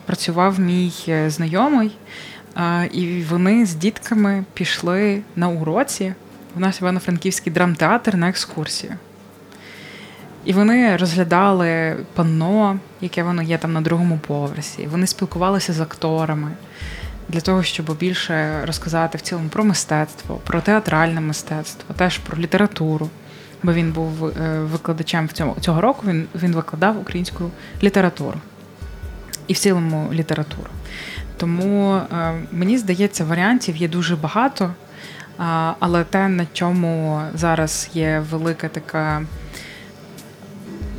працював 0.06 0.60
мій 0.60 0.92
знайомий. 1.26 1.96
І 2.92 3.22
вони 3.30 3.66
з 3.66 3.74
дітками 3.74 4.44
пішли 4.54 5.22
на 5.36 5.48
уроці 5.48 6.14
в 6.54 6.60
наш 6.60 6.80
Івано-Франківський 6.80 7.52
драмтеатр 7.52 8.14
на 8.14 8.28
екскурсію. 8.28 8.92
І 10.44 10.52
вони 10.52 10.96
розглядали 10.96 11.96
панно, 12.14 12.78
яке 13.00 13.22
воно 13.22 13.42
є 13.42 13.58
там 13.58 13.72
на 13.72 13.80
другому 13.80 14.18
поверсі. 14.26 14.86
Вони 14.86 15.06
спілкувалися 15.06 15.72
з 15.72 15.80
акторами 15.80 16.50
для 17.28 17.40
того, 17.40 17.62
щоб 17.62 17.98
більше 17.98 18.66
розказати 18.66 19.18
в 19.18 19.20
цілому 19.20 19.48
про 19.48 19.64
мистецтво, 19.64 20.40
про 20.44 20.60
театральне 20.60 21.20
мистецтво, 21.20 21.94
теж 21.94 22.18
про 22.18 22.38
літературу. 22.38 23.10
Бо 23.62 23.72
він 23.72 23.92
був 23.92 24.26
е, 24.26 24.60
викладачем 24.60 25.26
в 25.26 25.32
цьому 25.32 25.56
цього 25.60 25.80
року. 25.80 26.02
Він 26.06 26.26
він 26.34 26.52
викладав 26.52 27.00
українську 27.00 27.50
літературу 27.82 28.40
і 29.46 29.52
в 29.52 29.58
цілому 29.58 30.08
літературу. 30.12 30.68
Тому 31.38 31.94
е, 31.94 32.34
мені 32.52 32.78
здається, 32.78 33.24
варіантів 33.24 33.76
є 33.76 33.88
дуже 33.88 34.16
багато, 34.16 34.74
але 35.78 36.04
те, 36.04 36.28
на 36.28 36.46
чому 36.52 37.22
зараз 37.34 37.90
є 37.94 38.24
велика 38.30 38.68
така 38.68 39.22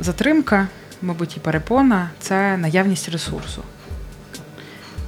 затримка, 0.00 0.68
мабуть, 1.02 1.36
і 1.36 1.40
перепона, 1.40 2.10
це 2.20 2.56
наявність 2.56 3.08
ресурсу 3.08 3.62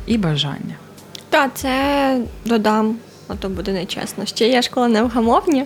і 0.07 0.19
бажання. 0.19 0.75
Так, 1.31 1.51
це 1.55 2.21
додам, 2.45 2.97
а 3.29 3.35
то 3.35 3.49
буде 3.49 3.73
нечесно. 3.73 4.27
Ще 4.27 4.49
є 4.49 4.63
школа 4.63 4.89
невгамовні. 4.89 5.65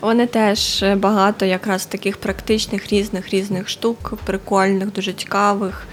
Вони 0.00 0.26
теж 0.26 0.84
багато 0.96 1.44
якраз 1.44 1.86
таких 1.86 2.16
практичних 2.16 2.92
різних 2.92 3.30
різних 3.30 3.68
штук, 3.68 4.14
прикольних, 4.24 4.92
дуже 4.92 5.12
цікавих. 5.12 5.86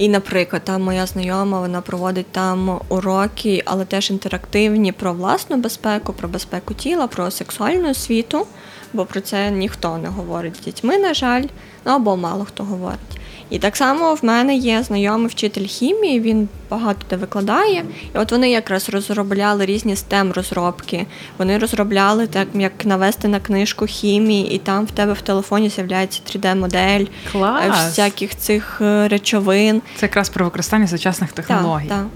І, 0.00 0.08
наприклад, 0.08 0.62
там 0.64 0.82
моя 0.82 1.06
знайома 1.06 1.60
вона 1.60 1.80
проводить 1.80 2.32
там 2.32 2.80
уроки, 2.88 3.62
але 3.64 3.84
теж 3.84 4.10
інтерактивні 4.10 4.92
про 4.92 5.12
власну 5.12 5.56
безпеку, 5.56 6.12
про 6.12 6.28
безпеку 6.28 6.74
тіла, 6.74 7.06
про 7.06 7.30
сексуальну 7.30 7.90
освіту, 7.90 8.46
бо 8.92 9.04
про 9.04 9.20
це 9.20 9.50
ніхто 9.50 9.98
не 9.98 10.08
говорить 10.08 10.56
з 10.56 10.60
дітьми, 10.60 10.98
на 10.98 11.14
жаль, 11.14 11.44
ну 11.84 11.92
або 11.92 12.16
мало 12.16 12.44
хто 12.44 12.64
говорить. 12.64 13.20
І 13.50 13.58
так 13.58 13.76
само 13.76 14.14
в 14.14 14.24
мене 14.24 14.54
є 14.56 14.82
знайомий 14.82 15.28
вчитель 15.28 15.66
хімії, 15.66 16.20
він 16.20 16.48
багато 16.70 16.98
де 17.10 17.16
викладає. 17.16 17.84
І 18.14 18.18
от 18.18 18.32
вони 18.32 18.50
якраз 18.50 18.88
розробляли 18.88 19.66
різні 19.66 19.94
stem 19.94 20.32
розробки. 20.32 21.06
Вони 21.38 21.58
розробляли 21.58 22.26
так, 22.26 22.48
як 22.54 22.84
навести 22.84 23.28
на 23.28 23.40
книжку 23.40 23.86
хімії, 23.86 24.54
і 24.54 24.58
там 24.58 24.84
в 24.84 24.90
тебе 24.90 25.12
в 25.12 25.20
телефоні 25.20 25.68
з'являється 25.68 26.20
3D-модель 26.26 27.06
Клас! 27.32 27.64
Е, 27.64 27.88
всяких 27.88 28.36
цих 28.36 28.80
е, 28.80 29.08
речовин. 29.08 29.82
Це 29.96 30.06
якраз 30.06 30.28
про 30.28 30.44
використання 30.44 30.88
сучасних 30.88 31.32
технологій. 31.32 31.88
Так, 31.88 31.98
так. 31.98 32.06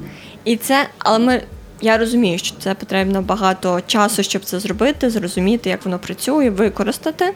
І 0.44 0.56
це, 0.56 0.88
але 0.98 1.18
ми. 1.18 1.42
Я 1.80 1.98
розумію, 1.98 2.38
що 2.38 2.56
це 2.58 2.74
потрібно 2.74 3.22
багато 3.22 3.80
часу, 3.86 4.22
щоб 4.22 4.44
це 4.44 4.60
зробити, 4.60 5.10
зрозуміти, 5.10 5.70
як 5.70 5.84
воно 5.84 5.98
працює, 5.98 6.50
використати. 6.50 7.34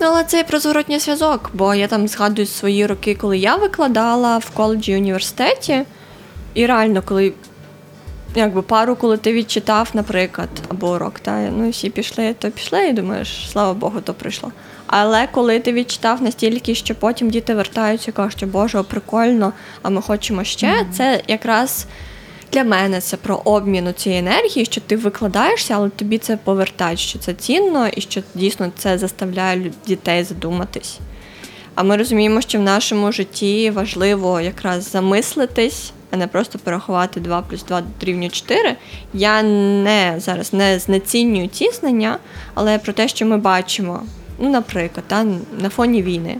Ну, 0.00 0.06
але 0.06 0.24
це 0.24 0.40
і 0.40 0.44
про 0.44 0.58
зворотній 0.58 0.98
зв'язок, 0.98 1.50
бо 1.54 1.74
я 1.74 1.86
там 1.86 2.08
згадую 2.08 2.46
свої 2.46 2.86
роки, 2.86 3.14
коли 3.14 3.38
я 3.38 3.56
викладала 3.56 4.38
в 4.38 4.50
коледжі 4.50 4.96
університеті, 4.96 5.82
і 6.54 6.66
реально, 6.66 7.02
коли 7.02 7.32
якби 8.34 8.62
пару, 8.62 8.96
коли 8.96 9.16
ти 9.16 9.32
відчитав, 9.32 9.90
наприклад, 9.94 10.48
або 10.68 10.92
урок, 10.92 11.20
та 11.20 11.50
ну 11.56 11.70
всі 11.70 11.90
пішли, 11.90 12.34
то 12.38 12.50
пішли, 12.50 12.88
і 12.88 12.92
думаєш, 12.92 13.48
слава 13.52 13.74
Богу, 13.74 14.00
то 14.00 14.14
прийшло. 14.14 14.52
Але 14.86 15.26
коли 15.26 15.60
ти 15.60 15.72
відчитав 15.72 16.22
настільки, 16.22 16.74
що 16.74 16.94
потім 16.94 17.30
діти 17.30 17.54
вертаються 17.54 18.10
і 18.10 18.14
кажуть, 18.14 18.48
Боже, 18.48 18.82
прикольно, 18.82 19.52
а 19.82 19.90
ми 19.90 20.02
хочемо 20.02 20.44
ще, 20.44 20.66
mm-hmm. 20.66 20.90
це 20.92 21.22
якраз 21.28 21.86
для 22.52 22.64
мене 22.64 23.00
це 23.00 23.16
про 23.16 23.36
обмін 23.44 23.94
цієї 23.96 24.20
енергії, 24.20 24.64
що 24.64 24.80
ти 24.80 24.96
викладаєшся, 24.96 25.74
але 25.74 25.88
тобі 25.88 26.18
це 26.18 26.36
повертають, 26.36 26.98
що 26.98 27.18
це 27.18 27.34
цінно 27.34 27.88
і 27.88 28.00
що 28.00 28.22
дійсно 28.34 28.72
це 28.78 28.98
заставляє 28.98 29.72
дітей 29.86 30.24
задуматись. 30.24 30.98
А 31.74 31.82
ми 31.82 31.96
розуміємо, 31.96 32.40
що 32.40 32.58
в 32.58 32.62
нашому 32.62 33.12
житті 33.12 33.70
важливо 33.70 34.40
якраз 34.40 34.90
замислитись, 34.90 35.92
а 36.10 36.16
не 36.16 36.26
просто 36.26 36.58
порахувати 36.58 37.20
2 37.20 37.42
плюс 37.42 37.64
2 37.64 37.82
дорівнює 38.00 38.28
4. 38.28 38.76
Я 39.14 39.42
не 39.42 40.14
зараз 40.18 40.52
не 40.52 40.78
знецінюю 40.78 41.48
ці 41.48 41.70
знання, 41.70 42.18
але 42.54 42.78
про 42.78 42.92
те, 42.92 43.08
що 43.08 43.26
ми 43.26 43.36
бачимо, 43.36 44.02
ну, 44.38 44.50
наприклад, 44.50 45.04
та, 45.08 45.24
на 45.58 45.68
фоні 45.68 46.02
війни 46.02 46.36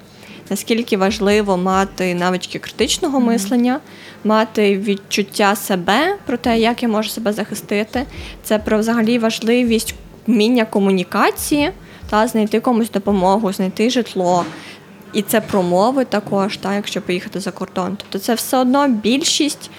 наскільки 0.51 0.97
важливо 0.97 1.57
мати 1.57 2.15
навички 2.15 2.59
критичного 2.59 3.21
мислення, 3.21 3.81
мати 4.25 4.79
відчуття 4.79 5.57
себе 5.57 6.17
про 6.27 6.37
те, 6.37 6.59
як 6.59 6.83
я 6.83 6.89
можу 6.89 7.09
себе 7.09 7.33
захистити. 7.33 8.05
Це 8.43 8.59
про 8.59 8.79
взагалі 8.79 9.19
важливість 9.19 9.95
вміння 10.27 10.65
комунікації 10.65 11.71
та 12.11 12.27
знайти 12.27 12.61
комусь 12.61 12.91
допомогу, 12.91 13.53
знайти 13.53 13.91
житло. 13.91 14.45
І 15.13 15.23
це 15.23 15.41
про 15.41 15.63
мови 15.63 16.05
також, 16.05 16.57
та, 16.57 16.75
якщо 16.75 17.03
поїхати 17.03 17.41
за 17.41 17.51
кордон. 17.51 17.97
Тобто 17.97 18.19
це 18.19 18.35
все 18.35 18.59
одно 18.59 18.89
більшість 18.89 19.71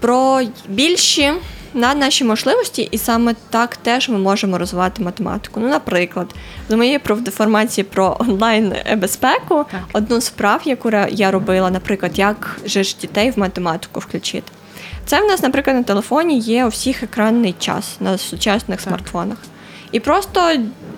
про 0.00 0.40
більші 0.68 1.32
на 1.74 1.94
наші 1.94 2.24
можливості, 2.24 2.88
і 2.90 2.98
саме 2.98 3.34
так 3.50 3.76
теж 3.76 4.08
ми 4.08 4.18
можемо 4.18 4.58
розвивати 4.58 5.02
математику. 5.02 5.60
Ну, 5.60 5.68
наприклад, 5.68 6.34
з 6.68 6.74
моєї 6.74 6.98
профдеформації 6.98 7.84
про 7.84 8.16
онлайн 8.20 8.74
безпеку, 8.96 9.64
так. 9.70 9.80
одну 9.92 10.20
з 10.20 10.24
справ, 10.24 10.60
яку 10.64 10.90
я 11.10 11.30
робила, 11.30 11.70
наприклад, 11.70 12.18
як 12.18 12.60
же 12.64 12.84
ж 12.84 12.96
дітей 13.00 13.30
в 13.30 13.38
математику 13.38 14.00
включити. 14.00 14.52
Це 15.06 15.22
в 15.22 15.24
нас, 15.24 15.42
наприклад, 15.42 15.76
на 15.76 15.82
телефоні 15.82 16.38
є 16.38 16.64
у 16.64 16.68
всіх 16.68 17.02
екранний 17.02 17.54
час 17.58 17.96
на 18.00 18.18
сучасних 18.18 18.78
так. 18.78 18.88
смартфонах. 18.88 19.38
І 19.92 20.00
просто, 20.00 20.52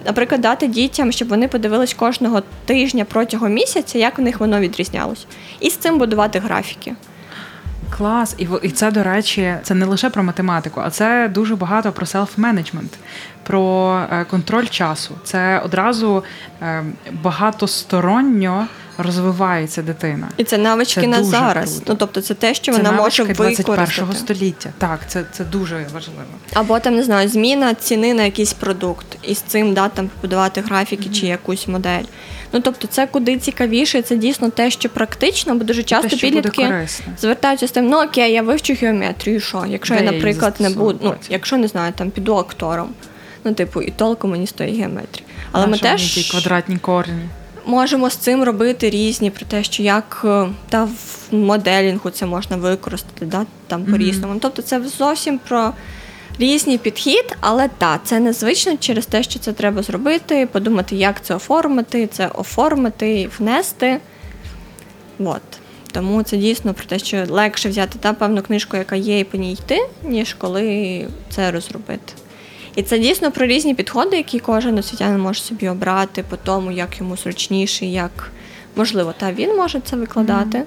наприклад, 0.06 0.40
дати 0.40 0.66
дітям, 0.66 1.12
щоб 1.12 1.28
вони 1.28 1.48
подивились 1.48 1.94
кожного 1.94 2.42
тижня 2.64 3.04
протягом 3.04 3.52
місяця, 3.52 3.98
як 3.98 4.18
в 4.18 4.22
них 4.22 4.40
воно 4.40 4.60
відрізнялось, 4.60 5.26
і 5.60 5.70
з 5.70 5.76
цим 5.76 5.98
будувати 5.98 6.38
графіки. 6.38 6.94
Клас, 7.96 8.34
і 8.38 8.48
і 8.62 8.70
це, 8.70 8.90
до 8.90 9.02
речі, 9.02 9.54
це 9.62 9.74
не 9.74 9.86
лише 9.86 10.10
про 10.10 10.22
математику, 10.22 10.80
а 10.84 10.90
це 10.90 11.30
дуже 11.34 11.56
багато 11.56 11.92
про 11.92 12.06
селф-менеджмент, 12.06 12.92
про 13.42 13.96
е, 14.12 14.24
контроль 14.30 14.66
часу. 14.66 15.14
Це 15.24 15.58
одразу 15.58 16.24
е, 16.62 16.84
багатосторонньо 17.12 18.66
розвивається 18.98 19.82
дитина. 19.82 20.28
І 20.36 20.44
це 20.44 20.58
навички 20.58 21.00
це 21.00 21.06
на 21.06 21.24
зараз. 21.24 21.74
Круто. 21.74 21.92
Ну 21.92 21.96
тобто, 21.98 22.20
це 22.20 22.34
те, 22.34 22.54
що 22.54 22.72
це 22.72 22.78
вона 22.78 22.92
може 22.92 23.22
використати. 23.22 23.72
21 23.72 24.16
століття. 24.16 24.70
Так, 24.78 25.00
це 25.06 25.24
це 25.32 25.44
дуже 25.44 25.86
важливо. 25.94 26.22
Або 26.52 26.80
там 26.80 26.96
не 26.96 27.02
знаю, 27.02 27.28
зміна 27.28 27.74
ціни 27.74 28.14
на 28.14 28.22
якийсь 28.22 28.52
продукт, 28.52 29.06
і 29.22 29.34
з 29.34 29.40
цим 29.40 29.74
да, 29.74 29.88
там 29.88 30.08
побудувати 30.08 30.60
графіки 30.60 31.08
mm-hmm. 31.08 31.20
чи 31.20 31.26
якусь 31.26 31.68
модель. 31.68 32.04
Ну 32.54 32.60
тобто, 32.60 32.86
це 32.86 33.06
куди 33.06 33.36
цікавіше, 33.36 34.02
це 34.02 34.16
дійсно 34.16 34.50
те, 34.50 34.70
що 34.70 34.88
практично, 34.88 35.54
бо 35.54 35.64
дуже 35.64 35.82
часто 35.82 36.08
те, 36.08 36.16
підлітки 36.16 36.88
звертаються 37.20 37.66
з 37.68 37.70
тим, 37.70 37.88
ну 37.88 38.02
окей, 38.02 38.32
я 38.32 38.42
вивчу 38.42 38.74
геометрію, 38.80 39.40
що 39.40 39.64
якщо 39.68 39.94
Де 39.94 40.04
я, 40.04 40.12
наприклад, 40.12 40.54
не 40.58 40.70
буду, 40.70 40.98
ну 41.02 41.14
якщо 41.30 41.56
не 41.56 41.68
знаю, 41.68 41.92
там 41.96 42.10
піду 42.10 42.36
актором. 42.36 42.88
Ну, 43.44 43.54
типу, 43.54 43.82
і 43.82 43.90
толку 43.90 44.28
мені 44.28 44.46
стоїть 44.46 44.76
геометрії. 44.76 45.26
Але 45.52 45.64
а 45.64 45.66
ми 45.66 45.78
теж 45.78 46.14
ті 46.14 46.30
квадратні 46.30 46.78
корні. 46.78 47.22
Можемо 47.66 48.10
з 48.10 48.16
цим 48.16 48.42
робити 48.42 48.90
різні 48.90 49.30
про 49.30 49.46
те, 49.46 49.64
що 49.64 49.82
як 49.82 50.22
е, 50.24 50.46
та 50.68 50.84
в 50.84 51.34
моделінгу 51.34 52.10
це 52.10 52.26
можна 52.26 52.56
використати, 52.56 53.26
да, 53.26 53.46
там 53.66 53.84
по-різному. 53.84 54.34
Mm-hmm. 54.34 54.40
Тобто 54.40 54.62
це 54.62 54.82
зовсім 54.98 55.38
про 55.48 55.72
різний 56.38 56.78
підхід, 56.78 57.36
але 57.40 57.68
так, 57.78 58.00
це 58.04 58.20
незвично 58.20 58.76
через 58.76 59.06
те, 59.06 59.22
що 59.22 59.38
це 59.38 59.52
треба 59.52 59.82
зробити, 59.82 60.48
подумати, 60.52 60.96
як 60.96 61.24
це 61.24 61.34
оформити, 61.34 62.06
це 62.06 62.28
оформити, 62.28 63.30
внести. 63.38 64.00
От. 65.18 65.42
Тому 65.92 66.22
це 66.22 66.36
дійсно 66.36 66.74
про 66.74 66.84
те, 66.84 66.98
що 66.98 67.24
легше 67.28 67.68
взяти 67.68 67.98
та 67.98 68.12
певну 68.12 68.42
книжку, 68.42 68.76
яка 68.76 68.96
є, 68.96 69.18
і 69.18 69.24
по 69.24 69.38
ній 69.38 69.52
йти, 69.52 69.86
ніж 70.02 70.34
коли 70.34 71.08
це 71.30 71.50
розробити. 71.50 72.12
І 72.76 72.82
це 72.82 72.98
дійсно 72.98 73.32
про 73.32 73.46
різні 73.46 73.74
підходи, 73.74 74.16
які 74.16 74.38
кожен 74.38 74.78
освітянин 74.78 75.20
може 75.20 75.40
собі 75.40 75.68
обрати 75.68 76.24
по 76.30 76.36
тому, 76.36 76.72
як 76.72 76.98
йому 76.98 77.16
зручніше, 77.16 77.86
як 77.86 78.32
можливо, 78.76 79.14
та 79.18 79.32
він 79.32 79.56
може 79.56 79.80
це 79.80 79.96
викладати. 79.96 80.58
Mm-hmm. 80.58 80.64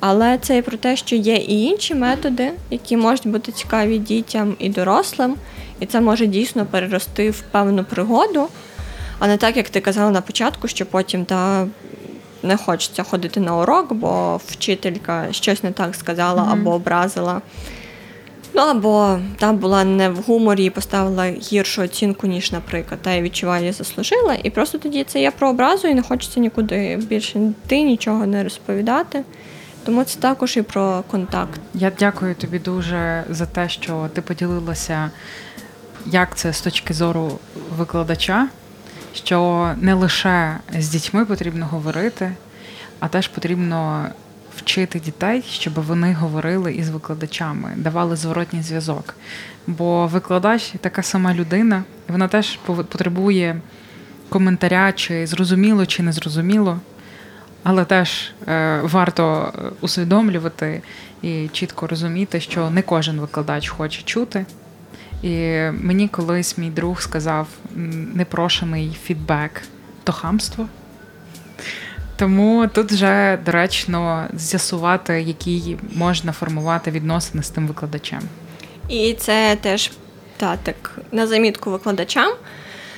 Але 0.00 0.38
це 0.38 0.58
і 0.58 0.62
про 0.62 0.76
те, 0.76 0.96
що 0.96 1.16
є 1.16 1.36
і 1.36 1.62
інші 1.62 1.94
методи, 1.94 2.52
які 2.70 2.96
можуть 2.96 3.26
бути 3.26 3.52
цікаві 3.52 3.98
дітям 3.98 4.56
і 4.58 4.68
дорослим, 4.68 5.34
і 5.80 5.86
це 5.86 6.00
може 6.00 6.26
дійсно 6.26 6.66
перерости 6.66 7.30
в 7.30 7.40
певну 7.40 7.84
пригоду, 7.84 8.48
а 9.18 9.26
не 9.26 9.36
так, 9.36 9.56
як 9.56 9.68
ти 9.68 9.80
казала 9.80 10.10
на 10.10 10.20
початку, 10.20 10.68
що 10.68 10.86
потім 10.86 11.24
та 11.24 11.66
не 12.42 12.56
хочеться 12.56 13.02
ходити 13.02 13.40
на 13.40 13.56
урок, 13.56 13.92
бо 13.92 14.40
вчителька 14.46 15.26
щось 15.30 15.62
не 15.62 15.72
так 15.72 15.94
сказала 15.94 16.42
mm-hmm. 16.42 16.52
або 16.52 16.70
образила. 16.70 17.40
Ну 18.54 18.62
або 18.62 19.18
там 19.38 19.56
була 19.56 19.84
не 19.84 20.08
в 20.08 20.16
гуморі 20.16 20.64
і 20.64 20.70
поставила 20.70 21.26
гіршу 21.26 21.82
оцінку, 21.82 22.26
ніж, 22.26 22.52
наприклад, 22.52 23.00
та 23.02 23.12
я 23.12 23.22
відчуваю, 23.22 23.72
заслужила. 23.72 24.36
І 24.42 24.50
просто 24.50 24.78
тоді 24.78 25.04
це 25.04 25.20
є 25.20 25.30
про 25.30 25.50
образу, 25.50 25.88
і 25.88 25.94
не 25.94 26.02
хочеться 26.02 26.40
нікуди 26.40 26.96
більше 26.96 27.38
йти, 27.38 27.82
нічого 27.82 28.26
не 28.26 28.44
розповідати. 28.44 29.24
Тому 29.88 30.04
це 30.04 30.20
також 30.20 30.56
і 30.56 30.62
про 30.62 31.04
контакт. 31.10 31.60
Я 31.74 31.92
дякую 31.98 32.34
тобі 32.34 32.58
дуже 32.58 33.24
за 33.30 33.46
те, 33.46 33.68
що 33.68 34.08
ти 34.12 34.22
поділилася, 34.22 35.10
як 36.06 36.36
це 36.36 36.52
з 36.52 36.60
точки 36.60 36.94
зору 36.94 37.38
викладача, 37.76 38.48
що 39.14 39.70
не 39.80 39.94
лише 39.94 40.56
з 40.78 40.88
дітьми 40.88 41.24
потрібно 41.24 41.66
говорити, 41.66 42.32
а 43.00 43.08
теж 43.08 43.28
потрібно 43.28 44.08
вчити 44.56 45.00
дітей, 45.00 45.44
щоб 45.50 45.74
вони 45.74 46.14
говорили 46.14 46.74
із 46.74 46.90
викладачами, 46.90 47.72
давали 47.76 48.16
зворотній 48.16 48.62
зв'язок. 48.62 49.14
Бо 49.66 50.06
викладач 50.06 50.72
така 50.80 51.02
сама 51.02 51.34
людина, 51.34 51.84
і 52.08 52.12
вона 52.12 52.28
теж 52.28 52.56
потребує 52.56 53.60
коментаря, 54.28 54.92
чи 54.92 55.26
зрозуміло, 55.26 55.86
чи 55.86 56.02
не 56.02 56.12
зрозуміло. 56.12 56.80
Але 57.62 57.84
теж 57.84 58.30
е, 58.48 58.80
варто 58.82 59.52
усвідомлювати 59.80 60.82
і 61.22 61.48
чітко 61.52 61.86
розуміти, 61.86 62.40
що 62.40 62.70
не 62.70 62.82
кожен 62.82 63.20
викладач 63.20 63.68
хоче 63.68 64.02
чути. 64.02 64.46
І 65.22 65.36
мені 65.72 66.08
колись 66.08 66.58
мій 66.58 66.70
друг 66.70 67.00
сказав 67.00 67.48
непрошений 68.14 68.98
фідбек 69.02 69.62
то 70.04 70.12
хамство. 70.12 70.68
Тому 72.16 72.66
тут 72.66 72.92
вже 72.92 73.38
доречно 73.44 74.26
з'ясувати, 74.34 75.22
які 75.22 75.76
можна 75.94 76.32
формувати 76.32 76.90
відносини 76.90 77.42
з 77.42 77.50
тим 77.50 77.66
викладачем. 77.66 78.20
І 78.88 79.14
це 79.14 79.56
теж 79.60 79.92
та, 80.36 80.56
так 80.56 80.98
на 81.12 81.26
замітку 81.26 81.70
викладачам. 81.70 82.32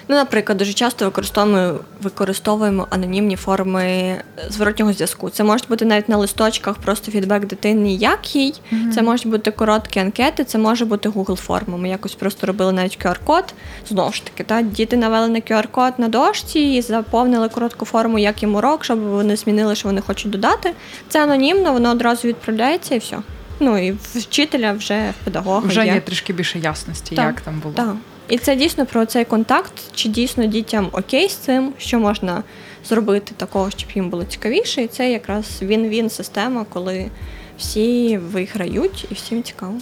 Ну, 0.08 0.16
наприклад, 0.16 0.58
дуже 0.58 0.72
часто 0.72 1.04
використовуємо 1.04 1.78
використовуємо 2.02 2.86
анонімні 2.90 3.36
форми 3.36 4.16
зворотнього 4.48 4.92
зв'язку. 4.92 5.30
Це 5.30 5.44
може 5.44 5.64
бути 5.68 5.84
навіть 5.84 6.08
на 6.08 6.16
листочках, 6.16 6.76
просто 6.76 7.12
фідбек 7.12 7.46
дитини, 7.46 7.94
як 7.94 8.36
їй. 8.36 8.54
Mm-hmm. 8.72 8.90
Це 8.90 9.02
можуть 9.02 9.26
бути 9.26 9.50
короткі 9.50 10.00
анкети, 10.00 10.44
це 10.44 10.58
може 10.58 10.84
бути 10.84 11.08
Google 11.08 11.36
форма. 11.36 11.76
Ми 11.76 11.88
якось 11.88 12.14
просто 12.14 12.46
робили 12.46 12.72
навіть 12.72 12.98
QR-код. 13.04 13.44
Знову 13.88 14.12
ж 14.12 14.24
таки, 14.24 14.44
та 14.44 14.62
діти 14.62 14.96
навели 14.96 15.28
на 15.28 15.38
QR-код 15.38 15.92
на 15.98 16.08
дошці 16.08 16.60
і 16.60 16.82
заповнили 16.82 17.48
коротку 17.48 17.84
форму, 17.84 18.18
як 18.18 18.42
їм 18.42 18.54
урок, 18.54 18.84
щоб 18.84 19.00
вони 19.00 19.36
змінили, 19.36 19.74
що 19.74 19.88
вони 19.88 20.00
хочуть 20.00 20.30
додати. 20.30 20.72
Це 21.08 21.24
анонімно, 21.24 21.72
воно 21.72 21.90
одразу 21.90 22.28
відправляється 22.28 22.94
і 22.94 22.98
все. 22.98 23.16
Ну 23.60 23.78
і 23.78 23.92
вчителя 24.14 24.72
вже 24.72 25.10
в 25.20 25.24
педагога. 25.24 25.68
Вже 25.68 25.86
є, 25.86 25.92
є 25.92 26.00
трішки 26.00 26.32
більше 26.32 26.58
ясності, 26.58 27.16
так, 27.16 27.26
як 27.26 27.40
там 27.40 27.60
було. 27.60 27.74
Так. 27.74 27.96
І 28.30 28.38
це 28.38 28.56
дійсно 28.56 28.86
про 28.86 29.06
цей 29.06 29.24
контакт, 29.24 29.72
чи 29.94 30.08
дійсно 30.08 30.46
дітям 30.46 30.88
окей 30.92 31.28
з 31.28 31.34
цим, 31.34 31.72
що 31.78 31.98
можна 31.98 32.42
зробити 32.84 33.32
такого, 33.36 33.70
щоб 33.70 33.90
їм 33.94 34.10
було 34.10 34.24
цікавіше. 34.24 34.82
І 34.82 34.86
це 34.86 35.10
якраз 35.10 35.58
він-він 35.62 36.10
система, 36.10 36.64
коли 36.72 37.10
всі 37.58 38.18
виграють 38.18 39.06
і 39.10 39.14
всім 39.14 39.42
цікаво. 39.42 39.74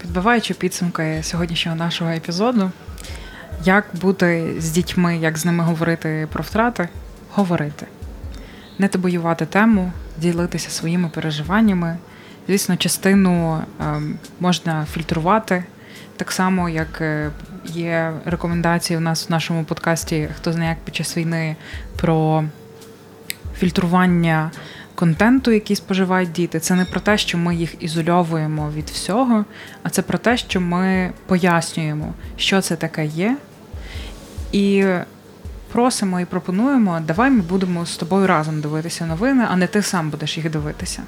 Підбиваючи 0.00 0.54
підсумки 0.54 1.20
сьогоднішнього 1.22 1.76
нашого 1.76 2.10
епізоду, 2.10 2.70
як 3.64 3.86
бути 4.00 4.54
з 4.58 4.70
дітьми, 4.70 5.18
як 5.18 5.38
з 5.38 5.44
ними 5.44 5.64
говорити 5.64 6.28
про 6.32 6.42
втрати, 6.44 6.88
говорити, 7.30 7.86
не 8.78 8.88
табоювати 8.88 9.46
тему, 9.46 9.92
ділитися 10.18 10.70
своїми 10.70 11.08
переживаннями. 11.08 11.96
Звісно, 12.48 12.76
частину 12.76 13.62
ем, 13.80 14.18
можна 14.40 14.86
фільтрувати. 14.92 15.64
Так 16.16 16.32
само, 16.32 16.68
як 16.68 17.00
е, 17.00 17.30
є 17.64 18.12
рекомендації 18.24 18.96
у 18.96 19.00
нас 19.00 19.28
в 19.28 19.30
нашому 19.30 19.64
подкасті, 19.64 20.28
хто 20.36 20.52
знає 20.52 20.70
як 20.70 20.78
під 20.78 20.94
час 20.94 21.16
війни 21.16 21.56
про 21.96 22.44
фільтрування 23.58 24.50
контенту, 24.94 25.50
який 25.50 25.76
споживають 25.76 26.32
діти. 26.32 26.60
Це 26.60 26.74
не 26.74 26.84
про 26.84 27.00
те, 27.00 27.18
що 27.18 27.38
ми 27.38 27.56
їх 27.56 27.82
ізольовуємо 27.82 28.70
від 28.70 28.90
всього, 28.90 29.44
а 29.82 29.90
це 29.90 30.02
про 30.02 30.18
те, 30.18 30.36
що 30.36 30.60
ми 30.60 31.12
пояснюємо, 31.26 32.14
що 32.36 32.60
це 32.60 32.76
таке 32.76 33.06
є. 33.06 33.36
І 34.52 34.84
просимо 35.72 36.20
і 36.20 36.24
пропонуємо, 36.24 37.00
давай 37.06 37.30
ми 37.30 37.40
будемо 37.40 37.86
з 37.86 37.96
тобою 37.96 38.26
разом 38.26 38.60
дивитися 38.60 39.06
новини, 39.06 39.46
а 39.50 39.56
не 39.56 39.66
ти 39.66 39.82
сам 39.82 40.10
будеш 40.10 40.36
їх 40.36 40.50
дивитися. 40.50 41.02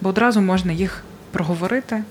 Бо 0.00 0.08
одразу 0.08 0.40
можна 0.40 0.72
їх 0.72 1.02
проговорити 1.30 2.02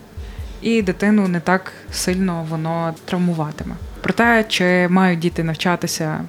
і 0.61 0.81
дитину 0.81 1.27
не 1.27 1.39
так 1.39 1.73
сильно 1.91 2.45
воно 2.49 2.95
травмуватиме. 3.05 3.75
Про 4.01 4.13
те, 4.13 4.45
чи 4.47 4.87
мають 4.87 5.19
діти 5.19 5.43
навчатися 5.43 6.19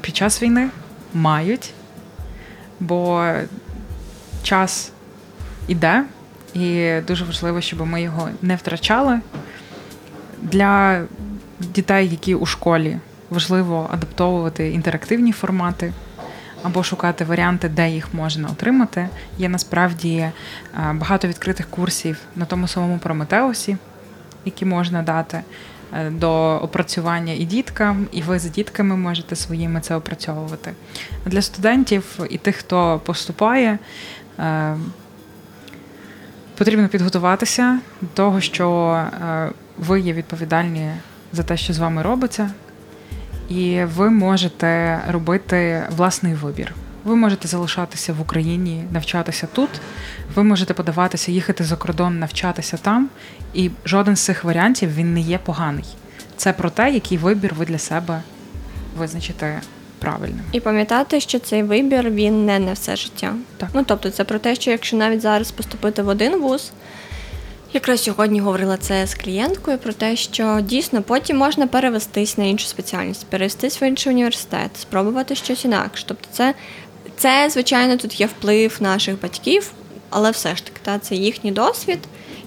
під 0.00 0.16
час 0.16 0.42
війни, 0.42 0.68
мають, 1.14 1.72
бо 2.80 3.32
час 4.42 4.92
іде, 5.68 6.04
і 6.54 6.94
дуже 7.06 7.24
важливо, 7.24 7.60
щоб 7.60 7.86
ми 7.86 8.02
його 8.02 8.28
не 8.42 8.56
втрачали. 8.56 9.20
Для 10.42 11.02
дітей, 11.58 12.08
які 12.08 12.34
у 12.34 12.46
школі 12.46 12.98
важливо 13.30 13.88
адаптовувати 13.92 14.70
інтерактивні 14.70 15.32
формати 15.32 15.92
або 16.62 16.82
шукати 16.82 17.24
варіанти, 17.24 17.68
де 17.68 17.90
їх 17.90 18.14
можна 18.14 18.48
отримати. 18.48 19.08
Є 19.38 19.48
насправді 19.48 20.16
е, 20.16 20.32
багато 20.74 21.28
відкритих 21.28 21.70
курсів 21.70 22.18
на 22.36 22.44
тому 22.44 22.68
самому 22.68 22.98
Прометеусі. 22.98 23.76
які 24.44 24.64
можна 24.64 25.02
дати 25.02 25.40
е, 25.92 26.10
до 26.10 26.56
опрацювання 26.56 27.32
і 27.32 27.44
діткам, 27.44 28.06
і 28.12 28.22
ви 28.22 28.38
з 28.38 28.44
дітками 28.44 28.96
можете 28.96 29.36
своїми 29.36 29.80
це 29.80 29.94
опрацьовувати. 29.94 30.72
Для 31.26 31.42
студентів 31.42 32.18
і 32.30 32.38
тих, 32.38 32.56
хто 32.56 33.00
поступає, 33.04 33.78
е, 34.38 34.76
потрібно 36.58 36.88
підготуватися 36.88 37.78
до 38.00 38.08
того, 38.14 38.40
що 38.40 39.00
ви 39.78 40.00
є 40.00 40.12
відповідальні 40.12 40.90
за 41.32 41.42
те, 41.42 41.56
що 41.56 41.72
з 41.72 41.78
вами 41.78 42.02
робиться, 42.02 42.50
і 43.50 43.84
ви 43.84 44.10
можете 44.10 45.00
робити 45.08 45.82
власний 45.96 46.34
вибір. 46.34 46.74
Ви 47.04 47.16
можете 47.16 47.48
залишатися 47.48 48.12
в 48.12 48.20
Україні, 48.20 48.84
навчатися 48.92 49.48
тут. 49.52 49.70
Ви 50.34 50.44
можете 50.44 50.74
подаватися, 50.74 51.32
їхати 51.32 51.64
за 51.64 51.76
кордон, 51.76 52.18
навчатися 52.18 52.76
там. 52.76 53.08
І 53.54 53.70
жоден 53.84 54.16
з 54.16 54.20
цих 54.20 54.44
варіантів 54.44 54.94
він 54.94 55.14
не 55.14 55.20
є 55.20 55.38
поганий. 55.38 55.84
Це 56.36 56.52
про 56.52 56.70
те, 56.70 56.90
який 56.90 57.18
вибір 57.18 57.54
ви 57.54 57.66
для 57.66 57.78
себе 57.78 58.22
визначите 58.98 59.60
правильним. 59.98 60.44
І 60.52 60.60
пам'ятати, 60.60 61.20
що 61.20 61.38
цей 61.38 61.62
вибір 61.62 62.10
він 62.10 62.46
не 62.46 62.58
на 62.58 62.72
все 62.72 62.96
життя. 62.96 63.34
Так. 63.56 63.68
Ну 63.74 63.84
тобто, 63.86 64.10
це 64.10 64.24
про 64.24 64.38
те, 64.38 64.54
що 64.54 64.70
якщо 64.70 64.96
навіть 64.96 65.20
зараз 65.20 65.50
поступити 65.50 66.02
в 66.02 66.08
один 66.08 66.40
вуз. 66.40 66.72
Якраз 67.72 68.02
сьогодні 68.02 68.40
говорила 68.40 68.76
це 68.76 69.06
з 69.06 69.14
клієнткою 69.14 69.78
про 69.78 69.92
те, 69.92 70.16
що 70.16 70.60
дійсно 70.62 71.02
потім 71.02 71.36
можна 71.36 71.66
перевестись 71.66 72.38
на 72.38 72.44
іншу 72.44 72.66
спеціальність, 72.66 73.26
перевестись 73.26 73.82
в 73.82 73.88
інший 73.88 74.12
університет, 74.12 74.70
спробувати 74.80 75.34
щось 75.34 75.64
інакше. 75.64 76.04
Тобто, 76.06 76.28
це, 76.32 76.54
це 77.16 77.48
звичайно, 77.50 77.96
тут 77.96 78.20
є 78.20 78.26
вплив 78.26 78.76
наших 78.80 79.20
батьків, 79.20 79.72
але 80.10 80.30
все 80.30 80.56
ж 80.56 80.64
таки, 80.64 80.80
та, 80.82 80.98
це 80.98 81.14
їхній 81.14 81.52
досвід. 81.52 81.98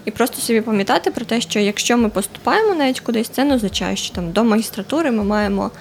І 0.06 0.12
просто 0.12 0.42
собі 0.42 0.62
пам'ятати 0.62 1.12
про 1.12 1.26
те, 1.26 1.42
що 1.42 1.60
якщо 1.60 1.98
ми 1.98 2.10
поступаємо 2.10 2.76
навіть 2.76 3.00
кудись, 3.00 3.30
це 3.30 3.44
не 3.44 3.56
означає, 3.56 3.96
що 3.96 4.16
там 4.16 4.32
до 4.32 4.44
магістратури 4.44 5.12
ми 5.12 5.24
маємо 5.24 5.72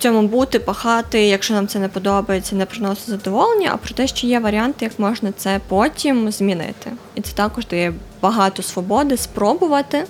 цьому 0.00 0.28
бути, 0.28 0.58
пахати, 0.58 1.26
якщо 1.26 1.54
нам 1.54 1.66
це 1.66 1.78
не 1.78 1.88
подобається, 1.88 2.56
не 2.56 2.66
приносить 2.66 3.10
задоволення, 3.10 3.70
а 3.72 3.76
про 3.76 3.94
те, 3.94 4.06
що 4.06 4.26
є 4.26 4.40
варіанти, 4.40 4.84
як 4.84 4.98
можна 4.98 5.32
це 5.32 5.60
потім 5.68 6.30
змінити. 6.30 6.92
І 7.14 7.20
це 7.20 7.32
також 7.32 7.66
дає 7.66 7.92
багато 8.22 8.62
свободи 8.62 9.16
спробувати 9.16 10.04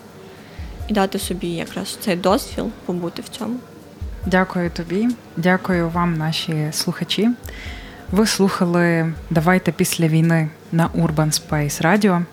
і 0.89 0.93
дати 0.93 1.19
собі 1.19 1.49
якраз 1.49 1.99
цей 2.01 2.17
дозвіл 2.17 2.71
побути 2.87 3.23
в 3.23 3.29
цьому. 3.29 3.57
Дякую 4.27 4.71
тобі, 4.71 5.09
дякую 5.37 5.91
вам, 5.91 6.17
наші 6.19 6.69
слухачі. 6.73 7.29
Ви 8.13 8.27
слухали 8.27 9.13
Давайте 9.31 9.73
після 9.73 10.09
війни 10.09 10.51
на 10.73 10.89
Urban 10.89 11.41
Space 11.41 11.83
Radio. 11.83 12.25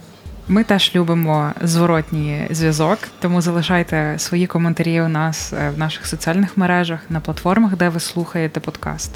Ми 0.50 0.64
теж 0.64 0.92
любимо 0.96 1.52
зворотній 1.62 2.48
зв'язок, 2.52 3.00
тому 3.20 3.42
залишайте 3.42 4.16
свої 4.18 4.48
коментарі 4.48 5.02
у 5.02 5.08
нас 5.08 5.54
е, 5.54 5.70
в 5.70 5.78
наших 5.78 6.08
соціальних 6.08 6.58
мережах 6.58 7.00
на 7.10 7.20
платформах, 7.20 7.78
де 7.78 7.90
ви 7.90 8.00
слухаєте 8.00 8.60
подкаст. 8.60 9.12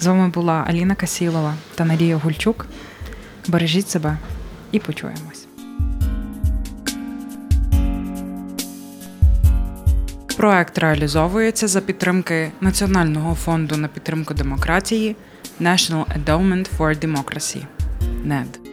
З 0.00 0.06
вами 0.06 0.28
була 0.28 0.64
Аліна 0.68 0.94
Касілова 0.94 1.54
та 1.74 1.84
Надія 1.84 2.16
Гульчук. 2.16 2.66
Бережіть 3.48 3.90
себе 3.90 4.18
і 4.72 4.78
почуємось. 4.78 5.46
Проект 10.36 10.78
реалізовується 10.78 11.68
за 11.68 11.80
підтримки 11.80 12.50
Національного 12.60 13.34
фонду 13.34 13.76
на 13.76 13.88
підтримку 13.88 14.34
демократії 14.34 15.16
National 15.60 16.04
Endowment 16.04 16.66
for 16.78 17.06
Democracy– 17.06 17.62
NED. 18.26 18.67